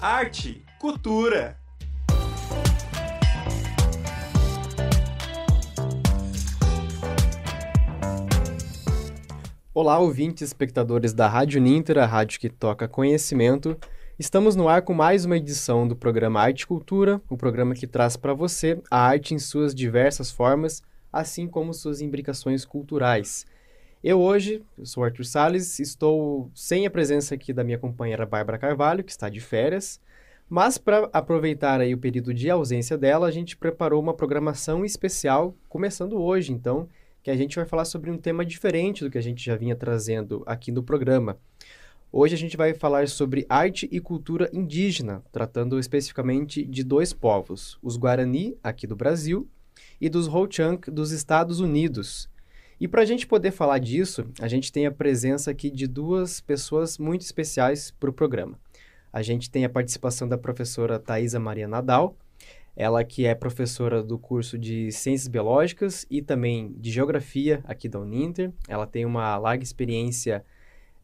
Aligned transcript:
arte, 0.00 0.64
cultura. 0.78 1.58
Olá, 9.74 9.98
ouvintes, 9.98 10.42
espectadores 10.42 11.12
da 11.12 11.26
Rádio 11.26 11.60
Ninter, 11.60 11.98
a 11.98 12.06
rádio 12.06 12.38
que 12.38 12.48
toca 12.48 12.86
conhecimento. 12.86 13.76
Estamos 14.16 14.54
no 14.54 14.68
ar 14.68 14.82
com 14.82 14.94
mais 14.94 15.24
uma 15.24 15.36
edição 15.36 15.86
do 15.86 15.96
programa 15.96 16.40
Arte 16.40 16.60
e 16.60 16.66
Cultura, 16.66 17.20
o 17.28 17.36
programa 17.36 17.74
que 17.74 17.86
traz 17.86 18.16
para 18.16 18.32
você 18.32 18.80
a 18.88 19.00
arte 19.00 19.34
em 19.34 19.38
suas 19.40 19.74
diversas 19.74 20.30
formas, 20.30 20.80
assim 21.12 21.48
como 21.48 21.74
suas 21.74 22.00
imbricações 22.00 22.64
culturais. 22.64 23.44
Eu 24.02 24.20
hoje, 24.20 24.62
eu 24.78 24.86
sou 24.86 25.02
Arthur 25.02 25.24
Salles, 25.24 25.80
estou 25.80 26.52
sem 26.54 26.86
a 26.86 26.90
presença 26.90 27.34
aqui 27.34 27.52
da 27.52 27.64
minha 27.64 27.78
companheira 27.78 28.24
Bárbara 28.24 28.56
Carvalho, 28.56 29.02
que 29.02 29.10
está 29.10 29.28
de 29.28 29.40
férias, 29.40 30.00
mas 30.48 30.78
para 30.78 31.10
aproveitar 31.12 31.80
aí 31.80 31.92
o 31.94 31.98
período 31.98 32.32
de 32.32 32.48
ausência 32.48 32.96
dela, 32.96 33.26
a 33.26 33.30
gente 33.32 33.56
preparou 33.56 34.00
uma 34.00 34.14
programação 34.14 34.84
especial, 34.84 35.52
começando 35.68 36.16
hoje, 36.16 36.52
então, 36.52 36.88
que 37.24 37.30
a 37.30 37.36
gente 37.36 37.56
vai 37.56 37.64
falar 37.64 37.84
sobre 37.84 38.08
um 38.08 38.16
tema 38.16 38.46
diferente 38.46 39.02
do 39.02 39.10
que 39.10 39.18
a 39.18 39.22
gente 39.22 39.44
já 39.44 39.56
vinha 39.56 39.74
trazendo 39.74 40.44
aqui 40.46 40.70
no 40.70 40.84
programa. 40.84 41.36
Hoje 42.12 42.36
a 42.36 42.38
gente 42.38 42.56
vai 42.56 42.74
falar 42.74 43.08
sobre 43.08 43.46
arte 43.48 43.88
e 43.90 43.98
cultura 43.98 44.48
indígena, 44.52 45.24
tratando 45.32 45.76
especificamente 45.76 46.64
de 46.64 46.84
dois 46.84 47.12
povos, 47.12 47.76
os 47.82 47.96
Guarani, 47.96 48.56
aqui 48.62 48.86
do 48.86 48.94
Brasil, 48.94 49.48
e 50.00 50.08
dos 50.08 50.28
Ho-Chunk, 50.28 50.88
dos 50.88 51.10
Estados 51.10 51.58
Unidos. 51.58 52.28
E 52.80 52.86
para 52.86 53.02
a 53.02 53.04
gente 53.04 53.26
poder 53.26 53.50
falar 53.50 53.78
disso, 53.78 54.26
a 54.40 54.46
gente 54.46 54.70
tem 54.70 54.86
a 54.86 54.92
presença 54.92 55.50
aqui 55.50 55.68
de 55.70 55.86
duas 55.86 56.40
pessoas 56.40 56.96
muito 56.96 57.22
especiais 57.22 57.90
para 57.90 58.10
o 58.10 58.12
programa. 58.12 58.58
A 59.12 59.20
gente 59.20 59.50
tem 59.50 59.64
a 59.64 59.68
participação 59.68 60.28
da 60.28 60.38
professora 60.38 60.98
Thaisa 60.98 61.40
Maria 61.40 61.66
Nadal, 61.66 62.16
ela 62.76 63.02
que 63.02 63.26
é 63.26 63.34
professora 63.34 64.00
do 64.00 64.16
curso 64.16 64.56
de 64.56 64.92
Ciências 64.92 65.26
Biológicas 65.26 66.06
e 66.08 66.22
também 66.22 66.72
de 66.74 66.92
Geografia 66.92 67.60
aqui 67.64 67.88
da 67.88 67.98
Uninter. 67.98 68.52
Ela 68.68 68.86
tem 68.86 69.04
uma 69.04 69.36
larga 69.36 69.64
experiência 69.64 70.44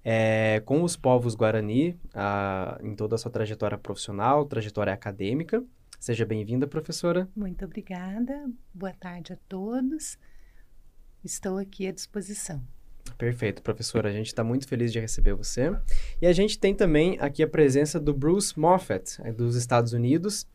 é, 0.05 0.63
com 0.65 0.85
os 0.85 0.97
povos 0.97 1.35
Guarani 1.35 1.99
a, 2.15 2.79
em 2.85 2.95
toda 2.95 3.17
a 3.17 3.19
sua 3.19 3.33
trajetória 3.33 3.77
profissional, 3.77 4.45
trajetória 4.45 4.93
acadêmica. 4.93 5.65
Seja 5.99 6.25
bem-vinda, 6.25 6.69
professora. 6.69 7.29
Muito 7.35 7.65
obrigada. 7.65 8.49
Boa 8.73 8.93
tarde 8.93 9.33
a 9.33 9.39
todos. 9.49 10.17
Estou 11.25 11.57
aqui 11.57 11.87
à 11.87 11.93
disposição. 11.93 12.63
Perfeito, 13.17 13.63
professora. 13.63 14.09
A 14.09 14.13
gente 14.13 14.27
está 14.27 14.45
muito 14.45 14.69
feliz 14.69 14.93
de 14.93 15.01
receber 15.01 15.35
você. 15.35 15.75
E 16.21 16.27
a 16.27 16.33
gente 16.33 16.59
tem 16.59 16.75
também 16.75 17.17
aqui 17.21 17.43
a 17.43 17.49
presença 17.49 17.99
do 17.99 18.13
Bruce 18.13 18.59
Moffat, 18.59 19.21
é, 19.23 19.33
dos 19.33 19.57
Estados 19.57 19.93
Unidos. 19.93 20.47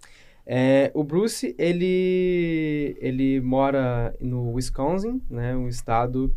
É, 0.45 0.91
o 0.93 1.03
Bruce, 1.03 1.55
ele, 1.57 2.97
ele 2.99 3.39
mora 3.41 4.15
no 4.19 4.53
Wisconsin, 4.53 5.21
né, 5.29 5.55
um 5.55 5.67
estado 5.67 6.35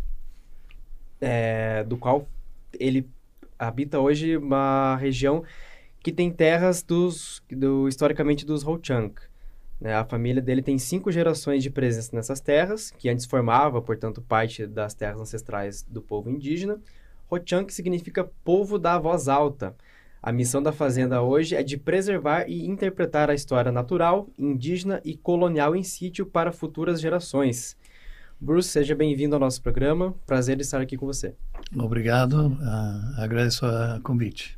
é, 1.21 1.85
do 1.85 1.97
qual 1.97 2.29
ele 2.79 3.09
habita 3.59 4.01
hoje 4.01 4.37
uma 4.37 4.97
região 4.97 5.45
que 6.01 6.13
tem 6.13 6.31
terras 6.31 6.83
dos, 6.83 7.43
do, 7.51 7.89
historicamente 7.89 8.45
dos 8.45 8.67
Ho-Chunk. 8.67 9.21
Né? 9.83 9.97
A 9.97 10.05
família 10.05 10.41
dele 10.41 10.63
tem 10.63 10.79
cinco 10.79 11.11
gerações 11.11 11.61
de 11.61 11.69
presença 11.69 12.15
nessas 12.15 12.41
terras, 12.41 12.93
que 12.97 13.09
antes 13.09 13.27
formava, 13.27 13.83
portanto, 13.83 14.23
parte 14.23 14.65
das 14.65 14.95
terras 14.95 15.21
ancestrais 15.21 15.83
do 15.83 16.01
povo 16.01 16.31
indígena. 16.31 16.79
Ho-Chunk 17.29 17.75
significa 17.75 18.31
povo 18.45 18.79
da 18.79 18.97
voz 18.97 19.27
alta. 19.27 19.75
A 20.23 20.31
missão 20.31 20.63
da 20.63 20.71
fazenda 20.71 21.21
hoje 21.21 21.57
é 21.57 21.65
de 21.65 21.77
preservar 21.77 22.49
e 22.49 22.65
interpretar 22.65 23.29
a 23.29 23.35
história 23.35 23.73
natural, 23.73 24.29
indígena 24.39 25.01
e 25.05 25.17
colonial 25.17 25.75
em 25.75 25.83
sítio 25.83 26.25
para 26.25 26.53
futuras 26.53 27.01
gerações. 27.01 27.77
Bruce, 28.41 28.69
seja 28.69 28.95
bem-vindo 28.95 29.35
ao 29.35 29.41
nosso 29.41 29.61
programa. 29.61 30.15
Prazer 30.25 30.61
estar 30.61 30.81
aqui 30.81 30.97
com 30.97 31.07
você. 31.07 31.35
Obrigado. 31.77 32.49
Uh, 32.49 33.21
agradeço 33.21 33.67
o 33.67 34.01
convite. 34.03 34.57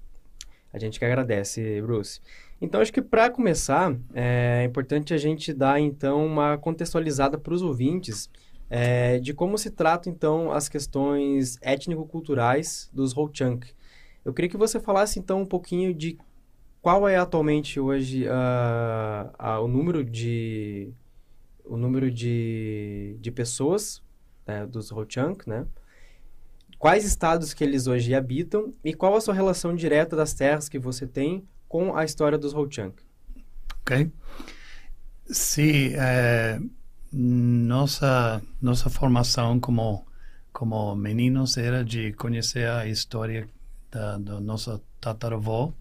A 0.70 0.78
gente 0.78 0.98
que 0.98 1.04
agradece, 1.04 1.80
Bruce. 1.80 2.20
Então, 2.64 2.80
acho 2.80 2.92
que 2.92 3.02
para 3.02 3.28
começar, 3.28 3.94
é 4.14 4.64
importante 4.64 5.12
a 5.12 5.18
gente 5.18 5.52
dar, 5.52 5.78
então, 5.78 6.24
uma 6.24 6.56
contextualizada 6.56 7.36
para 7.36 7.52
os 7.52 7.60
ouvintes 7.60 8.30
é, 8.70 9.18
de 9.18 9.34
como 9.34 9.58
se 9.58 9.70
tratam, 9.70 10.10
então, 10.10 10.50
as 10.50 10.66
questões 10.66 11.58
étnico-culturais 11.60 12.88
dos 12.90 13.14
Ho-Chunk. 13.14 13.70
Eu 14.24 14.32
queria 14.32 14.48
que 14.48 14.56
você 14.56 14.80
falasse, 14.80 15.18
então, 15.18 15.42
um 15.42 15.46
pouquinho 15.46 15.92
de 15.92 16.16
qual 16.80 17.06
é 17.06 17.16
atualmente 17.16 17.78
hoje 17.78 18.26
uh, 18.26 19.62
o 19.62 19.68
número 19.68 20.02
de 20.02 20.90
o 21.66 21.76
número 21.76 22.10
de, 22.10 23.16
de 23.20 23.30
pessoas 23.30 24.02
né, 24.46 24.66
dos 24.66 24.90
Ho-Chunk, 24.90 25.48
né? 25.48 25.66
Quais 26.78 27.04
estados 27.04 27.54
que 27.54 27.64
eles 27.64 27.86
hoje 27.86 28.14
habitam 28.14 28.74
e 28.82 28.92
qual 28.94 29.14
a 29.16 29.20
sua 29.20 29.34
relação 29.34 29.74
direta 29.74 30.16
das 30.16 30.34
terras 30.34 30.68
que 30.68 30.78
você 30.78 31.06
tem 31.06 31.46
com 31.74 31.96
a 31.96 32.04
história 32.04 32.38
dos 32.38 32.54
Ho-Chunk? 32.54 33.02
Ok. 33.80 34.12
Sim, 35.26 35.94
é, 35.96 36.60
nossa 37.12 38.40
nossa 38.62 38.88
formação 38.88 39.58
como 39.58 40.06
como 40.52 40.94
meninos 40.94 41.56
era 41.56 41.84
de 41.84 42.12
conhecer 42.12 42.68
a 42.68 42.86
história 42.86 43.48
da, 43.90 44.16
nosso 44.18 44.80
tataravô 45.00 45.74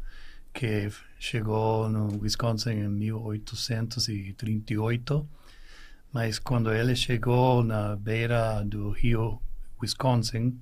que 0.52 0.90
chegou 1.20 1.88
no 1.88 2.20
Wisconsin 2.20 2.72
em 2.72 2.90
1838 2.90 5.30
mas 6.12 6.40
quando 6.40 6.74
ele 6.74 6.96
chegou 6.96 7.64
na 7.64 7.96
beira 7.96 8.64
do 8.64 8.90
rio 8.90 9.40
Wisconsin, 9.80 10.60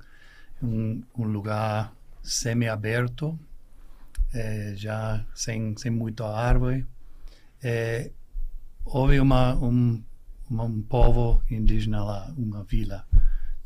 um, 0.62 1.02
um 1.18 1.24
lugar 1.24 1.94
semi-aberto, 2.22 3.40
é, 4.34 4.74
já 4.76 5.26
sem, 5.34 5.76
sem 5.78 5.92
muita 5.92 6.26
árvore, 6.26 6.86
é, 7.62 8.12
houve 8.86 9.20
uma, 9.20 9.56
um, 9.56 10.04
um 10.50 10.82
povo 10.82 11.42
indígena 11.50 12.04
lá, 12.04 12.34
uma 12.38 12.64
vila 12.64 13.06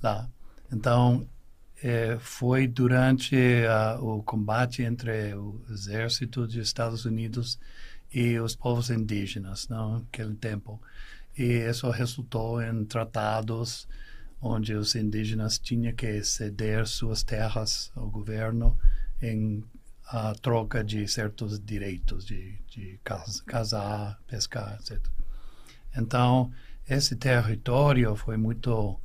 lá. 0.01 0.29
Então, 0.71 1.27
é, 1.83 2.17
foi 2.19 2.67
durante 2.67 3.35
o 3.99 4.23
combate 4.23 4.81
entre 4.81 5.33
o 5.35 5.61
exército 5.69 6.47
dos 6.47 6.55
Estados 6.55 7.05
Unidos 7.05 7.59
e 8.13 8.39
os 8.39 8.55
povos 8.55 8.89
indígenas, 8.89 9.67
não, 9.67 9.99
naquele 9.99 10.35
tempo 10.35 10.81
e 11.37 11.69
isso 11.69 11.89
resultou 11.89 12.61
em 12.61 12.85
tratados 12.85 13.87
onde 14.41 14.73
os 14.73 14.95
indígenas 14.95 15.59
tinham 15.59 15.93
que 15.93 16.23
ceder 16.23 16.87
suas 16.87 17.23
terras 17.23 17.91
ao 17.95 18.09
governo 18.09 18.77
em 19.21 19.63
a 20.07 20.33
troca 20.35 20.83
de 20.83 21.07
certos 21.07 21.59
direitos 21.59 22.25
de, 22.25 22.57
de 22.67 22.99
casar, 23.45 24.19
pescar, 24.27 24.77
etc. 24.79 24.99
Então, 25.97 26.51
esse 26.87 27.15
território 27.15 28.15
foi 28.15 28.37
muito 28.37 28.99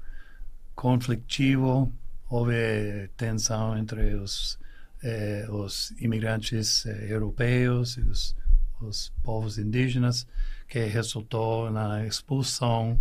conflitivo, 0.74 1.92
houve 2.28 3.08
tensão 3.16 3.76
entre 3.76 4.14
os, 4.14 4.58
eh, 5.02 5.46
os 5.48 5.90
imigrantes 6.00 6.84
eh, 6.86 7.12
europeus 7.12 7.96
e 7.96 8.00
os, 8.00 8.36
os 8.80 9.12
povos 9.22 9.58
indígenas, 9.58 10.26
que 10.68 10.84
resultou 10.84 11.70
na 11.70 12.06
expulsão 12.06 13.00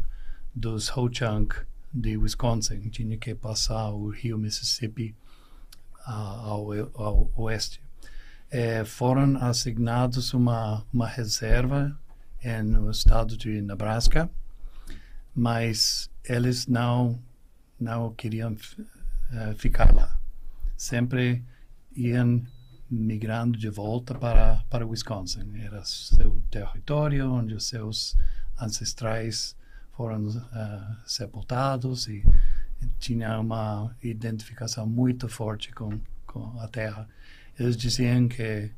dos 0.56 0.90
Ho-Chunk 0.90 1.56
de 1.94 2.18
Wisconsin. 2.18 2.80
Tinha 2.90 3.18
que 3.18 3.36
passar 3.36 3.92
o 3.92 4.10
rio 4.10 4.38
Mississippi 4.38 5.16
ao, 6.06 6.72
ao, 6.96 7.32
oeste. 7.36 7.82
É, 8.52 8.84
foram 8.84 9.38
assignados 9.38 10.34
uma, 10.34 10.84
uma 10.92 11.08
reserva 11.08 11.98
no 12.66 12.90
estado 12.90 13.38
de 13.38 13.62
Nebraska, 13.62 14.30
mas 15.36 16.10
eles 16.24 16.68
não 16.68 17.20
não 17.80 18.14
queriam 18.14 18.54
uh, 18.54 19.56
ficar 19.56 19.94
lá. 19.96 20.20
Sempre 20.76 21.44
iam 21.96 22.46
migrando 22.90 23.58
de 23.58 23.70
volta 23.70 24.16
para, 24.16 24.64
para 24.70 24.86
Wisconsin. 24.86 25.58
Era 25.62 25.84
seu 25.86 26.42
território 26.50 27.32
onde 27.32 27.54
os 27.54 27.68
seus 27.68 28.18
ancestrais 28.60 29.56
foram 29.94 30.28
uh, 30.28 30.98
sepultados 31.06 32.08
e 32.08 32.24
tinha 33.00 33.40
uma 33.40 33.96
identificação 34.02 34.88
muito 34.88 35.28
forte 35.28 35.72
com, 35.72 36.00
com 36.26 36.60
a 36.60 36.68
terra. 36.68 37.08
Eles 37.60 37.76
diziam 37.76 38.28
que 38.28 38.72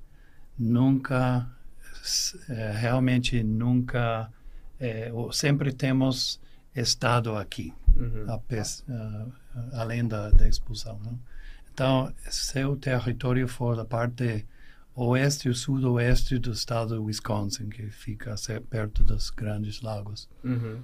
nunca, 0.57 1.48
uh, 2.50 2.78
realmente 2.80 3.44
nunca, 3.44 4.31
uh, 5.13 5.31
sempre 5.31 5.72
temos 5.72 6.39
estado 6.75 7.36
aqui, 7.36 7.74
uhum. 7.95 8.25
uh, 8.25 9.33
além 9.74 10.07
da, 10.07 10.30
da 10.31 10.48
expulsão. 10.48 11.00
Não? 11.04 11.19
Então, 11.74 12.13
seu 12.30 12.75
território 12.75 13.48
for 13.48 13.75
da 13.75 13.86
parte 13.86 14.45
oeste 14.95 15.50
e 15.50 15.54
sudoeste 15.54 16.38
do 16.38 16.51
estado 16.51 16.95
de 16.95 17.00
Wisconsin, 17.00 17.69
que 17.69 17.89
fica 17.89 18.36
perto 18.69 19.04
dos 19.04 19.30
grandes 19.30 19.81
lagos. 19.81 20.28
Uhum. 20.44 20.80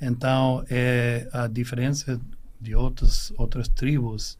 Então, 0.00 0.64
é, 0.70 1.28
a 1.32 1.46
diferença 1.48 2.20
de 2.60 2.74
outras 2.74 3.32
outras 3.36 3.68
tribos, 3.68 4.38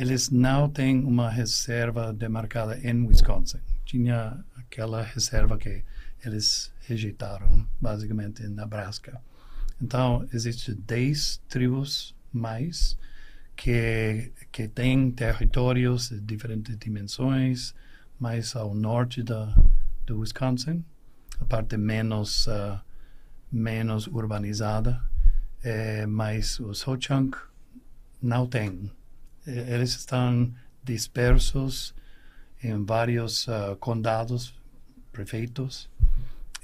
eles 0.00 0.30
não 0.30 0.66
têm 0.66 1.04
uma 1.04 1.28
reserva 1.28 2.10
demarcada 2.10 2.78
em 2.78 3.06
Wisconsin. 3.06 3.58
Tinha 3.84 4.42
aquela 4.56 5.02
reserva 5.02 5.58
que 5.58 5.84
eles 6.24 6.72
rejeitaram, 6.86 7.68
basicamente, 7.78 8.42
em 8.42 8.48
Nebraska. 8.48 9.20
Então, 9.80 10.26
existem 10.32 10.74
10 10.74 11.42
tribos 11.46 12.16
mais 12.32 12.96
que, 13.54 14.32
que 14.50 14.68
têm 14.68 15.10
territórios 15.10 16.08
de 16.08 16.18
diferentes 16.18 16.78
dimensões, 16.78 17.74
mais 18.18 18.56
ao 18.56 18.74
norte 18.74 19.22
da, 19.22 19.54
do 20.06 20.20
Wisconsin, 20.20 20.82
a 21.38 21.44
parte 21.44 21.76
menos, 21.76 22.46
uh, 22.46 22.80
menos 23.52 24.06
urbanizada, 24.06 24.98
é, 25.62 26.06
mas 26.06 26.58
os 26.58 26.88
Ho-Chunk 26.88 27.36
não 28.22 28.46
têm. 28.46 28.90
Eles 29.50 29.90
estão 29.90 30.52
dispersos 30.82 31.94
em 32.62 32.84
vários 32.84 33.46
uh, 33.48 33.76
condados, 33.78 34.54
prefeitos, 35.12 35.88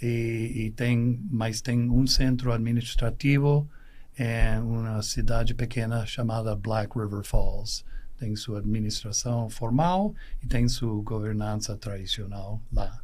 e, 0.00 0.52
e, 0.54 0.70
tem, 0.72 1.18
mas 1.30 1.60
tem 1.60 1.90
um 1.90 2.06
centro 2.06 2.52
administrativo 2.52 3.68
em 4.18 4.60
uma 4.60 5.02
cidade 5.02 5.54
pequena 5.54 6.04
chamada 6.04 6.54
Black 6.54 6.98
River 6.98 7.22
Falls 7.22 7.84
tem 8.18 8.34
sua 8.34 8.58
administração 8.58 9.48
formal 9.48 10.14
e 10.42 10.46
tem 10.46 10.68
sua 10.68 11.02
governança 11.02 11.76
tradicional 11.76 12.60
lá. 12.72 13.00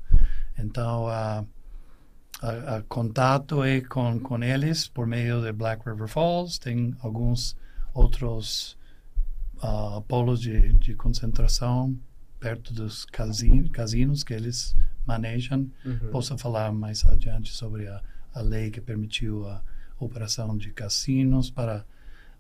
Então, 0.59 1.07
a, 1.09 1.45
a, 2.41 2.77
a 2.77 2.83
contato 2.83 3.63
é 3.63 3.81
com, 3.81 4.19
com 4.21 4.43
eles 4.43 4.89
por 4.89 5.07
meio 5.07 5.41
de 5.43 5.53
Black 5.53 5.89
River 5.89 6.09
Falls, 6.09 6.59
tem 6.59 6.97
alguns 7.01 7.57
outros 7.95 8.77
uh, 9.63 10.01
polos 10.03 10.41
de, 10.41 10.73
de 10.75 10.95
concentração 10.95 11.97
perto 12.39 12.75
dos 12.75 13.05
casin, 13.05 13.69
casinos 13.69 14.25
que 14.25 14.35
eles 14.35 14.77
manejam. 15.07 15.71
Uhum. 15.85 16.11
Posso 16.11 16.37
falar 16.37 16.73
mais 16.73 17.07
adiante 17.07 17.53
sobre 17.53 17.87
a, 17.87 18.03
a 18.35 18.41
lei 18.41 18.71
que 18.71 18.81
permitiu 18.81 19.49
a 19.49 19.63
operação 19.99 20.57
de 20.57 20.73
cassinos 20.73 21.51
para 21.51 21.85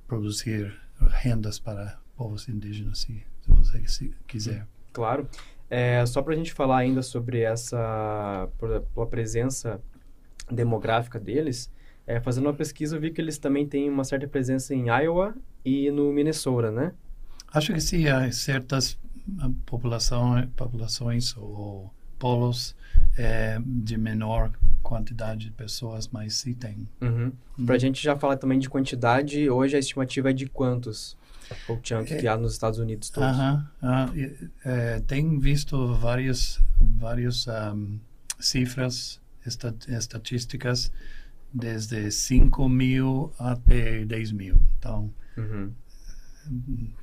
produzir 0.08 0.76
rendas 0.98 1.58
para 1.58 1.98
povos 2.16 2.48
indígenas, 2.48 2.98
se, 2.98 3.24
se 3.40 3.50
você 3.50 3.86
se 3.86 4.14
quiser. 4.26 4.66
Claro. 4.92 5.28
É, 5.70 6.04
só 6.04 6.20
para 6.20 6.34
a 6.34 6.36
gente 6.36 6.52
falar 6.52 6.78
ainda 6.78 7.00
sobre 7.00 7.40
essa 7.40 8.48
a 8.96 9.06
presença 9.06 9.80
demográfica 10.50 11.18
deles, 11.18 11.72
é, 12.06 12.20
fazendo 12.20 12.46
uma 12.46 12.52
pesquisa 12.52 12.96
eu 12.96 13.00
vi 13.00 13.10
que 13.10 13.20
eles 13.20 13.38
também 13.38 13.66
têm 13.66 13.88
uma 13.88 14.04
certa 14.04 14.26
presença 14.28 14.74
em 14.74 14.88
Iowa 14.88 15.34
e 15.64 15.90
no 15.90 16.12
Minnesota, 16.12 16.70
né? 16.70 16.92
Acho 17.52 17.72
que 17.72 17.80
sim, 17.80 18.08
há 18.08 18.30
certas 18.32 18.98
ah, 19.40 19.50
população, 19.66 20.46
populações 20.56 21.36
ou 21.36 21.92
polos 22.18 22.74
é, 23.16 23.58
de 23.64 23.96
menor 23.96 24.50
quantidade 24.82 25.46
de 25.46 25.50
pessoas, 25.50 26.08
mas 26.08 26.34
sim 26.34 26.54
tem. 26.54 26.88
Uhum. 27.00 27.32
Para 27.64 27.76
a 27.76 27.78
gente 27.78 28.02
já 28.02 28.16
falar 28.16 28.36
também 28.36 28.58
de 28.58 28.68
quantidade, 28.68 29.48
hoje 29.48 29.76
a 29.76 29.78
estimativa 29.78 30.30
é 30.30 30.32
de 30.32 30.46
quantos? 30.46 31.16
o 31.68 31.78
chunk 31.82 32.16
que 32.16 32.26
há 32.26 32.36
nos 32.36 32.52
Estados 32.52 32.78
Unidos 32.78 33.10
todos. 33.10 33.36
Uh 33.36 33.40
-huh, 33.40 33.64
uh, 33.82 34.50
é, 34.64 35.00
tem 35.00 35.38
visto 35.38 35.94
várias 35.94 36.60
várias 36.80 37.46
um, 37.46 37.98
cifras 38.38 39.20
estat 39.46 39.88
estatísticas 39.88 40.90
desde 41.52 42.10
5 42.10 42.68
mil 42.68 43.32
até 43.38 44.04
10 44.04 44.32
mil. 44.32 44.60
Então, 44.78 45.12
uhum. 45.36 45.72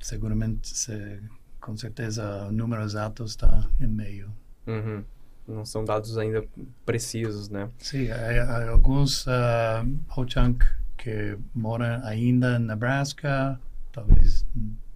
Seguramente, 0.02 0.70
se, 0.76 1.22
com 1.60 1.76
certeza, 1.78 2.48
o 2.48 2.52
número 2.52 2.84
exato 2.84 3.24
está 3.24 3.70
em 3.80 3.88
meio. 3.88 4.32
Uhum. 4.68 5.04
Não 5.48 5.66
são 5.66 5.84
dados 5.84 6.18
ainda 6.18 6.44
precisos, 6.86 7.50
né? 7.50 7.70
Sim, 7.80 8.10
há, 8.12 8.44
há 8.44 8.70
alguns 8.70 9.26
uh, 9.26 9.86
Ho-Chunk 10.16 10.64
que 10.98 11.38
moram 11.56 12.06
ainda 12.06 12.58
em 12.58 12.60
Nebraska, 12.60 13.60
talvez 13.92 14.46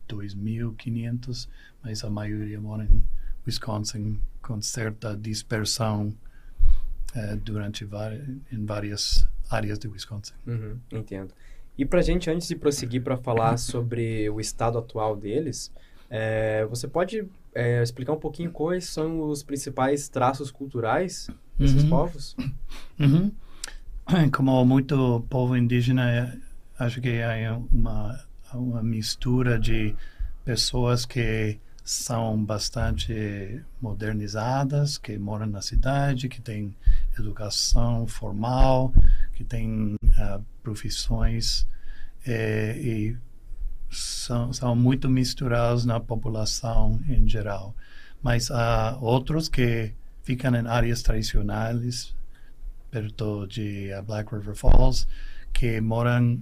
2.500, 0.08 1.48
mas 1.82 2.04
a 2.04 2.10
maioria 2.10 2.60
mora 2.60 2.84
em 2.84 3.04
Wisconsin 3.48 4.20
com 4.42 4.62
certa 4.62 5.16
dispersão 5.16 6.14
eh, 7.16 7.36
durante 7.38 7.88
em 8.52 8.66
várias 8.66 9.28
áreas 9.50 9.80
de 9.80 9.88
Wisconsin. 9.88 10.34
Uhum, 10.46 10.80
entendo. 10.92 11.34
E 11.78 11.86
para 11.86 12.02
gente, 12.02 12.30
antes 12.30 12.48
de 12.48 12.56
prosseguir 12.56 13.02
para 13.02 13.18
falar 13.18 13.58
sobre 13.58 14.30
o 14.30 14.40
estado 14.40 14.78
atual 14.78 15.16
deles, 15.16 15.72
é, 16.10 16.66
você 16.66 16.88
pode 16.88 17.26
é, 17.54 17.82
explicar 17.82 18.14
um 18.14 18.20
pouquinho 18.20 18.52
quais 18.52 18.86
são 18.86 19.30
os 19.30 19.42
principais 19.42 20.08
traços 20.08 20.52
culturais 20.52 21.30
desses 21.58 21.84
uhum. 21.84 21.90
povos? 21.90 22.36
Uhum. 23.00 23.32
Como 24.32 24.66
muito 24.66 25.26
povo 25.30 25.58
indígena, 25.58 26.38
acho 26.78 27.02
que 27.02 27.22
há 27.22 27.58
uma 27.72 28.20
uma 28.58 28.84
mistura 28.84 29.60
de 29.60 29.96
pessoas 30.46 31.06
que 31.06 31.60
são 31.84 32.44
bastante 32.44 33.62
modernizadas, 33.82 34.98
que 34.98 35.18
moram 35.18 35.46
na 35.48 35.62
cidade, 35.62 36.30
que 36.30 36.42
têm 36.42 36.74
educação 37.18 38.08
formal, 38.08 38.94
que 39.34 39.44
têm 39.44 39.96
uh, 39.96 40.44
profissões 40.62 41.68
eh, 42.26 42.78
e 42.80 43.18
são, 43.90 44.52
são 44.54 44.76
muito 44.76 45.10
misturados 45.10 45.86
na 45.86 46.00
população 46.00 47.00
em 47.08 47.28
geral. 47.28 47.76
Mas 48.22 48.50
há 48.50 48.98
outros 49.02 49.50
que 49.50 49.94
ficam 50.24 50.56
em 50.56 50.68
áreas 50.68 51.02
tradicionais, 51.02 52.16
perto 52.90 53.46
de 53.48 53.92
uh, 53.94 54.02
Black 54.04 54.34
River 54.34 54.56
Falls, 54.56 55.08
que 55.52 55.82
moram 55.82 56.42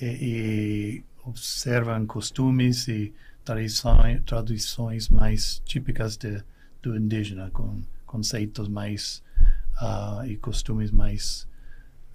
e, 0.00 0.06
e 0.06 1.04
observam 1.24 2.04
costumes 2.06 2.88
e 2.88 3.14
tradições, 3.44 4.22
tradições 4.24 5.08
mais 5.08 5.62
típicas 5.64 6.16
de, 6.16 6.42
do 6.82 6.96
indígena, 6.96 7.50
com 7.50 7.82
conceitos 8.06 8.68
mais 8.68 9.22
uh, 9.80 10.24
e 10.26 10.36
costumes 10.36 10.90
mais 10.90 11.46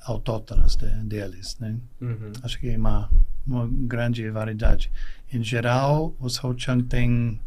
autóctonos 0.05 0.75
de, 0.75 0.89
deles, 1.03 1.57
né? 1.59 1.77
Uhum. 2.01 2.31
Acho 2.43 2.59
que 2.59 2.69
é 2.69 2.77
uma, 2.77 3.09
uma 3.45 3.67
grande 3.67 4.29
variedade. 4.29 4.91
Em 5.31 5.43
geral, 5.43 6.15
os 6.19 6.41
Ho-Chunk 6.43 6.83
têm 6.85 7.39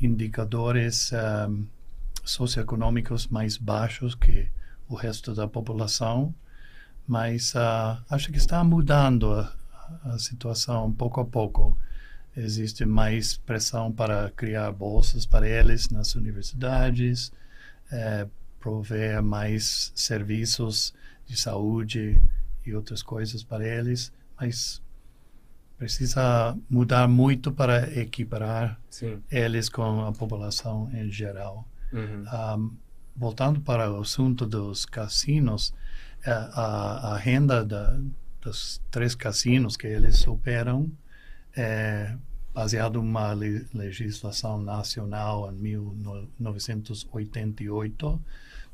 indicadores 0.00 1.10
um, 1.48 1.66
socioeconômicos 2.24 3.26
mais 3.28 3.56
baixos 3.56 4.14
que 4.14 4.48
o 4.88 4.94
resto 4.94 5.34
da 5.34 5.46
população, 5.46 6.34
mas 7.06 7.54
uh, 7.54 8.02
acho 8.10 8.30
que 8.30 8.38
está 8.38 8.62
mudando 8.64 9.46
a 10.04 10.18
situação 10.18 10.92
pouco 10.92 11.20
a 11.20 11.24
pouco. 11.24 11.76
Existe 12.36 12.84
mais 12.84 13.36
pressão 13.36 13.90
para 13.90 14.30
criar 14.30 14.70
bolsas 14.72 15.26
para 15.26 15.48
eles 15.48 15.88
nas 15.88 16.14
universidades, 16.14 17.32
é, 17.90 18.26
prover 18.60 19.22
mais 19.22 19.92
serviços 19.94 20.94
de 21.26 21.38
saúde 21.38 22.18
e 22.64 22.74
outras 22.74 23.02
coisas 23.02 23.42
para 23.42 23.66
eles, 23.66 24.12
mas 24.38 24.82
precisa 25.76 26.56
mudar 26.68 27.08
muito 27.08 27.52
para 27.52 27.88
equiparar 27.98 28.78
Sim. 28.90 29.22
eles 29.30 29.68
com 29.68 30.04
a 30.04 30.12
população 30.12 30.90
em 30.92 31.10
geral. 31.10 31.66
Uhum. 31.92 32.24
Um, 32.32 32.76
voltando 33.16 33.60
para 33.60 33.92
o 33.92 34.00
assunto 34.00 34.44
dos 34.44 34.84
cassinos, 34.84 35.72
a, 36.26 36.32
a, 36.32 37.14
a 37.14 37.16
renda 37.16 37.64
da, 37.64 37.96
dos 38.40 38.82
três 38.90 39.14
cassinos 39.14 39.76
que 39.76 39.86
eles 39.86 40.26
operam, 40.26 40.90
é, 41.56 42.16
baseado 42.52 42.96
uma 42.96 43.32
le 43.32 43.64
legislação 43.72 44.60
nacional 44.60 45.48
em 45.52 45.54
1988, 45.54 48.20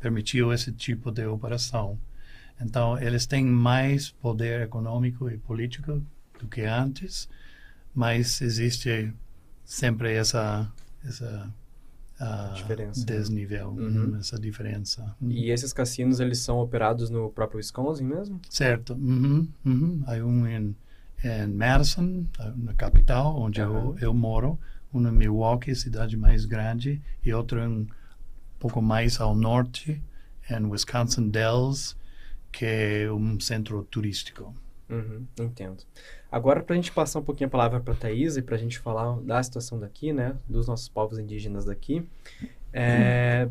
permitiu 0.00 0.52
esse 0.52 0.72
tipo 0.72 1.10
de 1.10 1.26
operação. 1.26 1.98
Então, 2.60 2.98
eles 3.00 3.26
têm 3.26 3.44
mais 3.44 4.10
poder 4.10 4.62
econômico 4.62 5.28
e 5.28 5.38
político 5.38 6.02
do 6.38 6.46
que 6.46 6.62
antes, 6.62 7.28
mas 7.94 8.40
existe 8.40 9.12
sempre 9.64 10.14
essa 10.14 10.70
essa 11.04 11.52
uh, 12.20 12.54
diferença, 12.54 13.00
né? 13.00 13.06
desnível, 13.06 13.68
uhum. 13.68 14.16
essa 14.18 14.38
diferença. 14.38 15.14
E 15.20 15.50
esses 15.50 15.72
cassinos, 15.72 16.20
eles 16.20 16.38
são 16.38 16.58
operados 16.58 17.10
no 17.10 17.30
próprio 17.30 17.58
Wisconsin 17.58 18.04
mesmo? 18.04 18.40
Certo. 18.48 18.94
Uhum, 18.94 19.48
uhum. 19.64 20.02
Há 20.06 20.14
um 20.24 20.46
em, 20.46 20.74
em 21.22 21.46
Madison, 21.48 22.24
na 22.56 22.72
capital, 22.74 23.36
onde 23.38 23.60
eu, 23.60 23.96
eu 24.00 24.14
moro, 24.14 24.58
um 24.92 25.06
em 25.06 25.12
Milwaukee, 25.12 25.74
cidade 25.74 26.16
mais 26.16 26.46
grande, 26.46 27.02
e 27.22 27.32
outro 27.32 27.60
em 27.60 27.86
pouco 28.64 28.80
mais 28.80 29.21
ao 29.21 29.35
norte, 29.35 30.02
em 30.50 30.64
Wisconsin 30.64 31.28
Dells, 31.28 31.94
que 32.50 32.64
é 32.64 33.12
um 33.12 33.38
centro 33.38 33.85
turístico. 33.85 34.54
Uhum, 34.88 35.26
entendo. 35.38 35.85
Agora, 36.33 36.62
para 36.62 36.73
a 36.73 36.76
gente 36.76 36.90
passar 36.90 37.18
um 37.18 37.23
pouquinho 37.23 37.49
a 37.49 37.50
palavra 37.50 37.78
para 37.80 37.92
a 37.92 37.97
Thaís 37.97 38.38
e 38.38 38.42
para 38.42 38.54
a 38.54 38.59
gente 38.59 38.78
falar 38.78 39.21
da 39.21 39.42
situação 39.42 39.78
daqui, 39.78 40.14
né, 40.14 40.35
dos 40.49 40.66
nossos 40.66 40.88
povos 40.88 41.18
indígenas 41.18 41.66
daqui, 41.66 42.09
é, 42.73 43.50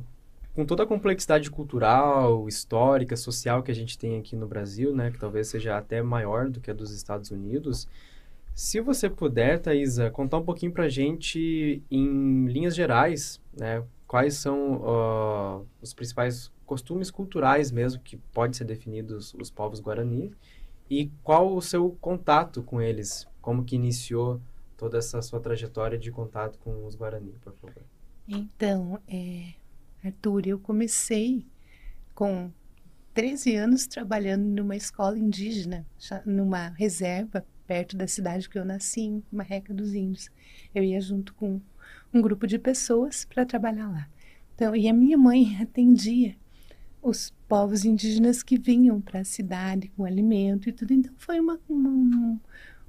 com 0.55 0.65
toda 0.65 0.81
a 0.81 0.87
complexidade 0.87 1.51
cultural, 1.51 2.47
histórica, 2.47 3.15
social 3.15 3.61
que 3.61 3.69
a 3.69 3.75
gente 3.75 3.99
tem 3.99 4.17
aqui 4.17 4.35
no 4.35 4.47
Brasil, 4.47 4.95
né, 4.95 5.11
que 5.11 5.19
talvez 5.19 5.47
seja 5.47 5.77
até 5.77 6.01
maior 6.01 6.49
do 6.49 6.59
que 6.59 6.71
a 6.71 6.73
dos 6.73 6.89
Estados 6.89 7.29
Unidos, 7.29 7.87
se 8.55 8.79
você 8.79 9.09
puder, 9.09 9.59
Thaisa, 9.59 10.09
contar 10.09 10.37
um 10.37 10.43
pouquinho 10.43 10.71
para 10.71 10.85
a 10.85 10.89
gente, 10.89 11.83
em 11.89 12.45
linhas 12.47 12.75
gerais, 12.75 13.39
né, 13.55 13.83
quais 14.07 14.35
são 14.35 14.75
uh, 14.81 15.67
os 15.81 15.93
principais 15.93 16.51
costumes 16.65 17.11
culturais 17.11 17.71
mesmo 17.71 18.01
que 18.01 18.17
podem 18.17 18.53
ser 18.53 18.65
definidos 18.65 19.33
os 19.33 19.51
povos 19.51 19.79
Guarani 19.79 20.31
e 20.89 21.11
qual 21.23 21.55
o 21.55 21.61
seu 21.61 21.91
contato 22.01 22.61
com 22.61 22.81
eles, 22.81 23.27
como 23.41 23.63
que 23.63 23.75
iniciou 23.75 24.39
toda 24.77 24.97
essa 24.97 25.21
sua 25.21 25.39
trajetória 25.39 25.97
de 25.97 26.11
contato 26.11 26.59
com 26.59 26.85
os 26.85 26.95
Guarani, 26.95 27.31
por 27.41 27.53
favor. 27.53 27.83
Então, 28.27 28.99
é, 29.07 29.53
Arthur, 30.03 30.47
eu 30.47 30.59
comecei 30.59 31.45
com 32.13 32.51
13 33.13 33.55
anos 33.55 33.87
trabalhando 33.87 34.43
numa 34.43 34.75
escola 34.75 35.17
indígena, 35.17 35.85
numa 36.25 36.69
reserva 36.69 37.45
perto 37.65 37.95
da 37.95 38.07
cidade 38.07 38.49
que 38.49 38.57
eu 38.57 38.65
nasci, 38.65 39.01
em 39.01 39.23
Marreca 39.31 39.73
dos 39.73 39.93
Índios. 39.93 40.29
Eu 40.73 40.83
ia 40.83 40.99
junto 40.99 41.33
com 41.33 41.61
um 42.13 42.21
grupo 42.21 42.45
de 42.45 42.59
pessoas 42.59 43.25
para 43.25 43.45
trabalhar 43.45 43.89
lá. 43.89 44.07
Então, 44.55 44.75
e 44.75 44.87
a 44.87 44.93
minha 44.93 45.17
mãe 45.17 45.57
atendia 45.61 46.35
os 47.01 47.33
povos 47.49 47.83
indígenas 47.83 48.41
que 48.41 48.57
vinham 48.57 49.01
para 49.01 49.19
a 49.19 49.25
cidade 49.25 49.91
com 49.95 50.05
alimento 50.05 50.69
e 50.69 50.71
tudo. 50.71 50.93
Então, 50.93 51.13
foi 51.17 51.39
uma, 51.39 51.59
um, 51.69 52.39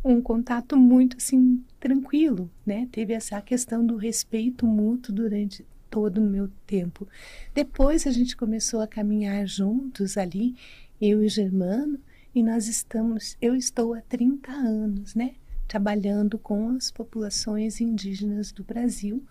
um 0.04 0.20
contato 0.20 0.76
muito 0.76 1.16
assim 1.16 1.64
tranquilo, 1.80 2.50
né? 2.64 2.88
Teve 2.92 3.12
essa 3.12 3.40
questão 3.40 3.84
do 3.84 3.96
respeito 3.96 4.66
mútuo 4.66 5.14
durante 5.14 5.66
todo 5.90 6.18
o 6.18 6.28
meu 6.28 6.48
tempo. 6.66 7.08
Depois 7.54 8.06
a 8.06 8.10
gente 8.10 8.36
começou 8.36 8.80
a 8.80 8.86
caminhar 8.86 9.46
juntos 9.46 10.16
ali, 10.16 10.54
eu 11.00 11.22
e 11.22 11.26
o 11.26 11.30
Germano, 11.30 11.98
e 12.34 12.42
nós 12.42 12.66
estamos, 12.66 13.36
eu 13.40 13.54
estou 13.54 13.94
há 13.94 14.00
30 14.00 14.50
anos, 14.50 15.14
né, 15.14 15.34
trabalhando 15.66 16.38
com 16.38 16.70
as 16.70 16.90
populações 16.90 17.80
indígenas 17.80 18.52
do 18.52 18.62
Brasil 18.64 19.24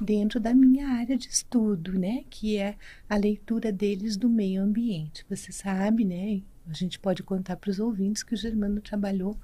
dentro 0.00 0.38
da 0.38 0.54
minha 0.54 0.88
área 0.88 1.16
de 1.16 1.28
estudo, 1.28 1.98
né, 1.98 2.24
que 2.30 2.56
é 2.56 2.76
a 3.08 3.16
leitura 3.16 3.72
deles 3.72 4.16
do 4.16 4.28
meio 4.28 4.62
ambiente. 4.62 5.24
Você 5.28 5.50
sabe, 5.50 6.04
né, 6.04 6.42
a 6.68 6.72
gente 6.72 6.98
pode 6.98 7.22
contar 7.22 7.56
para 7.56 7.70
os 7.70 7.80
ouvintes 7.80 8.22
que 8.22 8.34
o 8.34 8.36
Germano 8.36 8.80
trabalhou 8.80 9.36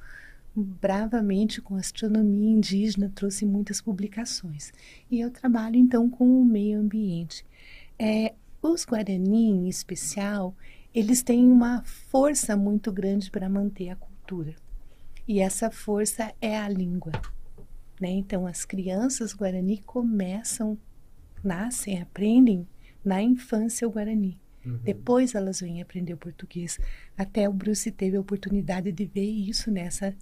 bravamente 0.55 1.61
com 1.61 1.75
astronomia 1.75 2.51
indígena, 2.51 3.11
trouxe 3.13 3.45
muitas 3.45 3.81
publicações. 3.81 4.73
E 5.11 5.21
eu 5.21 5.31
trabalho 5.31 5.77
então 5.77 6.09
com 6.09 6.41
o 6.41 6.45
meio 6.45 6.79
ambiente. 6.79 7.45
É, 7.99 8.35
os 8.63 8.85
Guarani, 8.85 9.51
em 9.51 9.69
especial, 9.69 10.55
eles 10.95 11.23
têm 11.23 11.51
uma 11.51 11.83
força 11.83 12.57
muito 12.57 12.93
grande 12.93 13.31
para 13.31 13.49
manter 13.49 13.91
a 13.91 13.97
cultura. 13.97 14.55
E 15.26 15.40
essa 15.40 15.71
força 15.71 16.35
é 16.40 16.57
a 16.57 16.69
língua. 16.69 17.12
Né? 18.00 18.11
Então, 18.11 18.47
as 18.47 18.64
crianças 18.64 19.33
Guarani 19.33 19.78
começam, 19.78 20.78
nascem, 21.43 22.00
aprendem 22.00 22.66
na 23.04 23.23
infância 23.23 23.87
o 23.87 23.90
Guarani. 23.90 24.40
Uhum. 24.64 24.78
Depois 24.83 25.35
elas 25.35 25.61
vêm 25.61 25.83
aprender 25.83 26.14
o 26.14 26.19
português. 26.19 26.78
Até 27.16 27.49
o 27.49 27.52
Bruce 27.52 27.90
teve 27.90 28.16
a 28.16 28.21
oportunidade 28.21 28.90
de 28.90 29.04
ver 29.04 29.28
isso 29.28 29.71
nessa 29.71 30.14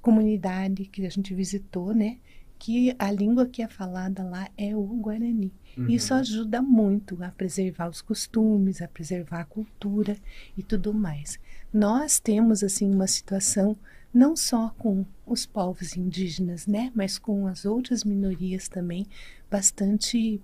comunidade 0.00 0.84
que 0.86 1.04
a 1.04 1.10
gente 1.10 1.34
visitou, 1.34 1.94
né? 1.94 2.18
Que 2.58 2.94
a 2.98 3.10
língua 3.10 3.46
que 3.46 3.62
é 3.62 3.68
falada 3.68 4.22
lá 4.22 4.48
é 4.56 4.74
o 4.74 4.82
Guarani. 4.82 5.52
Uhum. 5.76 5.88
Isso 5.88 6.14
ajuda 6.14 6.62
muito 6.62 7.22
a 7.22 7.30
preservar 7.30 7.88
os 7.88 8.00
costumes, 8.00 8.80
a 8.80 8.88
preservar 8.88 9.40
a 9.40 9.44
cultura 9.44 10.16
e 10.56 10.62
tudo 10.62 10.94
mais. 10.94 11.38
Nós 11.72 12.18
temos 12.18 12.62
assim 12.62 12.90
uma 12.90 13.06
situação 13.06 13.76
não 14.16 14.34
só 14.34 14.74
com 14.78 15.04
os 15.26 15.44
povos 15.44 15.94
indígenas, 15.94 16.66
né, 16.66 16.90
mas 16.94 17.18
com 17.18 17.46
as 17.46 17.66
outras 17.66 18.02
minorias 18.02 18.66
também 18.66 19.06
bastante 19.50 20.40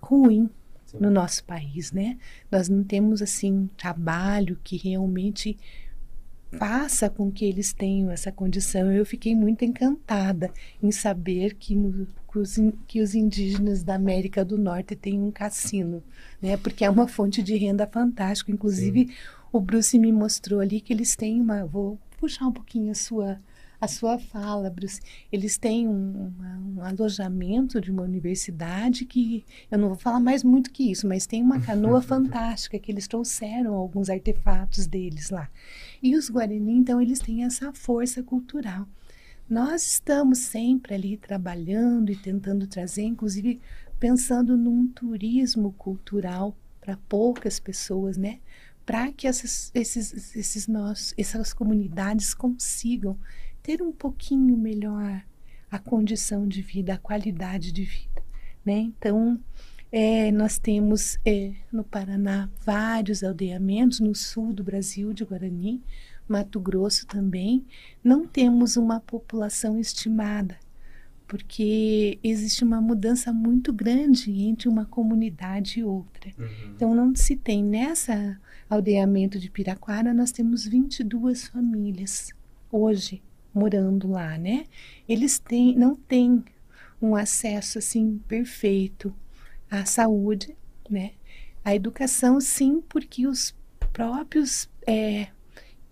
ruim 0.00 0.48
Sim. 0.86 0.96
no 0.98 1.10
nosso 1.10 1.44
país, 1.44 1.92
né? 1.92 2.18
Nós 2.50 2.70
não 2.70 2.82
temos 2.82 3.20
assim 3.20 3.68
trabalho 3.76 4.58
que 4.64 4.78
realmente 4.78 5.58
faça 6.58 7.10
com 7.10 7.30
que 7.30 7.44
eles 7.44 7.74
tenham 7.74 8.10
essa 8.10 8.32
condição. 8.32 8.90
Eu 8.90 9.04
fiquei 9.04 9.34
muito 9.34 9.62
encantada 9.62 10.50
em 10.82 10.90
saber 10.90 11.54
que, 11.54 11.74
no, 11.74 12.06
que, 12.30 12.38
os, 12.38 12.56
que 12.86 13.02
os 13.02 13.14
indígenas 13.14 13.82
da 13.82 13.94
América 13.94 14.42
do 14.42 14.56
Norte 14.56 14.96
têm 14.96 15.20
um 15.20 15.30
cassino, 15.30 16.02
né? 16.40 16.56
Porque 16.56 16.84
é 16.84 16.90
uma 16.90 17.06
fonte 17.06 17.42
de 17.42 17.56
renda 17.56 17.86
fantástica. 17.86 18.50
Inclusive, 18.50 19.08
Sim. 19.08 19.14
o 19.52 19.60
Bruce 19.60 19.98
me 19.98 20.12
mostrou 20.12 20.60
ali 20.60 20.80
que 20.80 20.92
eles 20.92 21.14
têm 21.14 21.40
uma. 21.40 21.64
Vou 21.66 21.98
puxar 22.22 22.46
um 22.46 22.52
pouquinho 22.52 22.92
a 22.92 22.94
sua 22.94 23.40
a 23.80 23.88
sua 23.88 24.16
fala, 24.16 24.70
Bruce. 24.70 25.00
Eles 25.32 25.58
têm 25.58 25.88
um, 25.88 26.32
um, 26.76 26.80
alojamento 26.82 27.80
de 27.80 27.90
uma 27.90 28.04
universidade 28.04 29.04
que 29.04 29.44
eu 29.68 29.76
não 29.76 29.88
vou 29.88 29.96
falar 29.96 30.20
mais 30.20 30.44
muito 30.44 30.70
que 30.70 30.88
isso, 30.88 31.08
mas 31.08 31.26
tem 31.26 31.42
uma 31.42 31.60
canoa 31.60 31.98
fantástica 32.00 32.78
que 32.78 32.92
eles 32.92 33.08
trouxeram 33.08 33.74
alguns 33.74 34.08
artefatos 34.08 34.86
deles 34.86 35.30
lá. 35.30 35.50
E 36.00 36.14
os 36.14 36.30
Guarani, 36.30 36.76
então, 36.76 37.02
eles 37.02 37.18
têm 37.18 37.42
essa 37.42 37.72
força 37.72 38.22
cultural. 38.22 38.86
Nós 39.50 39.84
estamos 39.84 40.38
sempre 40.38 40.94
ali 40.94 41.16
trabalhando 41.16 42.12
e 42.12 42.16
tentando 42.16 42.68
trazer, 42.68 43.02
inclusive 43.02 43.60
pensando 43.98 44.56
num 44.56 44.86
turismo 44.86 45.72
cultural 45.72 46.56
para 46.80 46.96
poucas 47.08 47.58
pessoas, 47.58 48.16
né? 48.16 48.38
Para 48.84 49.12
que 49.12 49.26
essas, 49.26 49.70
esses, 49.74 50.34
esses 50.34 50.66
nós, 50.66 51.14
essas 51.16 51.52
comunidades 51.52 52.34
consigam 52.34 53.16
ter 53.62 53.80
um 53.80 53.92
pouquinho 53.92 54.56
melhor 54.56 55.22
a 55.70 55.78
condição 55.78 56.46
de 56.46 56.60
vida, 56.60 56.94
a 56.94 56.98
qualidade 56.98 57.72
de 57.72 57.84
vida, 57.84 58.22
né? 58.64 58.78
Então, 58.78 59.40
é, 59.90 60.32
nós 60.32 60.58
temos 60.58 61.18
é, 61.24 61.52
no 61.70 61.84
Paraná 61.84 62.48
vários 62.64 63.22
aldeamentos, 63.22 64.00
no 64.00 64.14
sul 64.14 64.52
do 64.52 64.64
Brasil, 64.64 65.12
de 65.12 65.24
Guarani, 65.24 65.82
Mato 66.26 66.58
Grosso 66.58 67.06
também. 67.06 67.64
Não 68.02 68.26
temos 68.26 68.76
uma 68.76 69.00
população 69.00 69.78
estimada, 69.78 70.58
porque 71.28 72.18
existe 72.22 72.64
uma 72.64 72.80
mudança 72.80 73.32
muito 73.32 73.72
grande 73.72 74.32
entre 74.42 74.68
uma 74.68 74.86
comunidade 74.86 75.80
e 75.80 75.84
outra. 75.84 76.32
Uhum. 76.38 76.72
Então, 76.74 76.94
não 76.94 77.14
se 77.14 77.36
tem 77.36 77.62
nessa 77.62 78.40
aldeamento 78.68 79.38
de 79.38 79.50
Piraquara, 79.50 80.14
nós 80.14 80.32
temos 80.32 80.66
22 80.66 81.46
famílias 81.48 82.32
hoje 82.70 83.22
morando 83.54 84.08
lá, 84.10 84.38
né? 84.38 84.64
Eles 85.08 85.38
têm, 85.38 85.76
não 85.76 85.94
têm 85.94 86.42
um 87.00 87.14
acesso 87.14 87.78
assim 87.78 88.18
perfeito 88.26 89.14
a 89.70 89.84
saúde, 89.84 90.56
né? 90.88 91.12
A 91.64 91.74
educação, 91.74 92.40
sim, 92.40 92.82
porque 92.88 93.26
os 93.26 93.54
próprios 93.92 94.68
é, 94.86 95.28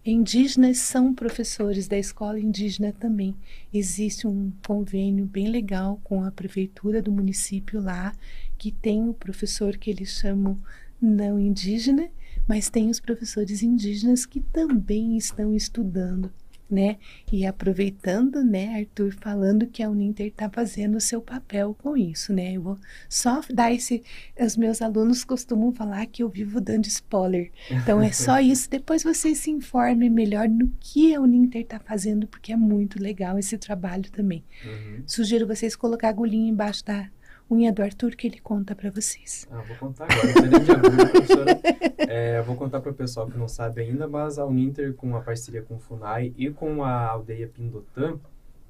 indígenas 0.05 0.79
são 0.79 1.15
professores 1.15 1.87
da 1.87 1.99
escola 1.99 2.41
indígena 2.41 2.93
também. 2.93 3.37
Existe 3.73 4.27
um 4.27 4.53
convênio 4.67 5.27
bem 5.27 5.49
legal 5.49 6.01
com 6.03 6.25
a 6.25 6.31
prefeitura 6.31 7.03
do 7.03 7.13
município 7.13 7.81
lá, 7.81 8.13
que 8.59 8.73
tem 8.73 9.09
o 9.09 9.15
professor 9.15 9.77
que 9.77 9.91
eles 9.91 10.11
chamam 10.11 10.57
não 11.01 11.39
indígena, 11.39 12.11
mas 12.49 12.71
tem 12.71 12.91
os 12.91 13.01
professores 13.01 13.63
indígenas 13.63 14.27
que 14.27 14.41
também 14.41 15.17
estão 15.17 15.55
estudando 15.55 16.33
né? 16.71 16.97
E 17.31 17.45
aproveitando, 17.45 18.45
né, 18.45 18.79
Arthur, 18.79 19.13
falando 19.21 19.67
que 19.67 19.83
a 19.83 19.91
Uninter 19.91 20.29
está 20.29 20.49
fazendo 20.49 20.97
o 20.97 21.01
seu 21.01 21.21
papel 21.21 21.75
com 21.75 21.97
isso, 21.97 22.33
né? 22.33 22.53
Eu 22.53 22.63
vou 22.63 22.79
só 23.09 23.41
dar 23.53 23.73
esse. 23.73 24.03
Os 24.39 24.57
meus 24.57 24.81
alunos 24.81 25.25
costumam 25.25 25.73
falar 25.73 26.07
que 26.07 26.23
eu 26.23 26.29
vivo 26.29 26.61
dando 26.61 26.87
spoiler. 26.87 27.51
Então 27.71 28.01
é 28.01 28.13
só 28.13 28.39
isso. 28.41 28.71
Depois 28.71 29.03
vocês 29.03 29.39
se 29.39 29.51
informem 29.51 30.09
melhor 30.09 30.49
no 30.49 30.71
que 30.79 31.15
a 31.15 31.21
Uninter 31.21 31.63
está 31.63 31.81
fazendo, 31.81 32.27
porque 32.29 32.53
é 32.53 32.57
muito 32.57 33.03
legal 33.03 33.39
esse 33.39 33.59
trabalho 33.59 34.11
também. 34.11 34.45
Uhum. 34.65 35.03
Sugiro 35.07 35.47
vocês 35.47 35.75
colocar 35.75 36.07
a 36.09 36.11
agulhinha 36.11 36.51
embaixo 36.51 36.85
da, 36.85 37.11
unha 37.51 37.73
do 37.73 37.83
Arthur 37.83 38.15
que 38.15 38.27
ele 38.27 38.39
conta 38.39 38.75
para 38.75 38.91
vocês. 38.91 39.47
Ah, 39.51 39.63
vou 39.63 39.77
contar 39.77 40.07
agora. 40.11 40.59
de 40.61 41.11
professora. 41.11 41.61
É, 41.99 42.43
vou 42.43 42.57
contar 42.57 42.81
para 42.81 42.91
o 42.91 42.95
pessoal 42.95 43.29
que 43.29 43.37
não 43.37 43.49
sabe 43.49 43.83
ainda, 43.83 44.07
mas 44.07 44.39
a 44.39 44.47
Uninter, 44.47 44.95
com 44.95 45.17
a 45.17 45.21
parceria 45.21 45.63
com 45.63 45.77
o 45.77 45.79
FUNAI 45.79 46.33
e 46.37 46.51
com 46.51 46.85
a 46.85 47.07
aldeia 47.09 47.49
Pindotã, 47.49 48.19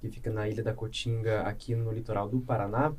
que 0.01 0.09
fica 0.09 0.31
na 0.31 0.49
Ilha 0.49 0.63
da 0.63 0.73
Cotinga, 0.73 1.43
aqui 1.43 1.75
no 1.75 1.93
litoral 1.93 2.29
do 2.29 2.41
Paraná, 2.41 2.93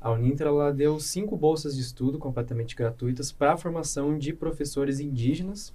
a 0.00 0.10
Uninter 0.10 0.46
ela 0.46 0.72
deu 0.72 1.00
cinco 1.00 1.36
bolsas 1.36 1.74
de 1.74 1.82
estudo 1.82 2.18
completamente 2.18 2.76
gratuitas 2.76 3.32
para 3.32 3.54
a 3.54 3.56
formação 3.56 4.16
de 4.16 4.32
professores 4.32 5.00
indígenas, 5.00 5.72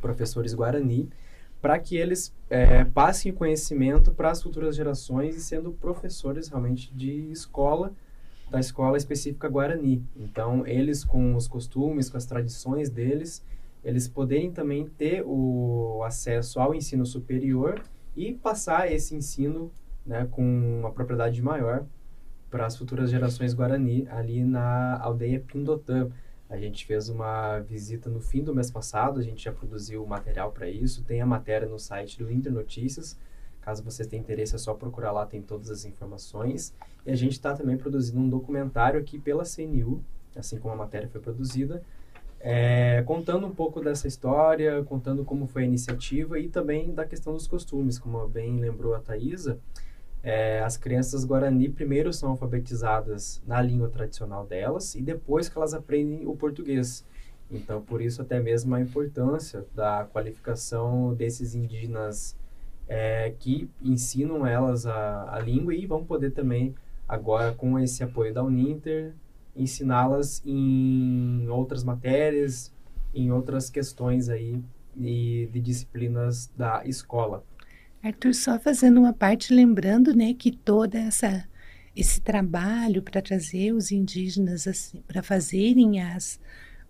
professores 0.00 0.54
guarani, 0.54 1.10
para 1.60 1.78
que 1.78 1.96
eles 1.96 2.32
é, 2.48 2.84
passem 2.84 3.32
conhecimento 3.32 4.12
para 4.12 4.30
as 4.30 4.42
futuras 4.42 4.74
gerações 4.74 5.36
e 5.36 5.40
sendo 5.40 5.72
professores 5.72 6.48
realmente 6.48 6.92
de 6.94 7.30
escola, 7.30 7.92
da 8.50 8.58
escola 8.58 8.96
específica 8.96 9.48
Guarani. 9.48 10.04
Então, 10.16 10.66
eles 10.66 11.04
com 11.04 11.36
os 11.36 11.46
costumes, 11.46 12.10
com 12.10 12.16
as 12.16 12.26
tradições 12.26 12.90
deles, 12.90 13.44
eles 13.84 14.08
poderem 14.08 14.50
também 14.50 14.86
ter 14.86 15.22
o 15.24 16.02
acesso 16.04 16.60
ao 16.60 16.74
ensino 16.74 17.06
superior 17.06 17.80
e 18.16 18.34
passar 18.34 18.90
esse 18.90 19.14
ensino 19.14 19.70
né, 20.04 20.26
com 20.30 20.42
uma 20.42 20.90
propriedade 20.90 21.40
maior 21.40 21.86
para 22.50 22.66
as 22.66 22.76
futuras 22.76 23.10
gerações 23.10 23.54
Guarani 23.54 24.06
ali 24.08 24.44
na 24.44 24.98
aldeia 25.00 25.40
Pindotã. 25.40 26.10
A 26.48 26.56
gente 26.58 26.84
fez 26.84 27.08
uma 27.08 27.60
visita 27.60 28.10
no 28.10 28.20
fim 28.20 28.42
do 28.42 28.52
mês 28.52 28.70
passado, 28.70 29.20
a 29.20 29.22
gente 29.22 29.44
já 29.44 29.52
produziu 29.52 30.04
material 30.04 30.50
para 30.50 30.68
isso, 30.68 31.04
tem 31.04 31.20
a 31.20 31.26
matéria 31.26 31.68
no 31.68 31.78
site 31.78 32.18
do 32.18 32.30
Inter 32.30 32.52
Notícias. 32.52 33.16
Caso 33.60 33.82
vocês 33.82 34.08
tenham 34.08 34.22
interesse, 34.22 34.54
é 34.54 34.58
só 34.58 34.74
procurar 34.74 35.12
lá, 35.12 35.26
tem 35.26 35.42
todas 35.42 35.70
as 35.70 35.84
informações. 35.84 36.74
E 37.04 37.10
a 37.10 37.16
gente 37.16 37.32
está 37.32 37.54
também 37.54 37.76
produzindo 37.76 38.18
um 38.18 38.28
documentário 38.28 38.98
aqui 38.98 39.18
pela 39.18 39.44
CNU, 39.44 40.02
assim 40.34 40.58
como 40.58 40.72
a 40.72 40.76
matéria 40.76 41.08
foi 41.08 41.20
produzida, 41.20 41.82
é, 42.42 43.02
contando 43.02 43.46
um 43.46 43.54
pouco 43.54 43.82
dessa 43.82 44.08
história, 44.08 44.82
contando 44.84 45.24
como 45.24 45.46
foi 45.46 45.62
a 45.62 45.66
iniciativa 45.66 46.38
e 46.38 46.48
também 46.48 46.94
da 46.94 47.04
questão 47.04 47.34
dos 47.34 47.46
costumes, 47.46 47.98
como 47.98 48.26
bem 48.26 48.58
lembrou 48.58 48.94
a 48.94 49.00
Thaisa. 49.00 49.58
É, 50.22 50.60
as 50.60 50.76
crianças 50.76 51.24
Guarani 51.24 51.68
primeiro 51.68 52.12
são 52.12 52.30
alfabetizadas 52.30 53.42
na 53.46 53.60
língua 53.60 53.88
tradicional 53.88 54.46
delas 54.46 54.94
e 54.94 55.02
depois 55.02 55.48
que 55.48 55.56
elas 55.56 55.74
aprendem 55.74 56.26
o 56.26 56.34
português. 56.34 57.04
Então, 57.50 57.82
por 57.82 58.00
isso 58.00 58.22
até 58.22 58.38
mesmo 58.40 58.74
a 58.74 58.80
importância 58.80 59.66
da 59.74 60.06
qualificação 60.10 61.14
desses 61.14 61.54
indígenas 61.54 62.38
é, 62.90 63.32
que 63.38 63.70
ensinam 63.80 64.44
elas 64.44 64.84
a, 64.84 65.36
a 65.36 65.38
língua 65.38 65.72
e 65.72 65.86
vão 65.86 66.04
poder 66.04 66.32
também, 66.32 66.74
agora 67.08 67.54
com 67.54 67.78
esse 67.78 68.02
apoio 68.02 68.34
da 68.34 68.42
Uninter, 68.42 69.14
ensiná-las 69.54 70.42
em 70.44 71.46
outras 71.48 71.84
matérias, 71.84 72.74
em 73.14 73.30
outras 73.30 73.70
questões 73.70 74.28
aí 74.28 74.60
e 74.96 75.48
de 75.52 75.60
disciplinas 75.60 76.50
da 76.56 76.84
escola. 76.84 77.44
Arthur, 78.02 78.34
só 78.34 78.58
fazendo 78.58 78.98
uma 78.98 79.12
parte, 79.12 79.54
lembrando, 79.54 80.12
né, 80.12 80.34
que 80.34 80.50
toda 80.50 80.98
essa 80.98 81.48
esse 81.94 82.20
trabalho 82.20 83.02
para 83.02 83.20
trazer 83.20 83.72
os 83.72 83.90
indígenas 83.90 84.66
assim, 84.66 85.02
para 85.06 85.22
fazerem 85.22 86.00
as 86.00 86.40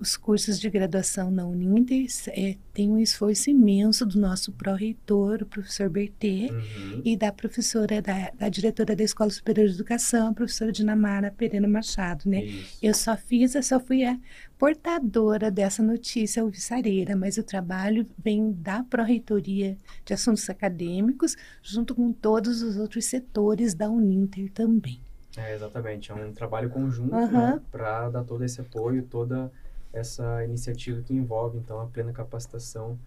os 0.00 0.16
cursos 0.16 0.58
de 0.58 0.70
graduação 0.70 1.30
na 1.30 1.44
Uninter 1.44 2.06
é, 2.28 2.56
tem 2.72 2.90
um 2.90 2.98
esforço 2.98 3.50
imenso 3.50 4.06
do 4.06 4.18
nosso 4.18 4.50
pró-reitor, 4.50 5.42
o 5.42 5.46
professor 5.46 5.90
Bertê, 5.90 6.48
uhum. 6.50 7.02
e 7.04 7.14
da 7.16 7.30
professora, 7.30 8.00
da, 8.00 8.30
da, 8.30 8.48
diretora 8.48 8.96
da 8.96 9.04
Escola 9.04 9.28
Superior 9.28 9.68
de 9.68 9.74
Educação, 9.74 10.28
a 10.28 10.32
professora 10.32 10.72
Dinamara 10.72 11.30
Pereira 11.30 11.68
Machado, 11.68 12.30
né? 12.30 12.44
Isso. 12.44 12.78
Eu 12.82 12.94
só 12.94 13.14
fiz, 13.14 13.54
eu 13.54 13.62
só 13.62 13.78
fui 13.78 14.02
a 14.02 14.18
portadora 14.58 15.50
dessa 15.50 15.82
notícia 15.82 16.42
alvissareira, 16.42 17.14
mas 17.14 17.36
o 17.36 17.42
trabalho 17.42 18.06
vem 18.16 18.52
da 18.52 18.82
pró-reitoria 18.82 19.76
de 20.02 20.14
assuntos 20.14 20.48
acadêmicos, 20.48 21.36
junto 21.62 21.94
com 21.94 22.10
todos 22.10 22.62
os 22.62 22.78
outros 22.78 23.04
setores 23.04 23.74
da 23.74 23.90
Uninter 23.90 24.50
também. 24.50 24.98
É, 25.36 25.54
exatamente, 25.54 26.10
é 26.10 26.14
um 26.14 26.32
trabalho 26.32 26.70
conjunto 26.70 27.14
uhum. 27.14 27.30
né, 27.30 27.60
para 27.70 28.08
dar 28.08 28.24
todo 28.24 28.42
esse 28.42 28.60
apoio, 28.60 29.02
toda 29.02 29.52
essa 29.92 30.44
iniciativa 30.44 31.02
que 31.02 31.14
envolve 31.14 31.58
então 31.58 31.80
a 31.80 31.86
plena 31.86 32.12
capacitação 32.12 32.98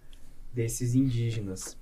desses 0.53 0.95
indígenas. 0.95 1.77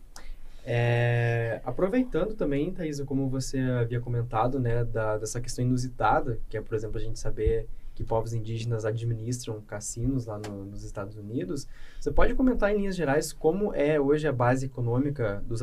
É, 0.64 1.60
aproveitando 1.66 2.36
também, 2.36 2.72
Thaisa, 2.72 3.04
como 3.04 3.28
você 3.28 3.60
havia 3.60 4.00
comentado, 4.00 4.60
né, 4.60 4.86
da, 4.86 5.18
dessa 5.18 5.42
questão 5.42 5.66
inusitada, 5.66 6.40
que 6.50 6.56
é, 6.56 6.62
por 6.62 6.76
exemplo, 6.76 6.98
a 6.98 7.02
gente 7.02 7.20
saber 7.20 7.68
que 7.96 8.04
povos 8.04 8.34
indígenas 8.34 8.86
administram 8.86 9.60
cassinos 9.62 10.26
lá 10.26 10.40
no, 10.40 10.66
nos 10.66 10.84
Estados 10.84 11.18
Unidos, 11.18 11.68
você 12.00 12.12
pode 12.12 12.34
comentar 12.36 12.74
em 12.74 12.78
linhas 12.78 12.96
gerais 12.96 13.34
como 13.34 13.74
é 13.74 14.00
hoje 14.00 14.28
a 14.28 14.32
base 14.32 14.68
econômica 14.68 15.44
dos, 15.46 15.62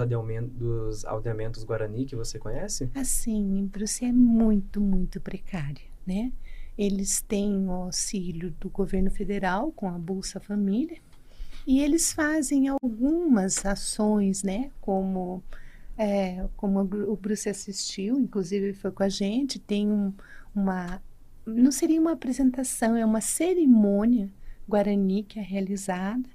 dos 0.52 1.04
aldeamentos 1.04 1.64
Guarani 1.64 2.04
que 2.04 2.14
você 2.14 2.38
conhece? 2.38 2.90
Assim, 2.94 3.66
Bruce, 3.72 4.04
é 4.04 4.12
muito, 4.12 4.80
muito 4.80 5.20
precária, 5.20 5.84
né? 6.06 6.32
Eles 6.78 7.20
têm 7.20 7.66
o 7.66 7.72
auxílio 7.72 8.54
do 8.60 8.70
governo 8.70 9.10
federal 9.10 9.72
com 9.72 9.88
a 9.88 9.98
Bolsa 9.98 10.38
Família 10.38 10.98
e 11.66 11.80
eles 11.80 12.12
fazem 12.12 12.68
algumas 12.68 13.66
ações, 13.66 14.42
né? 14.42 14.70
Como, 14.80 15.42
é, 15.98 16.46
como 16.56 16.80
o 16.80 17.16
Bruce 17.16 17.48
assistiu, 17.48 18.18
inclusive 18.18 18.72
foi 18.72 18.92
com 18.92 19.02
a 19.02 19.08
gente, 19.08 19.58
tem 19.58 19.90
um, 19.90 20.12
uma. 20.54 21.02
Não 21.44 21.72
seria 21.72 22.00
uma 22.00 22.12
apresentação, 22.12 22.96
é 22.96 23.04
uma 23.04 23.20
cerimônia 23.20 24.32
guarani 24.68 25.22
que 25.22 25.38
é 25.38 25.42
realizada 25.42 26.28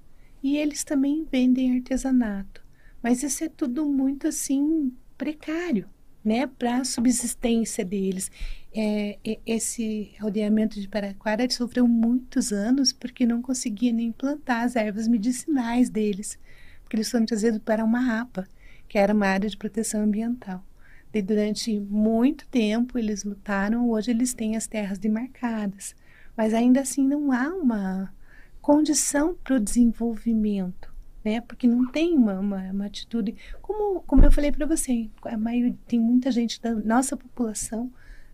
e 0.43 0.57
eles 0.57 0.83
também 0.83 1.25
vendem 1.31 1.77
artesanato. 1.77 2.63
Mas 3.01 3.23
isso 3.23 3.43
é 3.43 3.49
tudo 3.49 3.85
muito 3.85 4.27
assim 4.27 4.91
precário, 5.17 5.87
né, 6.23 6.47
para 6.47 6.77
a 6.77 6.83
subsistência 6.83 7.85
deles. 7.85 8.29
É, 8.75 9.19
esse 9.45 10.11
aldeamento 10.19 10.81
de 10.81 10.87
Paraquara 10.87 11.47
sofreu 11.49 11.87
muitos 11.87 12.51
anos 12.51 12.91
porque 12.91 13.25
não 13.25 13.41
conseguia 13.41 13.93
nem 13.93 14.11
plantar 14.11 14.63
as 14.63 14.75
ervas 14.75 15.07
medicinais 15.07 15.89
deles, 15.89 16.39
porque 16.81 16.95
eles 16.95 17.11
foram 17.11 17.25
trazidos 17.25 17.59
para 17.59 17.85
uma 17.85 18.19
APA, 18.19 18.47
que 18.87 18.97
era 18.97 19.13
uma 19.13 19.27
área 19.27 19.49
de 19.49 19.57
proteção 19.57 20.01
ambiental. 20.01 20.65
E 21.13 21.21
durante 21.21 21.79
muito 21.79 22.47
tempo 22.47 22.97
eles 22.97 23.23
lutaram, 23.23 23.89
hoje 23.89 24.09
eles 24.09 24.33
têm 24.33 24.55
as 24.55 24.65
terras 24.65 24.97
demarcadas, 24.97 25.95
mas 26.35 26.53
ainda 26.53 26.81
assim 26.81 27.07
não 27.07 27.31
há 27.31 27.49
uma 27.49 28.11
condição 28.59 29.35
para 29.35 29.55
o 29.55 29.59
desenvolvimento 29.59 30.93
né? 31.23 31.41
Porque 31.41 31.67
não 31.67 31.89
tem 31.89 32.17
uma, 32.17 32.39
uma, 32.39 32.71
uma 32.71 32.85
atitude. 32.85 33.35
Como, 33.61 34.01
como 34.01 34.25
eu 34.25 34.31
falei 34.31 34.51
para 34.51 34.65
você, 34.65 35.09
a 35.23 35.37
maioria, 35.37 35.75
tem 35.87 35.99
muita 35.99 36.31
gente 36.31 36.61
da 36.61 36.75
nossa 36.75 37.15
população 37.15 37.91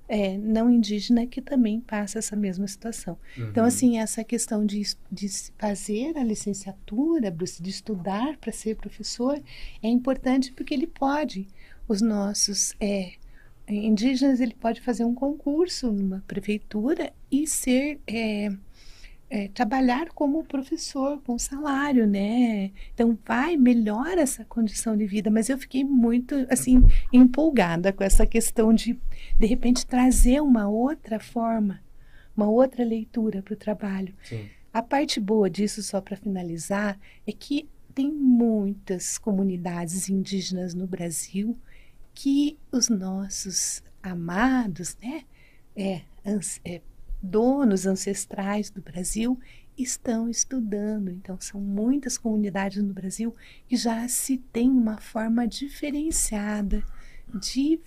é, 0.09 0.35
não 0.39 0.71
indígena 0.71 1.27
que 1.27 1.39
também 1.39 1.79
passa 1.79 2.17
essa 2.17 2.35
mesma 2.35 2.67
situação. 2.67 3.15
Então, 3.33 3.43
uhum. 3.43 3.49
Então, 3.51 3.65
assim, 3.65 3.99
essa 3.99 4.23
questão 4.23 4.65
de, 4.65 4.81
de 5.11 5.29
fazer 5.57 6.17
a 6.17 6.23
licenciatura, 6.23 7.29
de 7.31 7.69
estudar 7.69 8.35
para 8.37 8.51
ser 8.51 8.75
professor, 8.75 9.39
é 9.83 9.87
importante 9.87 10.51
porque 10.51 10.73
ele 10.73 10.87
pode, 10.87 11.47
os 11.87 12.01
nossos 12.01 12.73
é, 12.79 13.13
indígenas, 13.67 14.41
ele 14.41 14.55
pode 14.55 14.81
fazer 14.81 15.05
um 15.05 15.13
concurso 15.13 15.91
numa 15.91 16.23
prefeitura 16.27 17.13
e 17.31 17.45
ser. 17.45 18.01
É, 18.07 18.49
é, 19.29 19.47
trabalhar 19.49 20.09
como 20.09 20.43
professor 20.43 21.21
com 21.21 21.37
salário, 21.37 22.07
né? 22.07 22.71
Então 22.93 23.17
vai 23.25 23.55
melhora 23.55 24.21
essa 24.21 24.43
condição 24.43 24.97
de 24.97 25.05
vida, 25.05 25.29
mas 25.29 25.49
eu 25.49 25.57
fiquei 25.57 25.83
muito 25.83 26.35
assim 26.49 26.81
empolgada 27.13 27.93
com 27.93 28.03
essa 28.03 28.25
questão 28.25 28.73
de 28.73 28.99
de 29.37 29.45
repente 29.45 29.85
trazer 29.85 30.41
uma 30.41 30.67
outra 30.67 31.19
forma, 31.19 31.81
uma 32.35 32.49
outra 32.49 32.83
leitura 32.83 33.41
para 33.43 33.53
o 33.53 33.57
trabalho. 33.57 34.13
Sim. 34.23 34.47
A 34.73 34.81
parte 34.81 35.19
boa 35.19 35.49
disso, 35.49 35.81
só 35.83 35.99
para 36.01 36.15
finalizar, 36.15 36.99
é 37.25 37.31
que 37.31 37.67
tem 37.93 38.11
muitas 38.11 39.17
comunidades 39.17 40.09
indígenas 40.09 40.73
no 40.73 40.87
Brasil 40.87 41.57
que 42.13 42.57
os 42.71 42.89
nossos 42.89 43.83
amados, 44.01 44.95
né? 45.01 45.23
É, 45.75 46.01
é, 46.63 46.81
donos 47.21 47.85
ancestrais 47.85 48.69
do 48.69 48.81
Brasil 48.81 49.39
estão 49.77 50.29
estudando. 50.29 51.09
Então, 51.09 51.37
são 51.39 51.59
muitas 51.59 52.17
comunidades 52.17 52.83
no 52.83 52.93
Brasil 52.93 53.35
que 53.67 53.75
já 53.75 54.07
se 54.07 54.37
tem 54.37 54.69
uma 54.69 54.97
forma 54.97 55.47
diferenciada 55.47 56.83
de, 57.33 57.79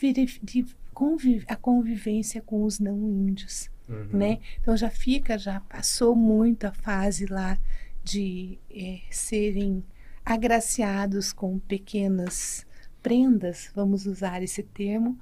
de 0.42 0.66
conviv 0.92 1.45
a 1.49 1.57
convivência 1.57 2.40
com 2.40 2.64
os 2.64 2.79
não 2.79 2.97
índios, 2.97 3.71
uhum. 3.88 4.18
né? 4.18 4.38
Então, 4.61 4.77
já 4.77 4.90
fica, 4.90 5.38
já 5.38 5.61
passou 5.61 6.14
muito 6.14 6.64
a 6.64 6.73
fase 6.73 7.27
lá 7.27 7.59
de 8.05 8.59
é, 8.71 9.01
serem 9.11 9.85
agraciados 10.25 11.33
com 11.33 11.59
pequenas 11.59 12.66
prendas, 13.03 13.71
vamos 13.75 14.07
usar 14.07 14.42
esse 14.42 14.62
termo, 14.62 15.18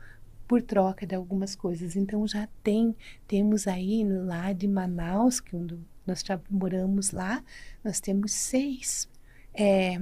por 0.51 0.61
troca 0.61 1.07
de 1.07 1.15
algumas 1.15 1.55
coisas. 1.55 1.95
Então 1.95 2.27
já 2.27 2.49
tem, 2.61 2.97
temos 3.29 3.69
aí 3.69 4.03
lá 4.03 4.53
de 4.53 4.67
Manaus, 4.67 5.39
que 5.39 5.57
nós 6.05 6.25
moramos 6.51 7.13
lá, 7.13 7.41
nós 7.85 8.01
temos 8.01 8.33
seis 8.33 9.09
é, 9.55 10.01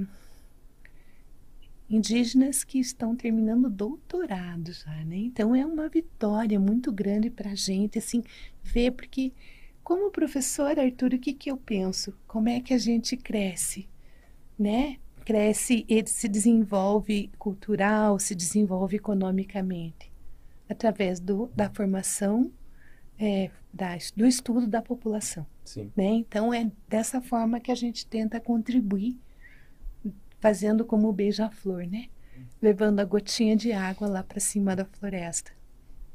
indígenas 1.87 2.63
que 2.63 2.79
estão 2.79 3.15
terminando 3.15 3.69
doutorado 3.69 4.73
já, 4.73 5.05
né? 5.05 5.17
Então 5.17 5.55
é 5.55 5.63
uma 5.63 5.87
vitória 5.87 6.59
muito 6.59 6.91
grande 6.91 7.29
para 7.29 7.51
a 7.51 7.55
gente, 7.55 7.99
assim, 7.99 8.23
ver, 8.63 8.93
porque 8.93 9.31
como 9.83 10.09
professor, 10.09 10.79
Arthur, 10.79 11.13
o 11.13 11.19
que, 11.19 11.31
que 11.31 11.51
eu 11.51 11.57
penso? 11.57 12.11
Como 12.25 12.49
é 12.49 12.59
que 12.59 12.73
a 12.73 12.79
gente 12.79 13.15
cresce, 13.15 13.87
né? 14.57 14.97
Cresce 15.23 15.85
e 15.87 16.03
se 16.07 16.27
desenvolve 16.27 17.29
cultural, 17.37 18.17
se 18.17 18.33
desenvolve 18.33 18.95
economicamente, 18.95 20.08
através 20.69 21.19
do, 21.19 21.47
da 21.55 21.69
formação, 21.69 22.51
é, 23.17 23.49
da, 23.73 23.97
do 24.15 24.25
estudo 24.25 24.67
da 24.67 24.81
população. 24.81 25.45
Sim. 25.65 25.91
Né? 25.95 26.05
Então 26.05 26.53
é 26.53 26.71
dessa 26.87 27.21
forma 27.21 27.59
que 27.59 27.71
a 27.71 27.75
gente 27.75 28.05
tenta 28.05 28.39
contribuir 28.39 29.19
fazendo 30.39 30.85
como 30.85 31.09
o 31.09 31.13
beija-flor, 31.13 31.85
né? 31.85 32.07
Levando 32.61 32.99
a 33.01 33.05
gotinha 33.05 33.55
de 33.55 33.73
água 33.73 34.07
lá 34.07 34.23
para 34.23 34.39
cima 34.39 34.75
da 34.75 34.85
floresta, 34.85 35.51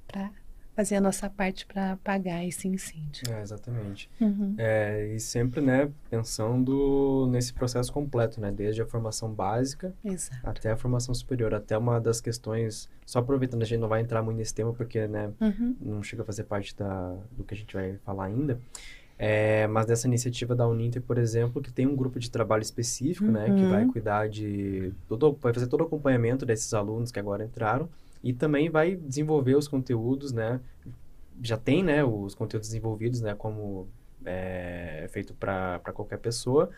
para 0.06 0.30
fazer 0.74 0.96
a 0.96 1.00
nossa 1.00 1.30
parte 1.30 1.64
para 1.66 1.92
apagar 1.92 2.44
esse 2.44 2.66
incêndio. 2.66 3.22
É, 3.32 3.40
exatamente. 3.42 4.10
Uhum. 4.20 4.54
É, 4.58 5.14
e 5.14 5.20
sempre, 5.20 5.60
né, 5.60 5.88
pensando 6.10 7.26
nesse 7.30 7.52
processo 7.52 7.92
completo, 7.92 8.40
né, 8.40 8.50
desde 8.50 8.82
a 8.82 8.86
formação 8.86 9.32
básica 9.32 9.94
Exato. 10.04 10.40
até 10.42 10.72
a 10.72 10.76
formação 10.76 11.14
superior, 11.14 11.54
até 11.54 11.76
uma 11.78 12.00
das 12.00 12.20
questões, 12.20 12.88
só 13.06 13.20
aproveitando, 13.20 13.62
a 13.62 13.66
gente 13.66 13.80
não 13.80 13.88
vai 13.88 14.00
entrar 14.00 14.22
muito 14.22 14.36
nesse 14.36 14.54
tema 14.54 14.72
porque, 14.72 15.06
né, 15.06 15.30
Uhum. 15.40 15.76
não 15.80 16.02
chega 16.02 16.22
a 16.22 16.24
fazer 16.24 16.44
parte 16.44 16.76
da, 16.76 17.16
do 17.36 17.44
que 17.44 17.54
a 17.54 17.56
gente 17.56 17.72
vai 17.74 17.96
falar 18.04 18.24
ainda, 18.24 18.58
é, 19.16 19.66
mas 19.68 19.86
dessa 19.86 20.08
iniciativa 20.08 20.56
da 20.56 20.66
Uninter, 20.66 21.00
por 21.00 21.18
exemplo, 21.18 21.62
que 21.62 21.72
tem 21.72 21.86
um 21.86 21.94
grupo 21.94 22.18
de 22.18 22.28
trabalho 22.30 22.62
específico, 22.62 23.30
né, 23.30 23.44
que 23.46 23.62
Uhum. 23.62 23.70
vai 23.70 23.86
cuidar 23.86 24.28
de, 24.28 24.92
todo, 25.08 25.38
vai 25.40 25.54
fazer 25.54 25.68
todo 25.68 25.82
o 25.82 25.84
acompanhamento 25.84 26.44
desses 26.44 26.74
alunos 26.74 27.12
que 27.12 27.18
agora 27.20 27.44
entraram 27.44 27.88
e 28.24 28.32
também 28.32 28.70
vai 28.70 28.96
desenvolver 28.96 29.54
os 29.54 29.68
conteúdos, 29.68 30.32
né, 30.32 30.58
já 31.42 31.58
tem, 31.58 31.82
né, 31.84 32.02
os 32.02 32.34
conteúdos 32.34 32.68
desenvolvidos, 32.68 33.20
né, 33.20 33.34
como 33.34 33.86
é, 34.24 35.06
feito 35.12 35.34
para 35.34 35.78
qualquer 35.92 36.18
pessoa, 36.18 36.70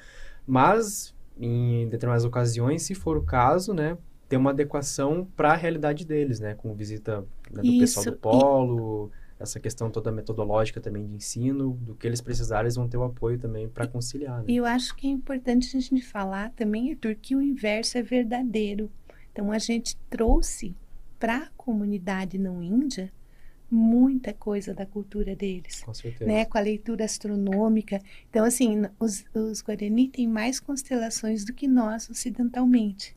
mas 0.44 1.14
em 1.38 1.88
determinadas 1.88 2.24
ocasiões, 2.24 2.82
se 2.82 2.94
for 2.96 3.16
o 3.16 3.22
caso, 3.22 3.72
né, 3.72 3.96
ter 4.28 4.36
uma 4.36 4.50
adequação 4.50 5.28
para 5.36 5.52
a 5.52 5.56
realidade 5.56 6.04
deles, 6.04 6.40
né, 6.40 6.54
com 6.54 6.74
visita 6.74 7.20
né, 7.48 7.62
do 7.62 7.78
pessoal 7.78 8.02
Isso, 8.02 8.10
do 8.10 8.16
e- 8.16 8.18
polo, 8.18 9.12
essa 9.38 9.60
questão 9.60 9.88
toda 9.88 10.10
metodológica 10.10 10.80
também 10.80 11.06
de 11.06 11.14
ensino, 11.14 11.74
do 11.82 11.94
que 11.94 12.08
eles 12.08 12.20
precisarem, 12.20 12.64
eles 12.64 12.74
vão 12.74 12.88
ter 12.88 12.96
o 12.96 13.04
apoio 13.04 13.38
também 13.38 13.68
para 13.68 13.86
conciliar, 13.86 14.38
né? 14.38 14.44
E 14.48 14.56
eu 14.56 14.64
acho 14.64 14.96
que 14.96 15.06
é 15.06 15.10
importante 15.10 15.76
a 15.76 15.80
gente 15.80 16.02
falar 16.04 16.50
também, 16.56 16.90
Arthur, 16.90 17.14
que 17.14 17.36
o 17.36 17.42
inverso 17.42 17.98
é 17.98 18.02
verdadeiro. 18.02 18.90
Então 19.30 19.52
a 19.52 19.58
gente 19.58 19.94
trouxe 20.08 20.74
para 21.18 21.36
a 21.38 21.50
comunidade 21.56 22.38
não 22.38 22.62
índia 22.62 23.12
muita 23.70 24.32
coisa 24.32 24.72
da 24.72 24.86
cultura 24.86 25.34
deles. 25.34 25.82
Com 25.82 25.92
certeza. 25.92 26.30
né, 26.30 26.44
com 26.44 26.56
a 26.56 26.60
leitura 26.60 27.04
astronômica. 27.04 28.00
Então, 28.30 28.44
assim, 28.44 28.82
os, 28.98 29.24
os 29.34 29.60
Guarani 29.60 30.08
têm 30.08 30.28
mais 30.28 30.60
constelações 30.60 31.44
do 31.44 31.52
que 31.52 31.66
nós 31.66 32.08
ocidentalmente. 32.08 33.16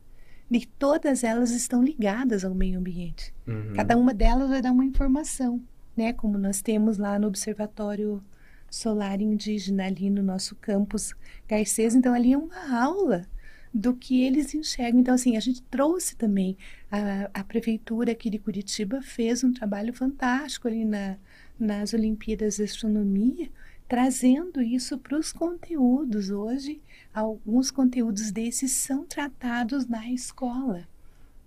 E 0.51 0.65
todas 0.65 1.23
elas 1.23 1.51
estão 1.51 1.83
ligadas 1.83 2.43
ao 2.43 2.55
meio 2.55 2.79
ambiente. 2.79 3.33
Uhum. 3.45 3.73
Cada 3.75 3.95
uma 3.95 4.13
delas 4.13 4.49
vai 4.49 4.62
dar 4.62 4.71
uma 4.71 4.83
informação, 4.83 5.62
né? 5.95 6.12
Como 6.12 6.39
nós 6.39 6.59
temos 6.59 6.97
lá 6.97 7.19
no 7.19 7.27
Observatório 7.27 8.23
Solar 8.67 9.21
Indígena, 9.21 9.85
ali 9.85 10.09
no 10.09 10.23
nosso 10.23 10.55
campus 10.55 11.13
Garcês. 11.47 11.93
Então, 11.93 12.15
ali 12.15 12.33
é 12.33 12.38
uma 12.38 12.83
aula 12.83 13.27
do 13.73 13.93
que 13.93 14.23
eles 14.23 14.53
enxergam. 14.53 14.99
Então, 14.99 15.13
assim, 15.13 15.38
a 15.38 15.39
gente 15.39 15.62
trouxe 15.63 16.15
também. 16.15 16.58
A, 16.91 17.29
a 17.34 17.43
prefeitura 17.43 18.12
aqui 18.12 18.29
de 18.29 18.39
Curitiba 18.39 19.01
fez 19.01 19.43
um 19.43 19.53
trabalho 19.53 19.93
fantástico 19.93 20.67
ali 20.67 20.86
na, 20.86 21.17
nas 21.60 21.93
Olimpíadas 21.93 22.58
de 22.58 22.63
Astronomia, 22.63 23.49
trazendo 23.88 24.62
isso 24.62 24.97
para 24.97 25.17
os 25.17 25.32
conteúdos. 25.32 26.29
Hoje, 26.29 26.82
alguns 27.13 27.69
conteúdos 27.71 28.32
desses 28.32 28.71
são 28.71 29.03
tratados 29.05 29.86
na 29.88 30.10
escola 30.12 30.88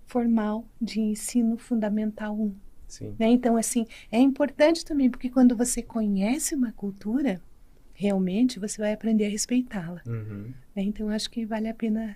formal 0.05 0.65
de 0.79 1.01
ensino 1.01 1.57
fundamental 1.57 2.35
1. 2.39 2.55
Sim. 2.87 3.15
Né? 3.17 3.29
Então, 3.29 3.57
assim, 3.57 3.87
é 4.11 4.19
importante 4.19 4.85
também, 4.85 5.09
porque 5.09 5.29
quando 5.29 5.57
você 5.57 5.81
conhece 5.81 6.53
uma 6.53 6.71
cultura, 6.71 7.41
realmente 7.93 8.59
você 8.59 8.81
vai 8.81 8.93
aprender 8.93 9.25
a 9.25 9.29
respeitá-la. 9.29 10.01
Uhum. 10.05 10.53
né? 10.75 10.83
Então, 10.83 11.09
acho 11.09 11.29
que 11.29 11.45
vale 11.45 11.69
a 11.69 11.73
pena 11.73 12.15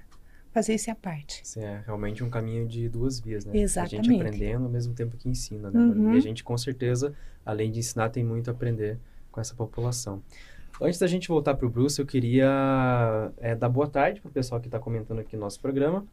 fazer 0.52 0.74
esse 0.74 0.90
à 0.90 0.96
parte. 0.96 1.42
Sim, 1.44 1.64
é 1.64 1.84
realmente 1.86 2.24
um 2.24 2.30
caminho 2.30 2.68
de 2.68 2.90
duas 2.90 3.20
vias, 3.20 3.46
né? 3.46 3.52
A 3.52 3.56
gente 3.56 3.64
Exatamente. 3.64 4.16
aprendendo 4.16 4.66
ao 4.66 4.72
mesmo 4.72 4.94
tempo 4.94 5.16
que 5.16 5.30
ensina, 5.30 5.70
né? 5.70 5.80
Uhum. 5.80 6.14
E 6.14 6.18
a 6.18 6.20
gente, 6.20 6.44
com 6.44 6.58
certeza, 6.58 7.14
além 7.46 7.72
de 7.72 7.80
ensinar, 7.80 8.10
tem 8.10 8.24
muito 8.24 8.50
a 8.50 8.54
aprender 8.54 8.98
com 9.32 9.40
essa 9.40 9.54
população. 9.54 10.22
Antes 10.82 11.00
da 11.00 11.08
gente 11.08 11.28
voltar 11.28 11.56
para 11.56 11.66
o 11.66 11.70
Bruce, 11.70 12.00
eu 12.00 12.06
queria 12.06 13.32
é, 13.38 13.56
dar 13.56 13.70
boa 13.70 13.88
tarde 13.88 14.22
para 14.22 14.30
o 14.30 14.32
pessoal 14.32 14.60
que 14.60 14.68
está 14.68 14.80
comentando 14.80 15.20
aqui 15.20 15.36
no 15.36 15.42
nosso 15.42 15.60
programa. 15.60 16.06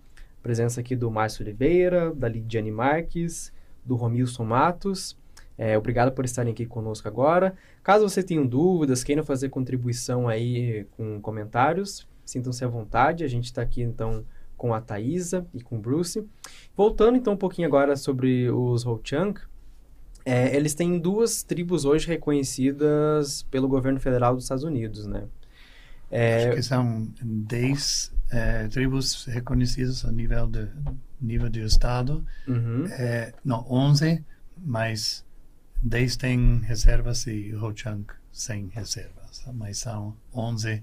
Presença 0.42 0.80
aqui 0.80 0.94
do 0.94 1.10
Márcio 1.10 1.42
Oliveira, 1.42 2.14
da 2.14 2.28
Lidiane 2.28 2.70
Marques, 2.70 3.52
do 3.84 3.94
Romilson 3.94 4.44
Matos. 4.44 5.16
É, 5.56 5.78
obrigado 5.78 6.12
por 6.12 6.24
estarem 6.24 6.52
aqui 6.52 6.66
conosco 6.66 7.06
agora. 7.06 7.54
Caso 7.82 8.08
você 8.08 8.22
tenham 8.22 8.46
dúvidas, 8.46 9.04
queiram 9.04 9.22
fazer 9.24 9.48
contribuição 9.48 10.28
aí 10.28 10.86
com 10.96 11.20
comentários, 11.20 12.06
sintam-se 12.24 12.64
à 12.64 12.68
vontade. 12.68 13.24
A 13.24 13.28
gente 13.28 13.44
está 13.44 13.62
aqui, 13.62 13.82
então, 13.82 14.24
com 14.56 14.74
a 14.74 14.80
Thaisa 14.80 15.46
e 15.54 15.62
com 15.62 15.76
o 15.76 15.80
Bruce. 15.80 16.26
Voltando, 16.76 17.16
então, 17.16 17.34
um 17.34 17.36
pouquinho 17.36 17.68
agora 17.68 17.96
sobre 17.96 18.50
os 18.50 18.84
Ho-Chunk. 18.84 19.40
É, 20.24 20.56
eles 20.56 20.74
têm 20.74 20.98
duas 20.98 21.42
tribos 21.42 21.84
hoje 21.84 22.08
reconhecidas 22.08 23.42
pelo 23.44 23.68
governo 23.68 24.00
federal 24.00 24.34
dos 24.34 24.44
Estados 24.44 24.64
Unidos, 24.64 25.06
né? 25.06 25.24
É, 26.10 26.48
Acho 26.48 26.56
que 26.56 26.62
são 26.62 27.08
10 27.22 28.12
eh, 28.30 28.68
tribos 28.68 29.24
reconhecidas 29.26 30.04
a 30.04 30.12
nível 30.12 30.46
de, 30.46 30.68
nível 31.20 31.48
de 31.48 31.60
estado. 31.62 32.24
uhum, 32.48 32.86
Eh, 32.90 33.32
não, 33.44 33.66
11, 33.70 34.24
mas 34.56 35.23
10 35.84 36.16
têm 36.16 36.60
reservas 36.60 37.26
e 37.26 37.54
Ho-Chunk 37.54 38.12
sem 38.32 38.68
reservas. 38.68 39.44
Mas 39.54 39.78
são 39.78 40.16
11 40.34 40.82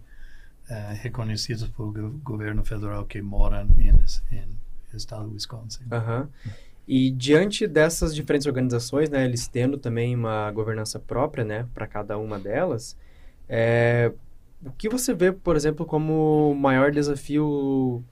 eh, 0.70 0.94
reconhecidos 1.02 1.68
pelo 1.70 1.92
go- 1.92 2.20
governo 2.24 2.64
federal 2.64 3.06
que 3.06 3.22
moram 3.22 3.68
em, 3.80 3.90
em 4.36 4.48
estado 4.96 5.28
do 5.28 5.34
Wisconsin. 5.34 5.84
aham. 5.92 6.30
E 6.88 7.12
diante 7.12 7.68
dessas 7.68 8.14
diferentes 8.14 8.48
organizações, 8.48 9.10
né, 9.10 9.24
eles 9.26 9.48
tendo 9.48 9.78
também 9.78 10.16
uma 10.16 10.52
governança 10.52 11.00
própria, 11.00 11.44
né, 11.46 11.68
para 11.74 11.88
cada 11.88 12.18
uma 12.18 12.38
delas, 12.40 12.98
é, 13.48 14.12
o 14.66 14.72
que 14.72 14.90
você 14.90 15.14
vê, 15.14 15.32
por 15.32 15.56
exemplo, 15.56 15.86
como 15.86 16.52
o 16.52 16.56
maior 16.56 16.92
desafio 16.92 18.04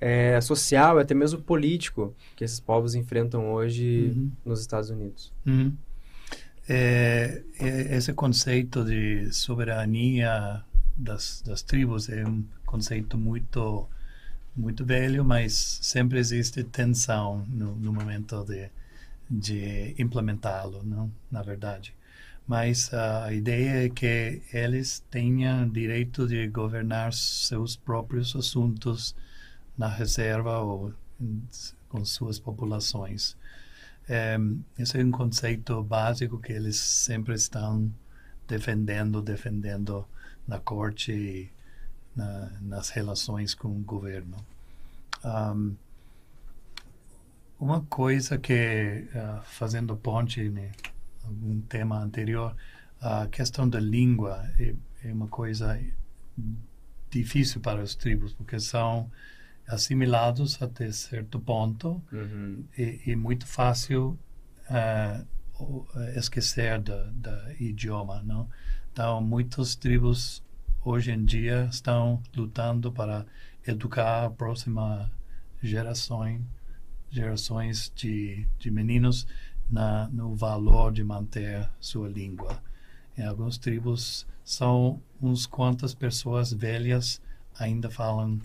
é, 0.00 0.40
social 0.40 0.98
até 0.98 1.14
mesmo 1.14 1.40
político 1.42 2.14
que 2.36 2.44
esses 2.44 2.60
povos 2.60 2.94
enfrentam 2.94 3.52
hoje 3.52 4.14
Uhum. 4.16 4.30
nos 4.44 4.60
Estados 4.60 4.90
Unidos? 4.90 5.32
Uhum. 5.46 5.76
É, 6.68 7.42
é, 7.58 7.96
esse 7.96 8.12
conceito 8.12 8.84
de 8.84 9.32
soberania 9.32 10.64
das, 10.96 11.42
das 11.44 11.62
tribos 11.62 12.08
é 12.08 12.24
um 12.26 12.44
conceito 12.64 13.18
muito 13.18 13.88
muito 14.56 14.84
velho, 14.84 15.24
mas 15.24 15.78
sempre 15.82 16.18
existe 16.18 16.62
tensão 16.62 17.44
no, 17.48 17.74
no 17.76 17.92
momento 17.92 18.44
de, 18.44 18.68
de 19.30 19.94
implementá-lo, 19.98 20.82
não? 20.84 21.10
Na 21.30 21.42
verdade. 21.42 21.94
Mas 22.46 22.92
a 22.92 23.32
ideia 23.32 23.86
é 23.86 23.88
que 23.88 24.42
eles 24.52 25.02
tenham 25.10 25.68
direito 25.68 26.26
de 26.26 26.46
governar 26.48 27.12
seus 27.14 27.76
próprios 27.76 28.34
assuntos 28.36 29.14
na 29.78 29.88
reserva 29.88 30.58
ou 30.58 30.92
com 31.88 32.04
suas 32.04 32.38
populações. 32.38 33.36
Esse 34.78 35.00
é 35.00 35.04
um 35.04 35.10
conceito 35.10 35.82
básico 35.82 36.38
que 36.38 36.52
eles 36.52 36.76
sempre 36.76 37.34
estão 37.34 37.92
defendendo, 38.46 39.22
defendendo 39.22 40.06
na 40.46 40.58
corte 40.58 41.12
e 41.12 41.52
na, 42.14 42.50
nas 42.60 42.90
relações 42.90 43.54
com 43.54 43.68
o 43.68 43.80
governo. 43.80 44.36
Ahm, 45.24 45.74
uma 47.58 47.80
coisa 47.82 48.38
que, 48.38 49.06
ah, 49.14 49.40
fazendo 49.44 49.96
ponte 49.96 50.40
em 50.40 50.70
algum 51.24 51.60
tema 51.60 52.02
anterior, 52.02 52.56
a 53.00 53.28
questão 53.28 53.68
da 53.68 53.78
língua 53.78 54.50
é, 54.58 54.74
é 55.04 55.12
uma 55.12 55.28
coisa 55.28 55.80
difícil 57.08 57.60
para 57.60 57.82
os 57.82 57.94
tribos, 57.94 58.32
porque 58.32 58.58
são 58.58 59.10
assimilados 59.66 60.60
até 60.60 60.90
certo 60.92 61.38
ponto 61.38 62.02
Uhum, 62.12 62.64
e, 62.76 63.00
e 63.06 63.16
muito 63.16 63.46
fácil 63.46 64.18
eh, 64.68 65.24
esquecer 66.16 66.80
da 66.80 67.54
idioma, 67.60 68.22
não? 68.22 68.48
Então, 68.92 69.20
muitas 69.20 69.74
tribos 69.76 70.42
hoje 70.84 71.12
em 71.12 71.24
dia 71.24 71.68
estão 71.70 72.22
lutando 72.36 72.90
para 72.90 73.24
educar 73.66 74.26
a 74.26 74.30
próxima 74.30 75.10
gerações 75.62 76.42
gerações 77.12 77.92
de, 77.94 78.46
de 78.58 78.70
meninos 78.70 79.26
na, 79.70 80.08
no 80.08 80.34
valor 80.34 80.90
de 80.90 81.04
manter 81.04 81.68
sua 81.78 82.08
língua. 82.08 82.60
Em 83.16 83.24
algumas 83.24 83.58
tribos 83.58 84.26
são 84.42 85.00
uns 85.20 85.46
quantas 85.46 85.94
pessoas 85.94 86.52
velhas 86.52 87.20
ainda 87.58 87.90
falam 87.90 88.40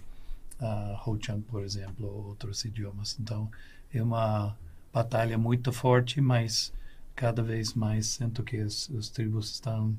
uh, 0.62 1.10
Ho-Chunk, 1.10 1.44
por 1.44 1.64
exemplo, 1.64 2.08
ou 2.08 2.28
outros 2.28 2.64
idiomas. 2.66 3.18
Então, 3.20 3.50
é 3.94 4.02
uma 4.02 4.58
batalha 4.94 5.38
muito 5.38 5.72
forte, 5.72 6.20
mas 6.22 6.74
cada 7.16 7.42
vez 7.42 7.74
mais 7.74 8.08
sinto 8.08 8.44
que 8.44 8.62
os, 8.62 8.90
os 8.90 9.10
tribos 9.10 9.52
estão 9.52 9.98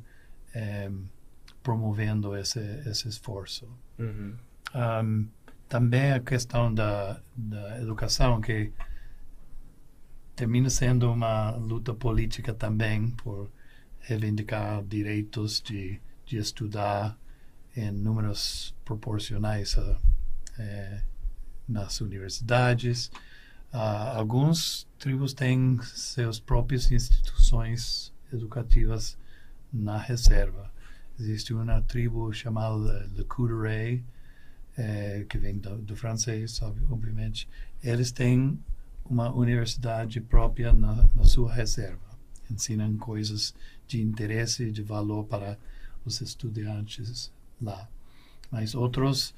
é, 0.55 0.91
promovendo 1.63 2.37
esse, 2.37 2.61
esse 2.87 3.09
esforço. 3.09 3.69
Uhum. 3.99 4.37
Um, 4.75 5.29
também 5.69 6.13
a 6.13 6.21
questão 6.21 6.73
da, 6.73 7.21
da 7.37 7.81
educação, 7.81 8.41
que 8.41 8.73
termina 10.35 10.71
sendo 10.71 11.13
uma 11.13 11.51
luta 11.51 11.93
política 11.93 12.55
também 12.55 13.11
por 13.11 13.51
reivindicar 14.01 14.83
direitos 14.85 15.61
de, 15.61 16.01
de 16.25 16.39
estudar 16.39 17.19
em 17.77 17.91
números 17.91 18.75
proporcionais 18.85 19.77
a, 19.77 19.99
é, 20.59 21.03
nas 21.69 22.01
universidades. 22.01 23.11
Uh, 23.73 24.17
alguns 24.17 24.87
tribos 24.99 25.35
têm 25.35 25.79
seus 25.83 26.41
próprias 26.41 26.91
instituições 26.91 28.13
educativas 28.33 29.19
na 29.73 29.99
reserva. 29.99 30.71
Existe 31.21 31.53
uma 31.53 31.83
tribo 31.83 32.33
chamada 32.33 33.09
Le 33.15 33.25
Coudray, 33.25 34.05
é, 34.77 35.27
que 35.29 35.37
vem 35.37 35.59
do, 35.59 35.77
do, 35.79 35.97
francês, 35.97 36.63
obviamente, 36.63 37.49
eles 37.83 38.13
têm 38.13 38.59
uma 39.05 39.33
universidade 39.33 40.21
própria 40.21 40.73
na, 40.73 41.09
na 41.15 41.25
sua 41.25 41.53
reserva. 41.53 41.99
Ensinam 42.49 42.97
coisas 42.97 43.55
de 43.87 44.01
interesse 44.01 44.65
e 44.65 44.71
de 44.71 44.83
valor 44.83 45.25
para 45.25 45.59
os 46.05 46.21
estudantes 46.21 47.33
lá. 47.61 47.89
Mas 48.51 48.75
outros 48.75 49.35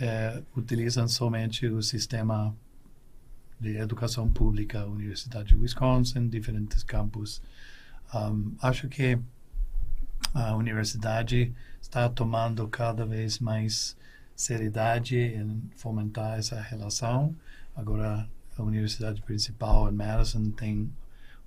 é, 0.00 0.42
utilizam 0.56 1.06
somente 1.08 1.66
o 1.66 1.82
sistema 1.82 2.54
de 3.60 3.76
educação 3.76 4.28
pública, 4.30 4.84
Universidade 4.86 5.50
de 5.50 5.56
Wisconsin, 5.56 6.28
diferentes 6.28 6.82
campos. 6.82 7.40
Um, 8.14 8.54
acho 8.60 8.88
que 8.88 9.18
a 10.32 10.54
universidade 10.56 11.54
está 11.80 12.08
tomando 12.08 12.66
cada 12.68 13.06
vez 13.06 13.38
mais 13.38 13.96
seriedade 14.34 15.16
em 15.16 15.62
fomentar 15.76 16.38
essa 16.38 16.60
relação. 16.60 17.34
Agora, 17.74 18.28
a 18.56 18.62
universidade 18.62 19.22
principal 19.22 19.88
em 19.88 19.94
Madison 19.94 20.50
tem 20.50 20.92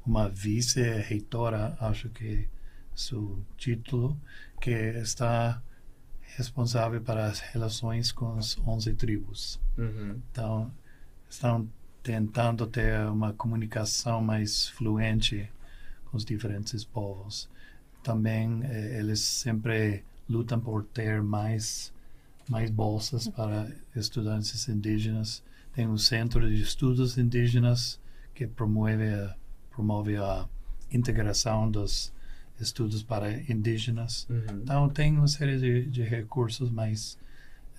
uma 0.05 0.29
vice-reitora, 0.29 1.77
acho 1.79 2.09
que 2.09 2.47
seu 2.95 3.39
título, 3.57 4.17
que 4.59 4.71
está 4.71 5.61
responsável 6.35 7.01
para 7.01 7.25
as 7.25 7.39
relações 7.39 8.11
com 8.11 8.37
as 8.37 8.57
11 8.59 8.93
tribos. 8.93 9.59
Uhum. 9.77 10.21
Então, 10.31 10.71
estão 11.29 11.67
tentando 12.03 12.65
ter 12.67 12.99
uma 13.07 13.33
comunicação 13.33 14.21
mais 14.21 14.67
fluente 14.69 15.49
com 16.05 16.17
os 16.17 16.25
diferentes 16.25 16.83
povos. 16.83 17.49
Também 18.03 18.61
eh, 18.63 18.99
eles 18.99 19.19
sempre 19.19 20.03
lutam 20.29 20.59
por 20.59 20.83
ter 20.83 21.21
mais 21.21 21.93
mais 22.49 22.69
bolsas 22.69 23.27
para 23.27 23.69
estudantes 23.95 24.67
indígenas. 24.69 25.43
Tem 25.73 25.87
um 25.87 25.97
centro 25.97 26.47
de 26.49 26.61
estudos 26.61 27.17
indígenas 27.17 27.99
que 28.33 28.47
promove 28.47 29.13
a, 29.13 29.35
promove 29.69 30.15
a 30.15 30.47
integração 30.91 31.69
dos 31.69 32.13
estudos 32.59 33.03
para 33.03 33.31
indígenas. 33.51 34.27
Uhum. 34.29 34.61
Então, 34.63 34.89
tem 34.89 35.17
uma 35.17 35.27
série 35.27 35.57
de, 35.57 35.85
de 35.85 36.03
recursos, 36.03 36.69
mas 36.69 37.17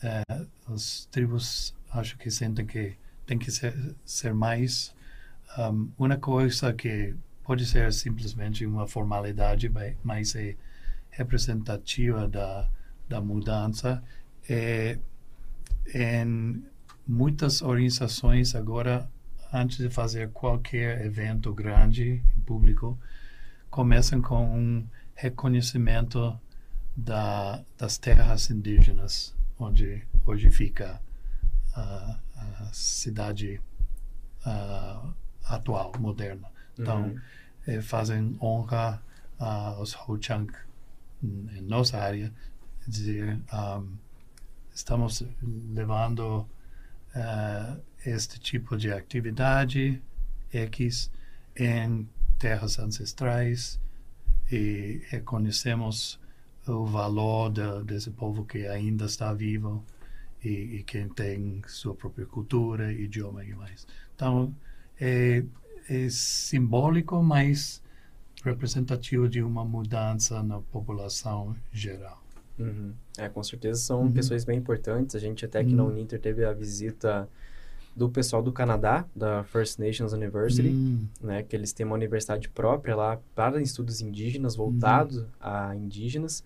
uh, 0.03 0.47
os 0.69 1.07
tribos 1.07 1.75
acho 1.91 2.17
que 2.19 2.31
sentem 2.31 2.67
que 2.67 2.97
tem 3.27 3.39
que 3.39 3.51
ser, 3.51 3.75
ser 4.05 4.33
mais 4.33 4.95
um, 5.59 5.91
uma 5.99 6.17
coisa 6.17 6.73
que 6.73 7.15
pode 7.45 7.67
ser 7.67 7.93
simplesmente 7.93 8.67
uma 8.67 8.87
formalidade, 8.87 9.71
mas 10.03 10.35
é 10.35 10.55
representativa 11.11 12.29
da, 12.29 12.69
da 13.09 13.21
mudança 13.21 14.03
é, 14.49 14.99
em 15.95 16.63
muitas 17.07 17.63
organizações 17.63 18.55
agora, 18.55 19.11
antes 19.53 19.79
de 19.79 19.89
fazer 19.89 20.31
qualquer 20.31 21.05
evento 21.05 21.53
grande 21.53 22.23
em 22.37 22.41
público, 22.43 22.99
começam 23.71 24.21
com 24.21 24.45
um 24.45 24.87
reconhecimento 25.15 26.39
da, 26.97 27.63
das 27.77 27.99
terras 27.99 28.51
indígenas, 28.51 29.35
onde 29.59 30.07
hoje 30.27 30.51
fica 30.51 31.01
a, 31.75 32.19
a 32.37 32.71
cidade 32.73 33.61
a, 34.45 35.13
atual, 35.45 35.93
moderna. 35.99 36.49
Então, 36.79 37.03
uhum. 37.05 37.21
eh, 37.67 37.81
fazem 37.81 38.37
honra 38.41 39.03
aos 39.39 39.95
Ho-Chunk 39.95 40.53
em 41.23 41.61
nossa 41.63 41.99
área, 41.99 42.33
dizer 42.87 43.41
um, 43.53 43.97
estamos 44.73 45.25
levando 45.75 46.49
uh, 47.15 47.81
este 48.05 48.39
tipo 48.39 48.77
de 48.77 48.93
atividade 48.93 50.01
X 50.53 51.11
em 51.57 52.09
terras 52.39 52.79
ancestrais 52.79 53.79
e 54.51 55.03
reconhecemos 55.09 56.19
o 56.67 56.85
valor 56.87 57.51
de, 57.51 57.85
desse 57.85 58.11
povo 58.11 58.45
que 58.45 58.67
ainda 58.67 59.07
está 59.07 59.33
vivo 59.33 59.85
e, 60.45 60.49
e 60.77 60.83
que 60.83 61.05
tem 61.15 61.63
sua 61.67 61.95
própria 61.95 62.27
cultura, 62.27 62.93
idioma 62.93 63.45
e 63.45 63.55
mais. 63.55 63.87
Então, 64.15 64.55
é, 65.01 65.43
é 65.89 66.09
simbólico, 66.11 67.23
mas 67.23 67.83
representativo 68.45 69.29
de 69.29 69.43
uma 69.43 69.65
mudança 69.65 70.43
na 70.43 70.61
população 70.61 71.57
geral. 71.73 72.23
Uhum. 72.59 72.93
É, 73.17 73.29
com 73.29 73.43
certeza 73.43 73.81
são 73.81 74.03
Uhum. 74.03 74.13
pessoas 74.13 74.45
bem 74.45 74.59
importantes. 74.59 75.15
A 75.17 75.19
gente 75.19 75.45
até 75.45 75.61
aqui 75.61 75.75
na 75.75 75.85
Uhum. 75.85 75.91
Uninter 75.91 76.21
teve 76.21 76.45
a 76.45 76.53
visita 76.53 77.29
do 77.99 78.09
pessoal 78.09 78.41
do 78.43 78.53
Canadá, 78.53 79.05
da 79.15 79.43
First 79.45 79.79
Nations 79.79 80.13
University, 80.13 80.69
Hum, 80.69 81.07
né, 81.21 81.43
que 81.43 81.57
eles 81.57 81.73
têm 81.73 81.85
uma 81.85 81.97
universidade 81.97 82.49
própria 82.49 82.95
lá 82.95 83.19
para 83.35 83.61
estudos 83.61 84.01
indígenas, 84.01 84.57
Uhum. 84.57 84.71
voltados 84.71 85.25
a 85.41 85.75
indígenas. 85.75 86.45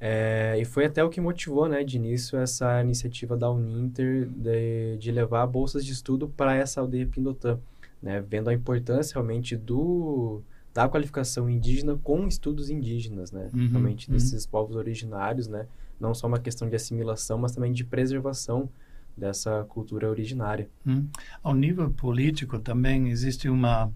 É, 0.00 0.56
e 0.60 0.64
foi 0.64 0.84
até 0.86 1.02
o 1.02 1.08
que 1.08 1.20
motivou, 1.20 1.68
né, 1.68 1.82
de 1.82 1.96
início, 1.96 2.38
essa 2.38 2.80
iniciativa 2.82 3.36
da 3.36 3.50
Uninter 3.50 4.28
de, 4.28 4.96
de 4.98 5.10
levar 5.10 5.46
bolsas 5.46 5.84
de 5.84 5.92
estudo 5.92 6.28
para 6.28 6.54
essa 6.54 6.80
aldeia 6.80 7.06
Pindotã, 7.06 7.58
né, 8.02 8.20
vendo 8.20 8.48
a 8.50 8.54
importância 8.54 9.14
realmente 9.14 9.56
do 9.56 10.42
da 10.74 10.88
qualificação 10.88 11.48
indígena 11.48 11.96
com 12.02 12.26
estudos 12.26 12.68
indígenas, 12.68 13.30
né, 13.30 13.48
Uhum, 13.54 13.68
realmente 13.68 14.08
uhum. 14.08 14.14
desses 14.14 14.44
povos 14.44 14.74
originários, 14.76 15.46
né, 15.48 15.66
não 16.00 16.12
só 16.12 16.26
uma 16.26 16.38
questão 16.40 16.68
de 16.68 16.74
assimilação, 16.76 17.38
mas 17.38 17.52
também 17.52 17.72
de 17.72 17.84
preservação 17.84 18.68
dessa 19.16 19.64
cultura 19.64 20.10
originária. 20.10 20.68
hum. 20.86 21.08
Ao 21.42 21.54
nível 21.54 21.90
político 21.90 22.58
também 22.58 23.08
existe 23.08 23.48
uma 23.48 23.92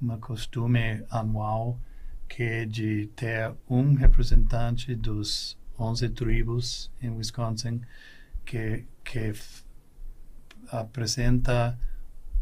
uma 0.00 0.16
costume 0.18 1.02
anual 1.10 1.78
que 2.28 2.42
é 2.42 2.64
de 2.64 3.08
ter 3.16 3.52
um 3.68 3.94
representante 3.94 4.94
dos 4.94 5.56
11 5.78 6.08
tribos 6.10 6.90
em 7.02 7.10
Wisconsin 7.10 7.80
que 8.44 8.84
que 9.04 9.32
apresenta 10.70 11.78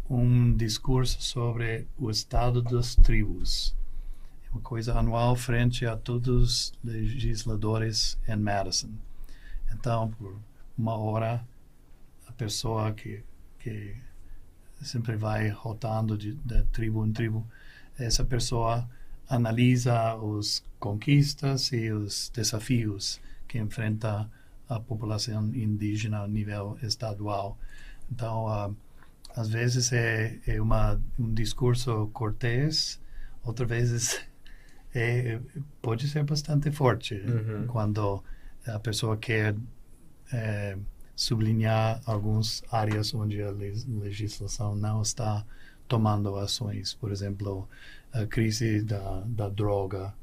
um 0.09 0.53
discurso 0.53 1.21
sobre 1.23 1.87
o 1.99 2.11
estado 2.11 2.63
das 2.63 2.95
tribos. 2.95 3.75
É 4.47 4.51
uma 4.53 4.61
coisa 4.61 4.99
anual 4.99 5.37
frente 5.37 5.85
a 5.87 5.97
todos 5.97 6.29
os 6.29 6.73
legisladores 6.85 8.19
em 8.27 8.37
Madison. 8.37 8.91
Então, 9.73 10.11
por 10.11 10.37
uma 10.79 10.97
hora, 10.97 11.45
pessoa 12.37 12.93
que, 12.93 13.23
que 13.59 13.97
sempre 14.83 15.17
vai 15.17 15.49
rotando 15.49 16.17
de, 16.17 16.33
de 16.35 16.63
tribo 16.65 17.05
em 17.07 17.13
tribo, 17.13 17.47
essa 17.99 18.25
pessoa 18.25 18.89
analisa 19.29 20.15
os 20.17 20.63
conquistas 20.79 21.73
e 21.73 21.91
os 21.91 22.31
desafios 22.35 23.21
que 23.49 23.59
enfrenta 23.59 24.31
a 24.69 24.81
população 24.81 25.55
indígena 25.55 26.21
a 26.23 26.29
nível 26.29 26.79
estadual. 26.83 27.59
Então, 28.11 28.47
ah, 28.49 28.71
às 29.35 29.49
vezes 29.49 29.93
é, 29.93 30.39
é 30.47 30.61
uma, 30.61 31.01
um 31.19 31.33
discurso 31.33 32.09
cortês, 32.13 33.01
outras 33.45 33.69
vezes 33.69 34.21
é, 34.95 35.41
pode 35.83 36.09
ser 36.09 36.25
bastante 36.25 36.71
forte 36.71 37.15
Uhum. 37.15 37.67
quando 37.67 38.23
a 38.67 38.79
pessoa 38.81 39.17
quer 39.17 39.55
eh, 40.33 40.77
sublinhar 41.17 42.01
algumas 42.05 42.63
áreas 42.71 43.13
onde 43.15 43.43
a 43.43 43.51
legislação 43.51 44.77
não 44.77 45.03
está 45.03 45.45
tomando 45.89 46.37
ações. 46.37 46.95
Por 46.95 47.11
exemplo, 47.11 47.67
a 48.13 48.27
crise 48.27 48.83
da, 48.83 49.23
da 49.27 49.49
droga, 49.49 50.15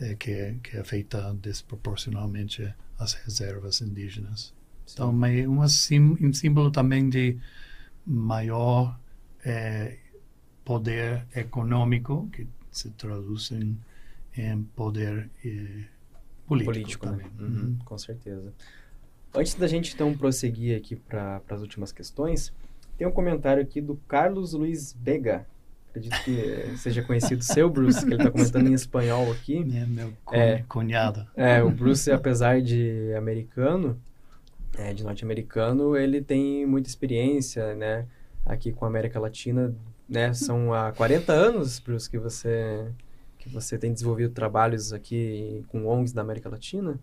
é, 0.00 0.14
que, 0.16 0.56
que 0.62 0.76
afeta 0.76 1.32
desproporcionalmente 1.40 2.74
as 2.98 3.12
reservas 3.14 3.80
indígenas. 3.80 4.52
Sim. 4.84 4.94
Então, 4.94 5.24
é 5.24 5.46
uma 5.46 5.68
sim, 5.68 6.16
um 6.20 6.32
símbolo 6.32 6.70
também 6.70 7.08
de 7.08 7.38
maior 8.04 8.98
é, 9.44 9.96
poder 10.64 11.26
econômico, 11.34 12.28
que 12.32 12.46
se 12.70 12.90
traduz 12.90 13.52
em, 13.52 13.78
em 14.36 14.62
poder 14.62 15.30
eh, 15.44 15.84
político, 16.46 16.72
político 16.72 17.06
né? 17.06 17.12
também. 17.12 17.30
Né? 17.38 17.60
Uhum, 17.60 17.78
com 17.84 17.98
certeza. 17.98 18.52
Antes 19.34 19.54
da 19.54 19.66
gente 19.66 19.94
então 19.94 20.12
prosseguir 20.14 20.76
aqui 20.76 20.94
para 20.94 21.40
as 21.48 21.60
últimas 21.60 21.90
questões, 21.90 22.52
tem 22.98 23.06
um 23.06 23.10
comentário 23.10 23.62
aqui 23.62 23.80
do 23.80 23.96
Carlos 24.06 24.52
Luiz 24.52 24.92
Bega. 24.92 25.46
Acredito 25.88 26.22
que 26.24 26.76
seja 26.78 27.02
conhecido 27.02 27.42
seu, 27.42 27.68
Bruce, 27.68 28.00
que 28.00 28.06
ele 28.06 28.16
está 28.16 28.30
comentando 28.30 28.68
em 28.68 28.74
espanhol 28.74 29.30
aqui. 29.32 29.64
É 29.74 29.86
meu 29.86 30.12
é, 30.30 30.64
cunhado. 30.68 31.26
É, 31.34 31.62
o 31.62 31.70
Bruce, 31.70 32.10
apesar 32.10 32.60
de 32.60 33.12
americano, 33.14 34.00
é, 34.78 34.92
de 34.92 35.02
norte-americano, 35.02 35.96
ele 35.96 36.22
tem 36.22 36.64
muita 36.66 36.88
experiência, 36.88 37.74
né, 37.74 38.06
aqui 38.44 38.72
com 38.72 38.84
a 38.84 38.88
América 38.88 39.18
Latina, 39.20 39.74
né, 40.08 40.32
são 40.32 40.72
há 40.72 40.92
40 40.92 41.32
anos, 41.32 41.78
Bruce, 41.78 42.08
que 42.08 42.18
você 42.18 42.86
que 43.38 43.48
você 43.48 43.76
tem 43.76 43.92
desenvolvido 43.92 44.32
trabalhos 44.32 44.92
aqui 44.92 45.64
com 45.66 45.84
ONGs 45.86 46.12
da 46.12 46.22
América 46.22 46.48
Latina? 46.48 46.96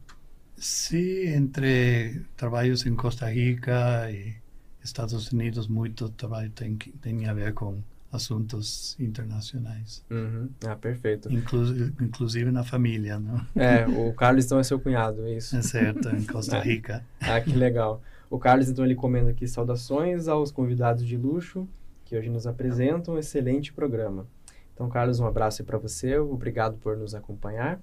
Sim, 0.59 1.27
entre 1.27 2.21
trabalhos 2.35 2.85
em 2.85 2.95
Costa 2.95 3.29
Rica 3.29 4.09
e 4.11 4.35
Estados 4.83 5.31
Unidos, 5.31 5.67
muito 5.67 6.09
trabalho 6.09 6.49
tem, 6.49 6.75
tem 6.75 7.27
a 7.27 7.33
ver 7.33 7.53
com 7.53 7.81
assuntos 8.11 8.95
internacionais. 8.99 10.03
Uhum. 10.09 10.49
Ah, 10.65 10.75
perfeito. 10.75 11.31
Inclu 11.31 11.63
inclusive 12.01 12.51
na 12.51 12.63
família, 12.63 13.19
não? 13.19 13.39
É, 13.55 13.85
o 13.89 14.13
Carlos 14.13 14.45
então 14.45 14.59
é 14.59 14.63
seu 14.63 14.79
cunhado, 14.79 15.25
é 15.25 15.37
isso? 15.37 15.55
É 15.55 15.61
certo, 15.61 16.09
em 16.09 16.23
Costa 16.23 16.57
ah. 16.57 16.61
Rica. 16.61 17.05
ah, 17.21 17.39
que 17.39 17.53
legal. 17.53 18.01
O 18.29 18.37
Carlos 18.37 18.69
então 18.69 18.85
ele 18.85 18.95
comenta 18.95 19.29
aqui 19.29 19.47
saudações 19.47 20.27
aos 20.27 20.51
convidados 20.51 21.05
de 21.05 21.17
luxo 21.17 21.67
que 22.05 22.17
hoje 22.17 22.29
nos 22.29 22.47
apresentam 22.47 23.13
um 23.13 23.17
excelente 23.19 23.71
programa. 23.71 24.25
Então, 24.73 24.89
Carlos, 24.89 25.19
um 25.19 25.27
abraço 25.27 25.63
para 25.63 25.77
você, 25.77 26.17
obrigado 26.17 26.77
por 26.77 26.97
nos 26.97 27.13
acompanhar. 27.13 27.79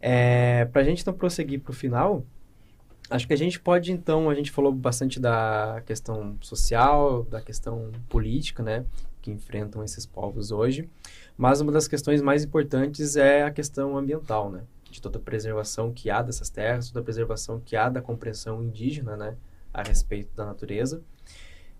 É, 0.00 0.64
para 0.66 0.82
a 0.82 0.84
gente 0.84 1.02
então 1.02 1.14
prosseguir 1.14 1.60
para 1.60 1.70
o 1.70 1.74
final, 1.74 2.24
acho 3.10 3.26
que 3.26 3.32
a 3.32 3.36
gente 3.36 3.58
pode 3.58 3.92
então, 3.92 4.28
a 4.28 4.34
gente 4.34 4.50
falou 4.50 4.72
bastante 4.72 5.18
da 5.18 5.82
questão 5.86 6.36
social, 6.40 7.24
da 7.24 7.40
questão 7.40 7.90
política, 8.08 8.62
né? 8.62 8.84
que 9.26 9.30
enfrentam 9.32 9.82
esses 9.82 10.06
povos 10.06 10.52
hoje. 10.52 10.88
Mas 11.36 11.60
uma 11.60 11.72
das 11.72 11.88
questões 11.88 12.22
mais 12.22 12.44
importantes 12.44 13.16
é 13.16 13.42
a 13.42 13.50
questão 13.50 13.98
ambiental, 13.98 14.48
né? 14.48 14.62
De 14.88 15.02
toda 15.02 15.18
a 15.18 15.20
preservação 15.20 15.92
que 15.92 16.08
há 16.08 16.22
dessas 16.22 16.48
terras, 16.48 16.88
toda 16.88 17.00
a 17.00 17.02
preservação 17.02 17.58
que 17.58 17.74
há 17.74 17.88
da 17.88 18.00
compreensão 18.00 18.62
indígena, 18.62 19.16
né? 19.16 19.36
A 19.74 19.82
respeito 19.82 20.32
da 20.36 20.46
natureza. 20.46 21.02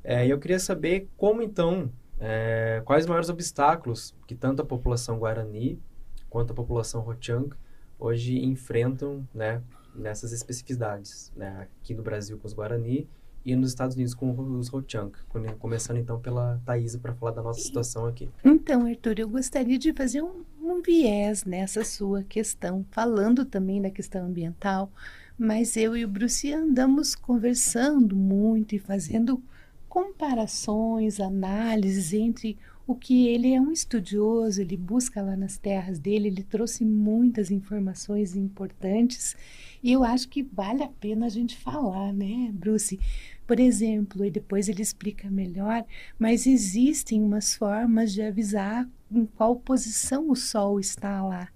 É, 0.03 0.27
eu 0.27 0.41
queria 0.41 0.59
saber 0.59 1.09
como, 1.17 1.41
então, 1.41 1.89
é, 2.19 2.83
quais 2.85 3.05
os 3.05 3.09
maiores 3.09 3.29
obstáculos 3.29 4.13
que 4.27 4.35
tanto 4.35 4.61
a 4.61 4.65
população 4.65 5.17
Guarani 5.17 5.81
quanto 6.29 6.51
a 6.51 6.55
população 6.55 7.07
Ho-Chunk 7.09 7.57
hoje 7.99 8.39
enfrentam, 8.45 9.27
né? 9.35 9.63
Nessas 9.95 10.33
especificidades, 10.33 11.33
né? 11.35 11.69
Aqui 11.81 11.95
no 11.95 12.03
Brasil 12.03 12.39
com 12.39 12.47
os 12.47 12.53
Guarani 12.53 13.09
e 13.45 13.55
nos 13.55 13.71
Estados 13.71 13.95
Unidos 13.95 14.13
com 14.13 14.37
os 14.59 14.73
Ho-Chunk. 14.73 15.17
Começando 15.59 15.99
então 15.99 16.21
pela 16.21 16.61
Thaisa 16.67 16.99
para 16.99 17.15
falar 17.15 17.31
da 17.31 17.43
nossa 17.43 17.61
situação 17.61 18.05
aqui. 18.05 18.29
Então, 18.45 18.85
Arthur, 18.85 19.21
eu 19.21 19.29
gostaria 19.29 19.79
de 19.79 19.93
fazer 19.93 20.21
um, 20.21 20.45
um 20.61 20.83
viés 20.83 21.45
nessa 21.45 21.85
sua 21.85 22.25
questão, 22.25 22.85
falando 22.91 23.45
também 23.45 23.81
da 23.81 23.89
questão 23.89 24.27
ambiental, 24.27 24.91
mas 25.39 25.77
eu 25.77 25.97
e 25.97 26.05
o 26.05 26.09
Bruce 26.09 26.53
andamos 26.53 27.15
conversando 27.15 28.17
muito 28.17 28.75
e 28.75 28.79
fazendo 28.81 29.41
comparações, 29.89 31.21
análises 31.21 32.13
entre 32.13 32.59
o 32.87 32.95
que 32.95 33.27
ele 33.27 33.53
é 33.53 33.61
um 33.61 33.73
estudioso, 33.73 34.61
ele 34.61 34.77
busca 34.77 35.21
lá 35.21 35.37
nas 35.37 35.59
terras 35.59 35.99
dele, 35.99 36.29
ele 36.29 36.45
trouxe 36.45 36.85
muitas 36.85 37.51
informações 37.51 38.37
importantes 38.37 39.35
e 39.83 39.93
eu 39.93 40.05
acho 40.05 40.29
que 40.29 40.43
vale 40.43 40.83
a 40.83 40.89
pena 40.89 41.27
a 41.27 41.29
gente 41.29 41.57
falar, 41.57 42.13
né, 42.13 42.51
Bruce? 42.53 42.99
Por 43.47 43.59
exemplo, 43.59 44.25
e 44.25 44.31
depois 44.31 44.69
ele 44.69 44.83
explica 44.83 45.31
melhor, 45.31 45.85
mas 46.19 46.47
existem 46.47 47.23
umas 47.23 47.55
formas 47.55 48.13
de 48.13 48.23
avisar 48.23 48.89
em 49.11 49.27
qual 49.27 49.57
posição 49.57 50.31
o 50.31 50.37
Sol 50.37 50.81
está 50.81 51.23
lá, 51.23 51.49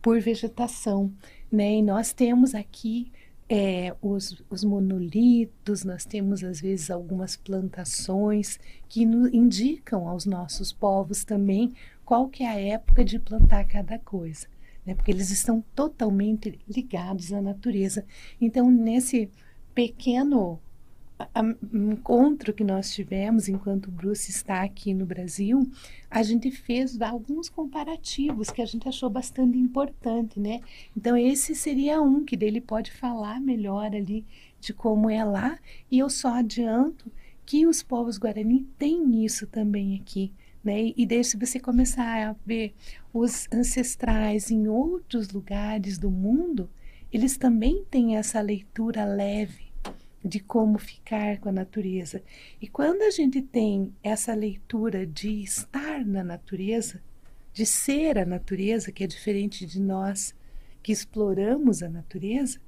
por 0.00 0.20
vegetação, 0.20 1.12
né? 1.50 1.76
E 1.76 1.82
nós 1.82 2.12
temos 2.12 2.54
aqui 2.54 3.10
é, 3.48 3.94
os, 4.02 4.42
os, 4.50 4.62
monolitos, 4.62 5.82
nós 5.82 6.04
temos 6.04 6.44
às 6.44 6.60
vezes 6.60 6.90
algumas 6.90 7.34
plantações 7.36 8.60
que 8.88 9.06
nos 9.06 9.32
indicam 9.32 10.06
aos 10.06 10.26
nossos 10.26 10.70
povos 10.72 11.24
também 11.24 11.72
qual 12.04 12.28
que 12.28 12.42
é 12.42 12.48
a 12.48 12.60
época 12.60 13.04
de 13.04 13.18
plantar 13.18 13.64
cada 13.66 13.98
coisa, 13.98 14.46
né? 14.84 14.94
Porque 14.94 15.10
eles 15.10 15.30
estão 15.30 15.62
totalmente 15.74 16.58
ligados 16.66 17.32
à 17.34 17.40
natureza. 17.42 18.04
Então, 18.40 18.70
nesse 18.70 19.30
pequeno 19.74 20.58
encontro 21.72 22.52
que 22.52 22.62
nós 22.62 22.92
tivemos 22.92 23.48
enquanto 23.48 23.86
o 23.86 23.90
Bruce 23.90 24.30
está 24.30 24.62
aqui 24.62 24.94
no 24.94 25.04
Brasil, 25.04 25.68
a 26.10 26.22
gente 26.22 26.50
fez 26.50 27.00
alguns 27.00 27.48
comparativos 27.48 28.50
que 28.50 28.62
a 28.62 28.66
gente 28.66 28.88
achou 28.88 29.10
bastante 29.10 29.58
importante, 29.58 30.38
né? 30.38 30.60
Então 30.96 31.16
esse 31.16 31.54
seria 31.54 32.00
um 32.00 32.24
que 32.24 32.36
dele 32.36 32.60
pode 32.60 32.90
falar 32.92 33.40
melhor 33.40 33.94
ali 33.94 34.24
de 34.60 34.72
como 34.72 35.10
é 35.10 35.24
lá, 35.24 35.58
e 35.90 35.98
eu 35.98 36.08
só 36.08 36.34
adianto 36.34 37.10
que 37.44 37.66
os 37.66 37.82
povos 37.82 38.18
guarani 38.18 38.66
têm 38.78 39.24
isso 39.24 39.46
também 39.46 39.96
aqui, 39.96 40.32
né? 40.62 40.92
E 40.96 41.06
desde 41.06 41.36
você 41.36 41.58
começar 41.58 42.28
a 42.28 42.36
ver 42.44 42.74
os 43.12 43.48
ancestrais 43.52 44.50
em 44.50 44.68
outros 44.68 45.30
lugares 45.30 45.98
do 45.98 46.10
mundo, 46.10 46.68
eles 47.12 47.36
também 47.36 47.84
têm 47.90 48.16
essa 48.16 48.40
leitura 48.40 49.04
leve 49.04 49.67
de 50.24 50.40
como 50.40 50.78
ficar 50.78 51.38
com 51.38 51.48
a 51.48 51.52
natureza. 51.52 52.22
E 52.60 52.66
quando 52.66 53.02
a 53.02 53.10
gente 53.10 53.40
tem 53.40 53.94
essa 54.02 54.34
leitura 54.34 55.06
de 55.06 55.42
estar 55.42 56.04
na 56.04 56.24
natureza, 56.24 57.00
de 57.52 57.64
ser 57.64 58.18
a 58.18 58.24
natureza, 58.24 58.92
que 58.92 59.04
é 59.04 59.06
diferente 59.06 59.66
de 59.66 59.80
nós 59.80 60.34
que 60.82 60.92
exploramos 60.92 61.82
a 61.82 61.88
natureza, 61.88 62.60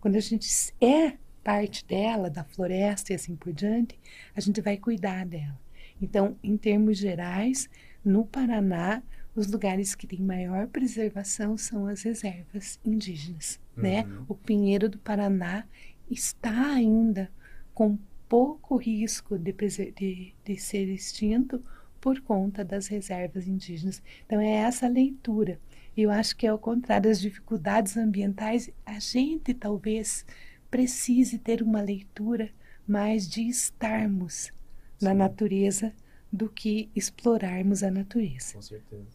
quando 0.00 0.16
a 0.16 0.20
gente 0.20 0.48
é 0.80 1.16
parte 1.42 1.84
dela, 1.86 2.28
da 2.28 2.44
floresta 2.44 3.12
e 3.12 3.16
assim 3.16 3.36
por 3.36 3.52
diante, 3.52 3.98
a 4.34 4.40
gente 4.40 4.60
vai 4.60 4.76
cuidar 4.76 5.24
dela. 5.26 5.58
Então, 6.00 6.36
em 6.42 6.56
termos 6.56 6.98
gerais, 6.98 7.68
no 8.04 8.26
Paraná, 8.26 9.02
os 9.34 9.46
lugares 9.50 9.94
que 9.94 10.06
têm 10.06 10.20
maior 10.20 10.66
preservação 10.66 11.56
são 11.56 11.86
as 11.86 12.02
reservas 12.02 12.80
indígenas, 12.84 13.60
né? 13.76 14.02
uhum. 14.02 14.08
né? 14.08 14.24
O 14.28 14.34
Pinheiro 14.34 14.88
do 14.88 14.98
Paraná 14.98 15.64
está 16.10 16.74
ainda 16.74 17.30
com 17.74 17.98
pouco 18.28 18.76
risco 18.76 19.38
de, 19.38 19.52
de, 19.52 20.34
de 20.44 20.56
ser 20.56 20.88
extinto 20.88 21.62
por 22.00 22.20
conta 22.20 22.64
das 22.64 22.86
reservas 22.86 23.46
indígenas. 23.46 24.02
Então, 24.24 24.40
é 24.40 24.50
essa 24.50 24.88
leitura. 24.88 25.58
Eu 25.96 26.10
acho 26.10 26.36
que 26.36 26.46
é 26.46 26.52
o 26.52 26.58
contrário 26.58 27.08
das 27.08 27.20
dificuldades 27.20 27.96
ambientais, 27.96 28.70
a 28.84 28.98
gente 28.98 29.54
talvez 29.54 30.24
precise 30.70 31.38
ter 31.38 31.62
uma 31.62 31.80
leitura 31.80 32.50
mais 32.86 33.28
de 33.28 33.42
estarmos 33.48 34.52
Sim. 34.98 35.06
na 35.06 35.14
natureza 35.14 35.92
do 36.32 36.48
que 36.48 36.90
explorarmos 36.94 37.82
a 37.82 37.90
natureza. 37.90 38.54
Com 38.54 38.62
certeza. 38.62 39.06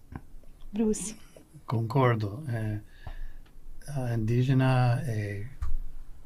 Bruce. 0.73 1.15
Concordo. 1.65 2.43
É, 2.49 2.79
a 3.87 4.15
indígena 4.15 5.03
é 5.05 5.45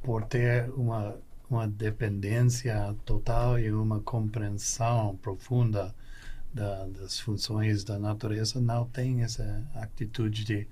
por 0.06 0.24
ter 0.26 0.70
uma 0.72 1.18
uma 1.50 1.68
dependência 1.68 2.96
total 3.06 3.60
e 3.60 3.72
uma 3.72 4.00
compreensão 4.00 5.16
profunda 5.18 5.94
da, 6.54 6.86
das 6.88 7.20
funções 7.20 7.84
da 7.84 8.00
natureza, 8.00 8.60
não 8.60 8.86
tem 8.86 9.24
essa 9.24 9.64
atitude 9.76 10.44
de 10.44 10.68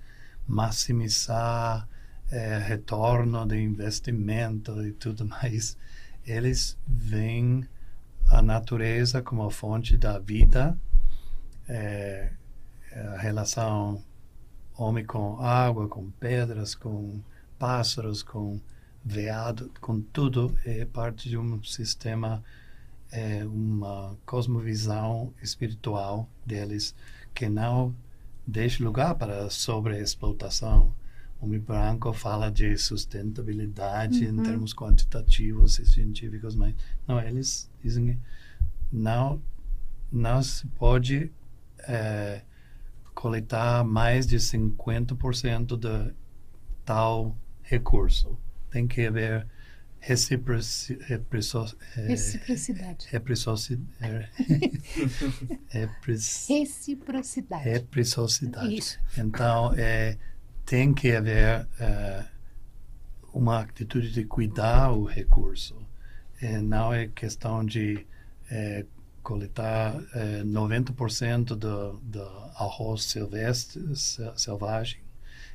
maximizar 0.48 1.88
é, 2.32 2.58
retorno 2.58 3.46
de 3.46 3.62
investimento 3.62 4.86
e 4.86 4.92
tudo 4.94 5.26
mais. 5.26 5.78
Eles 6.26 6.78
veem 6.88 7.68
a 8.30 8.42
natureza 8.42 9.22
como 9.22 9.44
a 9.44 9.52
fonte 9.52 9.98
da 9.98 10.18
vida, 10.18 10.78
é, 11.68 12.32
a 12.92 13.18
relação 13.18 14.02
homem 14.76 15.06
com 15.06 15.40
água, 15.40 15.88
com 15.88 16.10
pedras, 16.12 16.74
com 16.74 17.22
pássaros, 17.60 18.24
com 18.24 18.60
veado 19.06 19.70
com 19.82 20.01
tudo, 20.01 20.58
é 20.66 20.86
parte 20.86 21.30
de 21.30 21.38
um 21.38 21.62
sistema, 21.64 22.43
é 23.12 23.43
uma 23.45 24.18
cosmovisão 24.26 25.34
espiritual 25.41 26.28
deles 26.45 26.95
que 27.34 27.49
não 27.49 27.93
deixa 28.47 28.84
lugar 28.84 29.16
para 29.16 29.49
sobreexplotação. 29.49 30.93
O 31.41 31.45
homem 31.45 31.60
branco 31.60 32.14
fala 32.14 32.49
de 32.49 32.78
sustentabilidade 32.78 34.26
uhum. 34.26 34.39
em 34.39 34.43
termos 34.43 34.74
quantitativos 34.74 35.80
e 35.80 35.86
científicos, 35.86 36.56
mas 36.56 36.74
não, 37.06 37.20
eles 37.20 37.70
dizem 37.84 38.06
que 38.06 38.18
não, 38.91 39.41
não 40.12 40.41
se 40.41 40.66
pode 40.68 41.30
é, 41.80 42.41
coletar 43.14 43.84
mais 43.84 44.26
de 44.26 44.38
50% 44.38 45.78
de 45.78 46.14
tal 46.86 47.36
recurso. 47.62 48.38
Tem 48.74 48.88
que 48.88 49.06
haver 49.06 49.46
reciproci, 50.00 50.98
reciprocidade. 51.02 51.78
Reciprocidade. 52.08 53.08
reciprocidade. 56.50 57.64
Reciprocidade. 57.64 58.76
Isso. 58.76 59.00
Então, 59.16 59.74
é, 59.78 60.18
tem 60.66 60.92
que 60.92 61.12
haver 61.12 61.68
é, 61.80 62.26
uma 63.32 63.62
atitude 63.62 64.12
de 64.12 64.26
cuidar 64.26 64.92
o 64.92 65.06
recurso. 65.06 65.78
É, 66.42 66.60
não 66.60 66.92
é 66.92 67.08
questão 67.08 67.64
de 67.64 68.08
é, 68.50 68.86
coletar 69.22 69.96
é, 70.16 70.44
90% 70.44 71.56
do, 71.56 71.94
do 72.00 72.24
arroz 72.56 73.04
silvestre, 73.04 73.82
selvagem. 74.36 75.02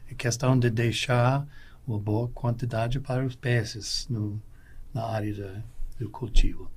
É 0.08 0.14
questão 0.14 0.56
de 0.56 0.70
deixar 0.70 1.46
uma 1.88 1.98
boa 1.98 2.28
quantidade 2.28 3.00
para 3.00 3.24
os 3.24 3.34
peces 3.34 4.06
no, 4.10 4.40
na 4.92 5.04
área 5.06 5.64
do 5.98 6.10
cultivo. 6.10 6.70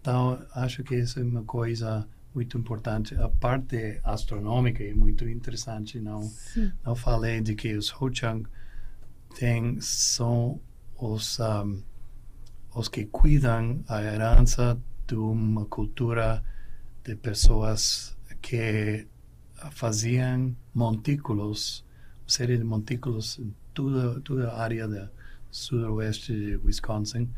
Então, 0.00 0.40
acho 0.54 0.84
que 0.84 0.94
isso 0.94 1.18
é 1.18 1.22
uma 1.22 1.42
coisa 1.42 2.08
muito 2.34 2.56
importante. 2.56 3.14
A 3.16 3.28
parte 3.28 4.00
astronômica 4.04 4.82
é 4.82 4.94
muito 4.94 5.28
interessante. 5.28 6.00
Não, 6.00 6.20
não 6.84 6.94
falei 6.94 7.40
de 7.40 7.54
que 7.54 7.74
os 7.74 7.92
Ho-Chunk 7.92 8.48
são 9.80 10.60
os, 10.96 11.40
um, 11.40 11.82
os 12.74 12.88
que 12.88 13.04
cuidam 13.06 13.82
a 13.88 14.02
herança 14.02 14.80
de 15.06 15.16
uma 15.16 15.66
cultura 15.66 16.42
de 17.04 17.16
pessoas 17.16 18.16
que 18.40 19.06
faziam 19.72 20.56
montículos, 20.74 21.84
uma 22.22 22.28
série 22.28 22.56
de 22.56 22.64
montículos 22.64 23.38
em 23.38 23.54
toda, 23.74 24.20
toda 24.20 24.50
a 24.50 24.60
área 24.60 24.86
do 24.88 25.08
sudoeste 25.50 26.32
de 26.32 26.56
Wisconsin, 26.56 27.28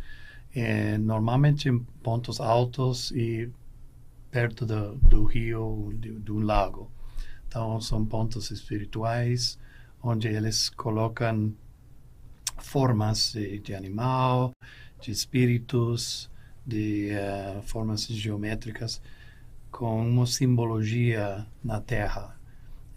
eh, 0.55 0.99
normalmente 0.99 1.69
em 1.69 1.79
pontos 2.03 2.41
altos 2.41 3.11
e 3.11 3.51
perto 4.31 4.67
do, 4.67 4.97
do 4.97 5.25
rio, 5.25 5.93
de, 5.99 6.13
de 6.19 6.33
um 6.33 6.41
lago. 6.41 6.91
Então, 7.47 7.81
são 7.81 8.05
pontos 8.05 8.51
espirituais 8.51 9.59
onde 10.03 10.29
eles 10.29 10.69
colocam 10.69 11.55
formas 12.59 13.33
de, 13.33 13.59
de 13.61 13.75
animal, 13.75 14.53
de 15.01 15.11
espíritos, 15.11 16.31
de 16.67 17.11
uh, 17.13 17.63
formas 17.63 18.07
geométricas 18.07 19.01
com 19.71 20.07
uma 20.07 20.27
simbologia 20.27 21.47
na 21.63 21.81
Terra. 21.81 22.39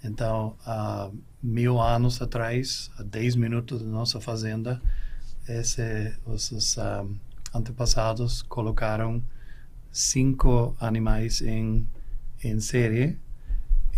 Então, 0.03 0.55
há 0.65 1.09
mil 1.41 1.79
anos 1.81 2.21
atrás, 2.21 2.91
a 2.97 3.03
dez 3.03 3.35
minutos 3.35 3.81
da 3.81 3.87
nossa 3.87 4.19
fazenda, 4.19 4.81
esse, 5.47 6.13
os 6.25 6.51
uh, 6.77 7.09
antepassados 7.53 8.41
colocaram 8.41 9.23
cinco 9.91 10.75
animais 10.79 11.41
em, 11.41 11.87
em 12.43 12.59
série. 12.59 13.17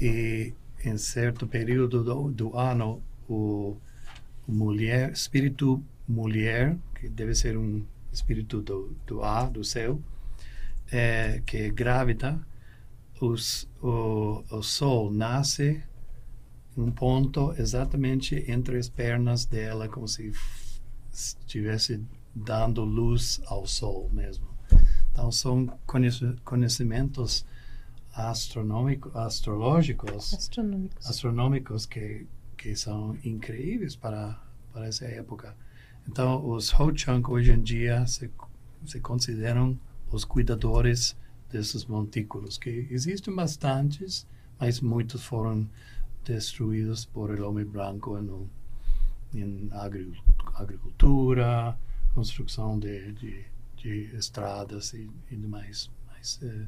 E 0.02 0.54
em 0.84 0.98
certo 0.98 1.46
período 1.46 2.04
do, 2.04 2.32
do 2.32 2.58
ano 2.58 3.02
o, 3.28 3.76
o 4.48 4.52
mulher 4.52 5.12
espírito 5.12 5.84
mulher 6.08 6.76
que 6.96 7.08
deve 7.08 7.36
ser 7.36 7.58
um 7.58 7.86
espírito 8.12 8.62
do, 8.62 8.96
do 9.06 9.24
ar, 9.24 9.50
do 9.50 9.64
céu, 9.64 10.02
é, 10.92 11.42
que 11.46 11.58
é 11.58 11.70
grávida, 11.70 12.40
os, 13.22 13.70
o, 13.82 14.44
o 14.50 14.64
sol 14.64 15.12
nasce 15.12 15.84
um 16.82 16.92
ponto 16.92 17.54
exatamente 17.58 18.46
entre 18.50 18.78
as 18.78 18.90
pernas 18.90 19.46
dela, 19.46 19.88
como 19.88 20.08
se 20.08 20.32
estivesse 21.12 22.04
dando 22.34 22.84
luz 22.84 23.42
ao 23.46 23.66
sol 23.66 24.10
mesmo. 24.14 24.48
Então, 25.12 25.32
são 25.32 25.68
conhecimentos 26.46 27.46
astronômicos, 28.14 29.16
astrológicos, 29.16 30.34
astronômicos, 30.34 31.10
astronômicos 31.10 31.86
que, 31.86 32.26
que 32.58 32.76
são 32.76 33.18
incríveis 33.24 33.96
para, 33.96 34.40
para 34.72 34.88
essa 34.88 35.06
época. 35.06 35.56
Então, 36.08 36.46
os 36.50 36.72
Ho-Chunk 36.74 37.30
hoje 37.30 37.52
em 37.52 37.62
dia 37.62 38.06
se, 38.08 38.30
se 38.86 39.00
consideram 39.00 39.78
os 40.12 40.24
cuidadores 40.24 41.16
desses 41.52 41.86
montículos, 41.86 42.58
que 42.58 42.88
existem 42.90 43.34
bastantes, 43.36 44.26
mas 44.60 44.80
muitos 44.82 45.24
foram 45.24 45.68
destruídos 46.24 47.06
por 47.06 47.32
o 47.32 47.50
homem 47.50 47.66
branco 47.66 48.20
no, 48.22 48.50
em 49.34 49.70
agricultura, 50.56 51.78
construção 52.14 52.78
de, 52.80 53.12
de, 53.14 53.46
de 53.78 54.16
estradas 54.16 54.94
e, 54.94 55.10
e 55.32 55.36
demais. 55.36 55.90
Mas, 56.08 56.40
eh, 56.44 56.68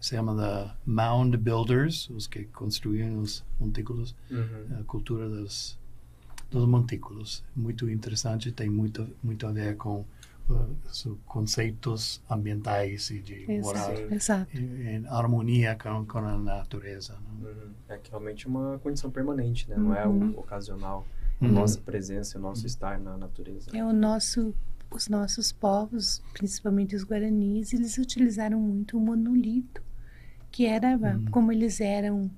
se 0.00 0.14
chama 0.14 0.34
da 0.34 0.76
mound 0.86 1.36
builders, 1.36 2.08
os 2.10 2.26
que 2.26 2.44
construíam 2.44 3.18
os 3.18 3.44
montículos, 3.60 4.14
uhum. 4.30 4.80
a 4.80 4.84
cultura 4.84 5.28
dos 5.28 5.78
dos 6.50 6.66
montículos. 6.66 7.44
Muito 7.54 7.88
interessante, 7.88 8.52
tem 8.52 8.68
muito, 8.70 9.08
muito 9.22 9.46
a 9.46 9.52
ver 9.52 9.76
com 9.76 10.04
conceitos 11.26 12.22
ambientais 12.30 13.10
e 13.10 13.20
de 13.20 13.60
moral 13.60 13.92
em, 14.54 14.96
em, 14.96 15.06
harmonia 15.06 15.76
com, 15.76 16.04
com 16.06 16.18
a 16.18 16.38
natureza. 16.38 17.16
Uhum. 17.40 17.70
É 17.88 17.96
que 17.98 18.10
realmente 18.10 18.46
é 18.46 18.48
uma 18.48 18.78
condição 18.78 19.10
permanente, 19.10 19.68
né? 19.68 19.76
Não 19.76 19.94
é 19.94 20.06
uhum. 20.06 20.34
é 20.34 20.38
ocasional. 20.38 21.06
Uhum. 21.40 21.52
Nossa 21.52 21.80
presença, 21.80 22.38
o 22.38 22.40
nosso 22.40 22.66
estar 22.66 22.98
na 22.98 23.16
natureza. 23.16 23.70
É 23.76 23.84
o 23.84 23.92
nosso 23.92 24.54
os 24.90 25.06
nossos 25.08 25.52
povos, 25.52 26.22
principalmente 26.32 26.96
os 26.96 27.04
guaranis, 27.04 27.74
eles 27.74 27.98
utilizaram 27.98 28.58
muito 28.58 28.96
o 28.96 29.00
monolito, 29.00 29.82
que 30.50 30.64
era 30.64 30.96
uhum. 30.96 31.26
como 31.26 31.52
eles 31.52 31.80
eram 31.80 32.30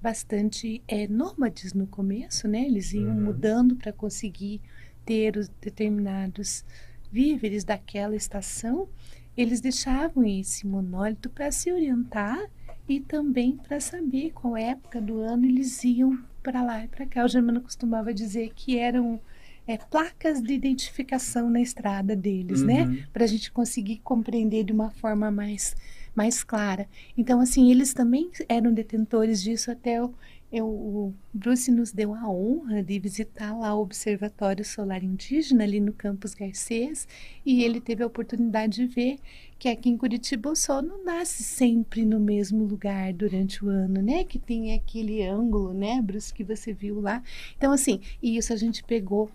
bastante 0.00 0.82
é, 0.86 1.08
nômades 1.08 1.72
no 1.72 1.86
começo, 1.86 2.46
né? 2.46 2.64
Eles 2.64 2.92
iam 2.92 3.08
uhum. 3.08 3.24
mudando 3.24 3.74
para 3.74 3.92
conseguir 3.92 4.60
ter 5.04 5.36
os 5.36 5.48
determinados 5.60 6.64
víveres 7.10 7.64
daquela 7.64 8.16
estação. 8.16 8.88
Eles 9.36 9.60
deixavam 9.60 10.24
esse 10.24 10.66
monólito 10.66 11.28
para 11.28 11.50
se 11.52 11.70
orientar 11.70 12.38
e 12.88 13.00
também 13.00 13.56
para 13.56 13.80
saber 13.80 14.32
qual 14.32 14.56
época 14.56 15.00
do 15.00 15.20
ano 15.20 15.44
eles 15.44 15.82
iam 15.84 16.18
para 16.42 16.62
lá 16.62 16.84
e 16.84 16.88
para 16.88 17.06
cá. 17.06 17.24
O 17.24 17.28
Germano 17.28 17.60
costumava 17.60 18.14
dizer 18.14 18.52
que 18.54 18.78
eram 18.78 19.20
é, 19.66 19.76
placas 19.76 20.40
de 20.40 20.54
identificação 20.54 21.50
na 21.50 21.60
estrada 21.60 22.14
deles, 22.14 22.62
né? 22.62 22.82
uhum. 22.82 22.92
né? 22.92 23.06
Para 23.12 23.24
a 23.24 23.26
gente 23.26 23.50
conseguir 23.50 23.98
compreender 23.98 24.64
de 24.64 24.72
uma 24.72 24.90
forma 24.90 25.30
mais 25.30 25.74
mais 26.16 26.42
clara. 26.42 26.88
Então, 27.14 27.40
assim, 27.42 27.70
eles 27.70 27.92
também 27.92 28.30
eram 28.48 28.72
detentores 28.72 29.42
disso 29.42 29.70
até 29.70 30.02
o, 30.02 30.14
eu, 30.52 30.66
o 30.66 31.14
Bruce 31.34 31.70
nos 31.70 31.92
deu 31.92 32.14
a 32.14 32.28
honra 32.28 32.82
de 32.82 32.98
visitar 32.98 33.56
lá 33.56 33.74
o 33.74 33.82
Observatório 33.82 34.64
Solar 34.64 35.02
Indígena, 35.02 35.64
ali 35.64 35.80
no 35.80 35.92
Campus 35.92 36.34
Garcês, 36.34 37.06
e 37.44 37.64
ele 37.64 37.80
teve 37.80 38.02
a 38.02 38.06
oportunidade 38.06 38.76
de 38.76 38.86
ver 38.86 39.18
que 39.58 39.68
aqui 39.68 39.88
em 39.88 39.96
Curitiba 39.96 40.50
o 40.50 40.56
sol 40.56 40.82
não 40.82 41.04
nasce 41.04 41.42
sempre 41.42 42.04
no 42.04 42.20
mesmo 42.20 42.64
lugar 42.64 43.12
durante 43.12 43.64
o 43.64 43.68
ano, 43.68 44.00
né? 44.00 44.22
Que 44.24 44.38
tem 44.38 44.74
aquele 44.74 45.22
ângulo, 45.22 45.72
né, 45.74 46.00
Bruce, 46.00 46.32
que 46.32 46.44
você 46.44 46.72
viu 46.72 47.00
lá. 47.00 47.22
Então, 47.56 47.72
assim, 47.72 48.00
e 48.22 48.36
isso 48.36 48.52
a 48.52 48.56
gente 48.56 48.84
pegou 48.84 49.30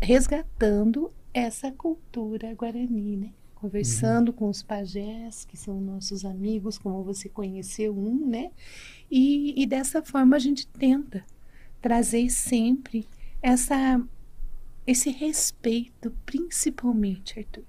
resgatando 0.00 1.10
essa 1.32 1.72
cultura 1.72 2.54
guarani, 2.54 3.16
né? 3.16 3.30
Conversando 3.64 4.28
uhum. 4.28 4.34
com 4.34 4.48
os 4.50 4.62
pajés, 4.62 5.46
que 5.46 5.56
são 5.56 5.80
nossos 5.80 6.22
amigos, 6.26 6.76
como 6.76 7.02
você 7.02 7.30
conheceu 7.30 7.96
um, 7.96 8.28
né? 8.28 8.50
E, 9.10 9.54
e 9.60 9.66
dessa 9.66 10.02
forma 10.02 10.36
a 10.36 10.38
gente 10.38 10.66
tenta 10.66 11.24
trazer 11.80 12.28
sempre 12.28 13.08
essa, 13.40 13.98
esse 14.86 15.10
respeito, 15.10 16.10
principalmente, 16.26 17.38
Arthur, 17.38 17.64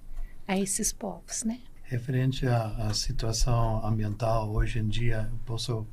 a 0.45 0.59
esses 0.59 0.91
povos, 0.91 1.45
né? 1.45 1.61
Referente 1.83 2.45
à, 2.45 2.87
à 2.87 2.93
situação 2.93 3.85
ambiental 3.85 4.51
hoje 4.51 4.79
em 4.79 4.87
dia, 4.89 5.31
posso 5.45 5.87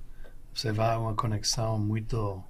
observar 0.50 0.98
uma 0.98 1.14
conexão 1.14 1.78
muito 1.78 2.42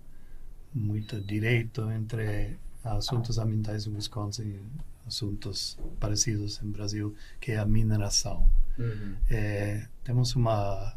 muito 0.74 1.20
direito 1.20 1.90
entre 1.90 2.56
assuntos 2.82 3.36
ambientais 3.36 3.86
em 3.86 3.94
Wisconsin 3.94 4.58
assuntos 5.06 5.78
parecidos 5.98 6.60
no 6.60 6.70
Brasil, 6.70 7.14
que 7.40 7.52
é 7.52 7.58
a 7.58 7.66
mineração. 7.66 8.48
Uhum. 8.78 9.16
É, 9.30 9.86
temos 10.04 10.34
uma 10.34 10.96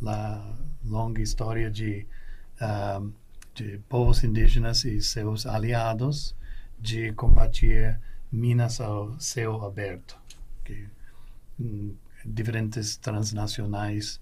la, 0.00 0.56
longa 0.84 1.20
história 1.20 1.70
de, 1.70 2.06
uh, 2.60 3.12
de 3.54 3.78
povos 3.88 4.22
indígenas 4.22 4.84
e 4.84 5.00
seus 5.00 5.46
aliados 5.46 6.34
de 6.78 7.12
combater 7.12 7.98
minas 8.30 8.80
ao 8.80 9.18
céu 9.18 9.64
aberto, 9.64 10.18
que 10.64 10.86
um, 11.58 11.94
diferentes 12.24 12.96
transnacionais 12.96 14.20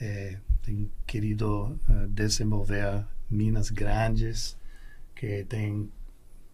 eh, 0.00 0.38
têm 0.62 0.90
querido 1.06 1.78
uh, 1.88 2.08
desenvolver 2.08 3.06
minas 3.30 3.70
grandes 3.70 4.56
que 5.14 5.44
têm 5.44 5.88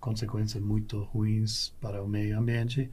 consequências 0.00 0.62
muito 0.62 1.02
ruins 1.04 1.72
para 1.80 2.02
o 2.02 2.08
meio 2.08 2.38
ambiente, 2.38 2.90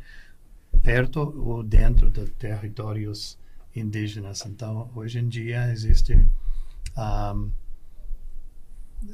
perto 0.83 1.19
ou 1.19 1.63
dentro 1.63 2.09
de 2.09 2.25
territórios 2.31 3.37
indígenas. 3.75 4.45
Então, 4.45 4.89
hoje 4.95 5.19
em 5.19 5.27
dia, 5.27 5.71
existem 5.71 6.29
um, 6.97 7.51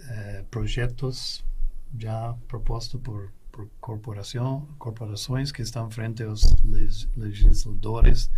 eh, 0.09 0.43
projetos 0.49 1.43
já 1.97 2.35
propostos 2.47 2.99
por, 3.01 3.31
por 3.51 3.69
corporação, 3.79 4.67
corporações 4.79 5.51
que 5.51 5.61
estão 5.61 5.89
frente 5.89 6.23
aos 6.23 6.55
legisladores 7.15 8.29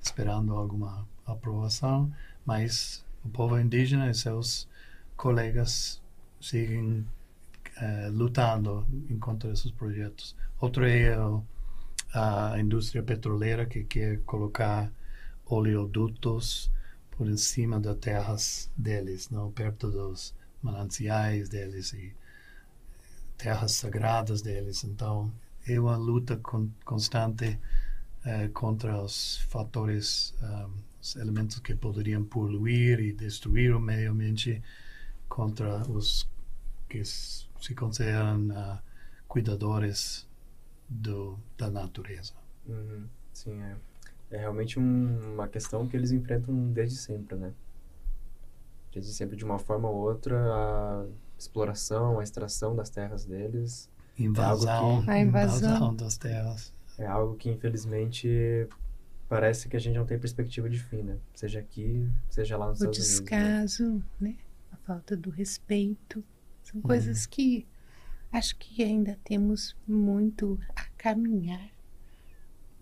esperando 0.00 0.54
alguma 0.54 1.06
aprovação, 1.26 2.12
mas 2.44 3.04
o 3.24 3.28
povo 3.28 3.58
indígena 3.58 4.10
e 4.10 4.14
seus 4.14 4.68
colegas 5.16 6.00
seguem 6.40 7.06
uh, 7.80 8.10
lutando 8.10 8.86
em 9.08 9.18
contra 9.18 9.50
esses 9.50 9.70
projetos. 9.70 10.36
Outro 10.60 10.84
é 10.84 11.16
a 12.12 12.58
indústria 12.58 13.02
petroleira 13.02 13.66
que 13.66 13.84
quer 13.84 14.20
colocar 14.20 14.90
oleodutos 15.46 16.70
por 17.10 17.28
em 17.28 17.36
cima 17.36 17.80
das 17.80 17.98
terras 17.98 18.70
deles, 18.76 19.28
não 19.30 19.50
perto 19.50 19.90
dos 19.90 20.34
mananciais 20.62 21.48
deles 21.48 21.92
e 21.92 22.14
terras 23.36 23.72
sagradas 23.72 24.42
deles. 24.42 24.84
Então, 24.84 25.32
é 25.66 25.78
uma 25.78 25.96
luta 25.96 26.36
con 26.38 26.70
constante 26.84 27.58
uh, 28.24 28.48
contra 28.52 29.00
os 29.02 29.38
fatores, 29.48 30.34
um, 30.42 30.46
eh, 30.46 30.66
os 31.00 31.16
elementos 31.16 31.58
que 31.60 31.74
poderiam 31.74 32.24
poluir 32.24 33.00
e 33.00 33.12
destruir 33.12 33.74
o 33.74 33.80
meio 33.80 34.12
ambiente, 34.12 34.62
contra 35.28 35.82
os 35.90 36.28
que 36.88 37.02
se 37.60 37.74
consideram 37.74 38.48
uh, 38.48 38.78
cuidadores 39.26 40.26
do, 40.88 41.38
da 41.56 41.70
natureza. 41.70 42.32
Uhum. 42.66 43.06
Sim, 43.32 43.60
é. 43.62 43.76
É 44.30 44.36
realmente 44.36 44.78
um, 44.78 45.34
uma 45.34 45.48
questão 45.48 45.86
que 45.86 45.96
eles 45.96 46.10
enfrentam 46.10 46.70
desde 46.72 46.96
sempre, 46.98 47.36
né? 47.36 47.52
Desde 48.92 49.12
sempre, 49.12 49.36
de 49.36 49.44
uma 49.44 49.58
forma 49.58 49.88
ou 49.88 49.96
outra, 49.96 50.36
a 50.36 51.06
exploração, 51.38 52.18
a 52.18 52.24
extração 52.24 52.76
das 52.76 52.90
terras 52.90 53.24
deles. 53.24 53.88
Invasão, 54.18 55.00
é 55.00 55.04
que, 55.04 55.10
a 55.10 55.18
invasão. 55.18 55.70
invasão 55.70 55.94
das 55.94 56.18
terras. 56.18 56.72
É 56.98 57.06
algo 57.06 57.36
que, 57.36 57.48
infelizmente, 57.48 58.68
parece 59.28 59.68
que 59.68 59.76
a 59.76 59.80
gente 59.80 59.96
não 59.96 60.04
tem 60.04 60.18
perspectiva 60.18 60.68
de 60.68 60.78
fim, 60.78 61.02
né? 61.02 61.16
Seja 61.34 61.60
aqui, 61.60 62.10
seja 62.28 62.56
lá 62.56 62.68
nos 62.68 62.80
o 62.80 62.90
Estados 62.90 62.98
Unidos. 62.98 63.18
O 63.18 63.22
descaso, 63.22 64.04
né? 64.20 64.36
A 64.72 64.76
falta 64.78 65.16
do 65.16 65.30
respeito. 65.30 66.22
São 66.70 66.82
coisas 66.82 67.24
uhum. 67.24 67.30
que 67.30 67.66
acho 68.30 68.56
que 68.58 68.82
ainda 68.82 69.18
temos 69.24 69.74
muito 69.86 70.58
a 70.76 70.84
caminhar 70.98 71.70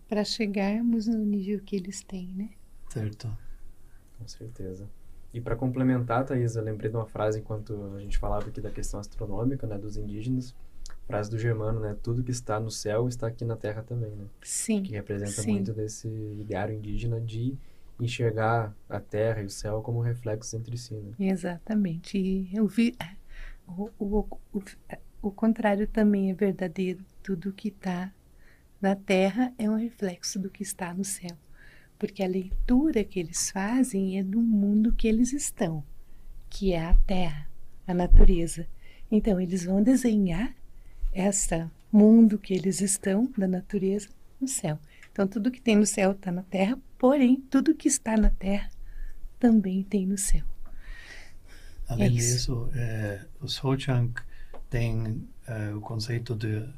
para 0.08 0.24
chegarmos 0.24 1.06
no 1.06 1.24
nível 1.24 1.60
que 1.60 1.76
eles 1.76 2.02
têm, 2.02 2.32
né? 2.34 2.50
Certo. 2.88 3.28
Com 4.18 4.26
certeza. 4.26 4.88
E 5.32 5.40
para 5.40 5.54
complementar, 5.54 6.24
Thaís, 6.24 6.56
eu 6.56 6.62
lembrei 6.62 6.90
de 6.90 6.96
uma 6.96 7.06
frase 7.06 7.40
enquanto 7.40 7.94
a 7.94 8.00
gente 8.00 8.18
falava 8.18 8.48
aqui 8.48 8.60
da 8.60 8.70
questão 8.70 8.98
astronômica, 8.98 9.66
né, 9.66 9.78
dos 9.78 9.96
indígenas. 9.96 10.54
Frase 11.06 11.30
do 11.30 11.38
Germano, 11.38 11.78
né? 11.78 11.96
Tudo 12.02 12.24
que 12.24 12.30
está 12.32 12.58
no 12.58 12.70
céu 12.70 13.06
está 13.06 13.28
aqui 13.28 13.44
na 13.44 13.56
terra 13.56 13.82
também, 13.82 14.10
né? 14.10 14.26
Sim. 14.42 14.82
Que 14.82 14.92
representa 14.92 15.42
sim. 15.42 15.52
muito 15.52 15.72
desse 15.72 16.08
ideário 16.08 16.74
indígena 16.74 17.20
de 17.20 17.56
enxergar 18.00 18.74
a 18.88 18.98
terra 18.98 19.42
e 19.42 19.46
o 19.46 19.50
céu 19.50 19.80
como 19.82 20.00
reflexos 20.00 20.52
entre 20.54 20.76
si, 20.76 20.94
né? 20.94 21.12
Exatamente. 21.18 22.18
E 22.18 22.48
eu 22.52 22.66
vi 22.66 22.94
o, 23.66 23.90
o, 23.98 24.26
o, 24.52 24.62
o 25.22 25.30
contrário 25.30 25.86
também 25.86 26.30
é 26.30 26.34
verdadeiro. 26.34 27.04
Tudo 27.22 27.52
que 27.52 27.68
está 27.68 28.12
na 28.80 28.94
terra 28.94 29.52
é 29.58 29.68
um 29.68 29.76
reflexo 29.76 30.38
do 30.38 30.50
que 30.50 30.62
está 30.62 30.94
no 30.94 31.04
céu. 31.04 31.36
Porque 31.98 32.22
a 32.22 32.28
leitura 32.28 33.02
que 33.04 33.18
eles 33.18 33.50
fazem 33.50 34.18
é 34.18 34.22
do 34.22 34.40
mundo 34.40 34.92
que 34.92 35.08
eles 35.08 35.32
estão, 35.32 35.82
que 36.48 36.72
é 36.72 36.84
a 36.84 36.94
terra, 37.06 37.48
a 37.86 37.94
natureza. 37.94 38.66
Então, 39.10 39.40
eles 39.40 39.64
vão 39.64 39.82
desenhar 39.82 40.54
esse 41.12 41.66
mundo 41.90 42.38
que 42.38 42.52
eles 42.52 42.80
estão, 42.80 43.30
da 43.36 43.48
natureza, 43.48 44.08
no 44.40 44.46
céu. 44.46 44.78
Então, 45.10 45.26
tudo 45.26 45.50
que 45.50 45.62
tem 45.62 45.76
no 45.76 45.86
céu 45.86 46.12
está 46.12 46.30
na 46.30 46.42
terra, 46.42 46.78
porém, 46.98 47.40
tudo 47.48 47.74
que 47.74 47.88
está 47.88 48.16
na 48.16 48.30
terra 48.30 48.68
também 49.38 49.82
tem 49.82 50.06
no 50.06 50.18
céu. 50.18 50.44
Além 51.88 52.06
é 52.06 52.10
disso, 52.10 52.68
é, 52.74 53.20
os 53.40 53.62
Ho-Chunk 53.62 54.20
têm 54.68 55.26
é, 55.46 55.72
o 55.72 55.80
conceito 55.80 56.34
de, 56.34 56.68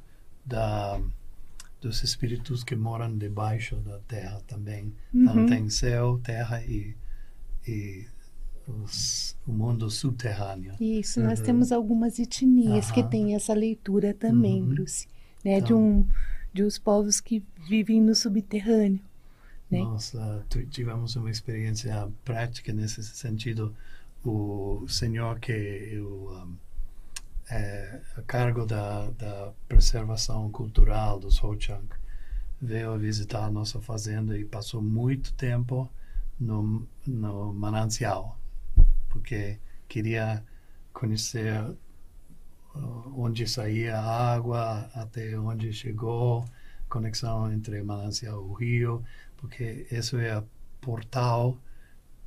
da, 0.45 1.01
dos 1.81 2.03
espíritos 2.03 2.63
que 2.63 2.77
moram 2.77 3.17
debaixo 3.17 3.77
da 3.77 3.99
terra 4.01 4.41
também. 4.47 4.93
Então, 5.15 5.35
uhum. 5.35 5.45
Então, 5.45 5.57
tem 5.57 5.71
céu, 5.71 6.21
terra 6.23 6.63
e, 6.63 6.95
e 7.67 8.07
os, 8.67 9.37
o 9.47 9.53
mundo 9.53 9.91
subterrâneo. 9.91 10.75
Isso, 10.81 11.21
nós 11.21 11.39
uhum. 11.39 11.47
temos 11.47 11.73
algumas 11.73 12.19
etnias 12.19 12.89
uhum. 12.89 12.95
que 12.95 13.03
têm 13.05 13.35
essa 13.35 13.55
leitura 13.55 14.13
também, 14.13 14.63
uhum. 14.63 14.69
Bruce, 14.69 15.07
né, 15.45 15.59
então, 15.59 15.67
de, 15.67 15.75
um, 15.75 16.07
de 16.53 16.65
uns 16.65 16.79
povos 16.79 17.21
que 17.21 17.43
vivem 17.67 18.01
no 18.01 18.15
subterrâneo. 18.15 19.01
Né? 19.71 19.81
Nós 19.81 20.15
uh, 20.15 20.43
tivemos 20.71 21.17
uma 21.17 21.31
experiência 21.31 22.11
prática 22.25 22.73
nesse 22.73 23.03
sentido 23.03 23.75
o 24.25 24.87
senhor 24.89 25.39
que 25.41 25.53
eu 25.53 26.31
um, 26.31 26.57
é 27.51 28.01
a 28.17 28.23
cargo 28.23 28.67
da, 28.67 29.11
da 29.11 29.53
preservação 29.67 30.51
cultural 30.51 31.19
dos 31.19 31.43
Ho-Chunk 31.43 31.97
veio 32.61 32.99
visitar 32.99 33.45
a 33.45 33.51
nossa 33.51 33.81
fazenda 33.81 34.37
e 34.37 34.45
passou 34.45 34.83
muito 34.83 35.33
tempo 35.35 35.91
no, 36.39 36.87
no 37.07 37.53
manancial 37.55 38.39
porque 39.09 39.59
queria 39.89 40.45
conhecer 40.93 41.63
uh, 42.75 43.15
onde 43.17 43.47
saía 43.47 43.99
a 43.99 44.35
água 44.35 44.91
até 44.95 45.39
onde 45.39 45.73
chegou 45.73 46.45
conexão 46.89 47.51
entre 47.53 47.83
manancial 47.83 48.43
e 48.43 48.45
o 48.45 48.53
rio 48.53 49.05
porque 49.37 49.87
isso 49.91 50.19
é 50.19 50.39
o 50.39 50.45
portal 50.81 51.57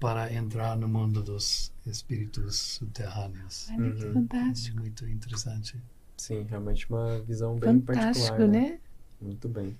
para 0.02 0.34
entrar 0.34 0.76
no 0.76 0.88
mundo 0.88 1.22
dos 1.22 1.72
espíritos 1.86 2.58
subterrâneos. 2.58 3.70
Olha 3.70 3.92
que 3.92 4.04
uhum. 4.04 4.14
fantástico. 4.14 4.80
Muito 4.80 5.08
interessante. 5.08 5.78
Sim, 6.18 6.44
realmente 6.50 6.90
uma 6.90 7.22
visão 7.22 7.56
bem 7.56 7.80
fantástico, 7.80 8.30
particular. 8.30 8.48
né? 8.48 8.60
né? 8.72 8.80
Muito 9.22 9.48
bem. 9.48 9.78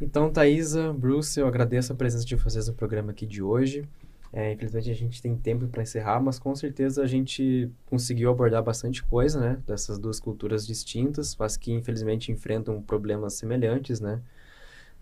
Então, 0.00 0.32
Thaisa, 0.32 0.92
Bruce, 0.92 1.38
eu 1.38 1.48
agradeço 1.48 1.92
a 1.92 1.96
presença 1.96 2.24
de 2.24 2.36
vocês 2.36 2.68
no 2.68 2.74
programa 2.74 3.10
aqui 3.10 3.26
de 3.26 3.42
hoje. 3.42 3.84
É, 4.32 4.52
infelizmente 4.52 4.90
a 4.90 4.94
gente 4.94 5.20
tem 5.20 5.36
tempo 5.36 5.66
para 5.66 5.82
encerrar, 5.82 6.20
mas 6.20 6.38
com 6.38 6.54
certeza 6.54 7.02
a 7.02 7.06
gente 7.06 7.68
conseguiu 7.86 8.30
abordar 8.30 8.62
bastante 8.62 9.02
coisa, 9.02 9.40
né? 9.40 9.58
Dessas 9.66 9.98
duas 9.98 10.20
culturas 10.20 10.64
distintas, 10.64 11.34
mas 11.36 11.56
que 11.56 11.72
infelizmente 11.72 12.30
enfrentam 12.30 12.80
problemas 12.80 13.34
semelhantes, 13.34 14.00
né? 14.00 14.20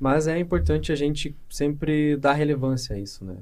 Mas 0.01 0.27
é 0.27 0.39
importante 0.39 0.91
a 0.91 0.95
gente 0.95 1.37
sempre 1.51 2.17
dar 2.17 2.33
relevância 2.33 2.97
a 2.97 2.99
isso, 2.99 3.25
né? 3.27 3.37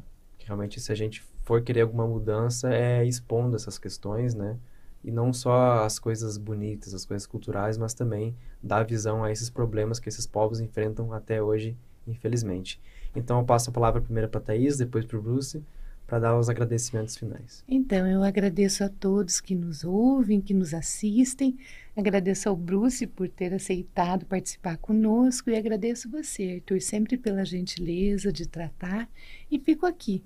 Realmente 0.51 0.81
se 0.81 0.91
a 0.91 0.95
gente 0.95 1.23
for 1.45 1.63
querer 1.63 1.83
alguma 1.83 2.07
mudança 2.07 2.75
é 2.75 3.05
expondo 3.05 3.55
essas 3.55 3.79
questões, 3.79 4.35
né? 4.35 4.59
E 5.03 5.11
não 5.11 5.33
só 5.33 5.85
as 5.85 5.99
coisas 5.99 6.37
bonitas, 6.37 6.93
as 6.93 7.07
coisas 7.07 7.27
culturais, 7.27 7.79
mas 7.79 7.95
também 7.95 8.35
dar 8.63 8.85
visão 8.85 9.23
a 9.25 9.31
esses 9.31 9.49
problemas 9.49 10.01
que 10.01 10.09
esses 10.09 10.27
povos 10.27 10.61
enfrentam 10.61 11.13
até 11.13 11.43
hoje, 11.43 11.77
infelizmente. 12.07 12.81
Então 13.15 13.39
eu 13.39 13.45
passo 13.45 13.71
a 13.71 13.73
palavra 13.73 14.03
primeiro 14.03 14.29
para 14.29 14.41
a 14.41 14.43
Thaís, 14.43 14.77
depois 14.77 15.05
para 15.05 15.19
o 15.19 15.23
Bruce, 15.23 15.63
para 16.11 16.19
dar 16.19 16.37
os 16.37 16.51
agradecimentos 16.51 17.17
finais. 17.17 17.63
Então, 17.69 18.05
eu 18.05 18.25
agradeço 18.25 18.83
a 18.83 18.89
todos 18.89 19.41
que 19.41 19.55
nos 19.55 19.85
ouvem, 19.85 20.41
que 20.41 20.53
nos 20.53 20.75
assistem, 20.75 21.57
agradeço 21.97 22.49
ao 22.49 22.57
Bruce 22.57 23.07
por 23.07 23.29
ter 23.29 23.55
aceitado 23.55 24.27
participar 24.27 24.77
conosco 24.79 25.51
e 25.51 25.57
agradeço 25.57 26.11
você, 26.11 26.57
Arthur, 26.57 26.81
sempre 26.81 27.17
pela 27.17 27.45
gentileza 27.45 28.33
de 28.33 28.45
tratar 28.49 29.09
e 29.49 29.57
fico 29.61 29.87
aqui 29.87 30.25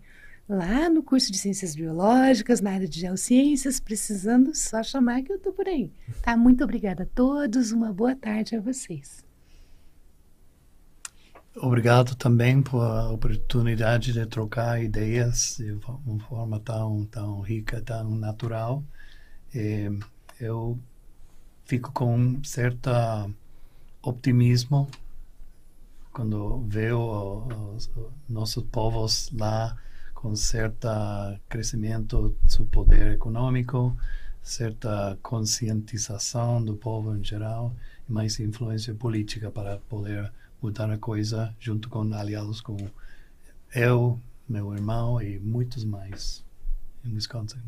lá 0.48 0.88
no 0.88 1.02
curso 1.02 1.32
de 1.32 1.38
Ciências 1.38 1.74
Biológicas, 1.74 2.60
na 2.60 2.72
área 2.72 2.88
de 2.88 3.00
Geociências, 3.00 3.80
precisando 3.80 4.54
só 4.54 4.82
chamar 4.82 5.22
que 5.22 5.32
eu 5.32 5.36
estou 5.36 5.52
por 5.52 5.66
aí. 5.66 5.90
Tá? 6.22 6.36
Muito 6.36 6.62
obrigada 6.62 7.04
a 7.04 7.06
todos, 7.06 7.72
uma 7.72 7.92
boa 7.92 8.14
tarde 8.14 8.56
a 8.56 8.60
vocês. 8.60 9.24
obrigado 11.56 12.14
também 12.14 12.62
por 12.62 12.80
a 12.80 13.10
oportunidade 13.10 14.12
de 14.12 14.26
trocar 14.26 14.82
ideias 14.82 15.56
de 15.58 15.78
uma 16.06 16.18
forma 16.20 16.60
tão 16.60 17.04
tão 17.06 17.40
rica, 17.40 17.80
tão 17.80 18.14
natural. 18.14 18.84
E 19.54 19.90
eu 20.40 20.78
fico 21.64 21.92
com 21.92 22.16
um 22.16 22.44
certo 22.44 22.90
optimismo 24.02 24.88
quando 26.12 26.64
vejo 26.68 26.98
os 27.74 27.90
nossos 28.28 28.62
povos 28.64 29.30
lá 29.32 29.76
com 30.24 30.34
certo 30.34 30.88
crescimento 31.50 32.34
do 32.56 32.64
poder 32.64 33.12
econômico, 33.12 33.94
certa 34.42 35.18
conscientização 35.22 36.64
do 36.64 36.74
povo 36.74 37.14
em 37.14 37.22
geral 37.22 37.76
e 38.08 38.10
mais 38.10 38.40
influência 38.40 38.94
política 38.94 39.50
para 39.50 39.76
poder 39.80 40.32
mudar 40.62 40.90
a 40.90 40.96
coisa 40.96 41.54
junto 41.60 41.90
com 41.90 42.10
aliados 42.14 42.62
como 42.62 42.90
eu, 43.74 44.18
meu 44.48 44.72
irmão 44.72 45.20
e 45.20 45.38
muitos 45.38 45.84
mais 45.84 46.42
em 47.04 47.12
Wisconsin. 47.12 47.60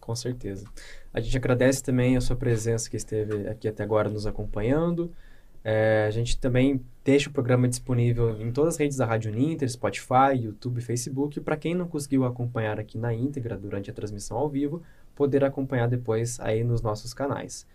Com 0.00 0.16
certeza. 0.16 0.66
A 1.12 1.20
gente 1.20 1.36
agradece 1.36 1.82
também 1.82 2.16
a 2.16 2.20
sua 2.22 2.36
presença 2.36 2.88
que 2.88 2.96
esteve 2.96 3.46
aqui 3.46 3.68
até 3.68 3.82
agora 3.82 4.08
nos 4.08 4.24
acompanhando. 4.24 5.12
É, 5.68 6.04
a 6.06 6.12
gente 6.12 6.38
também 6.38 6.80
deixa 7.04 7.28
o 7.28 7.32
programa 7.32 7.66
disponível 7.66 8.40
em 8.40 8.52
todas 8.52 8.74
as 8.74 8.78
redes 8.78 8.96
da 8.96 9.04
Rádio 9.04 9.32
Ninter, 9.32 9.68
Spotify, 9.68 10.32
YouTube, 10.40 10.80
Facebook. 10.80 11.40
Para 11.40 11.56
quem 11.56 11.74
não 11.74 11.88
conseguiu 11.88 12.24
acompanhar 12.24 12.78
aqui 12.78 12.96
na 12.96 13.12
íntegra 13.12 13.56
durante 13.56 13.90
a 13.90 13.92
transmissão 13.92 14.36
ao 14.36 14.48
vivo, 14.48 14.80
poder 15.16 15.42
acompanhar 15.42 15.88
depois 15.88 16.38
aí 16.38 16.62
nos 16.62 16.82
nossos 16.82 17.12
canais. 17.12 17.66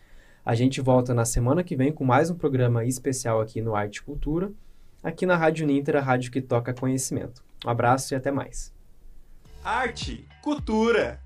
A 0.45 0.55
gente 0.55 0.79
volta 0.79 1.13
na 1.13 1.25
semana 1.25 1.65
que 1.65 1.75
vem 1.75 1.91
com 1.91 2.05
mais 2.05 2.29
um 2.29 2.35
programa 2.35 2.85
especial 2.85 3.41
aqui 3.41 3.61
no 3.61 3.75
Arte 3.75 3.97
e 3.97 4.03
Cultura, 4.03 4.53
aqui 5.03 5.25
na 5.25 5.35
Rádio 5.35 5.67
Ninter, 5.67 5.97
a 5.97 6.01
rádio 6.01 6.31
que 6.31 6.41
toca 6.41 6.73
conhecimento. 6.73 7.43
Um 7.65 7.69
abraço 7.69 8.13
e 8.13 8.15
até 8.15 8.31
mais. 8.31 8.73
Arte, 9.65 10.25
cultura. 10.41 11.19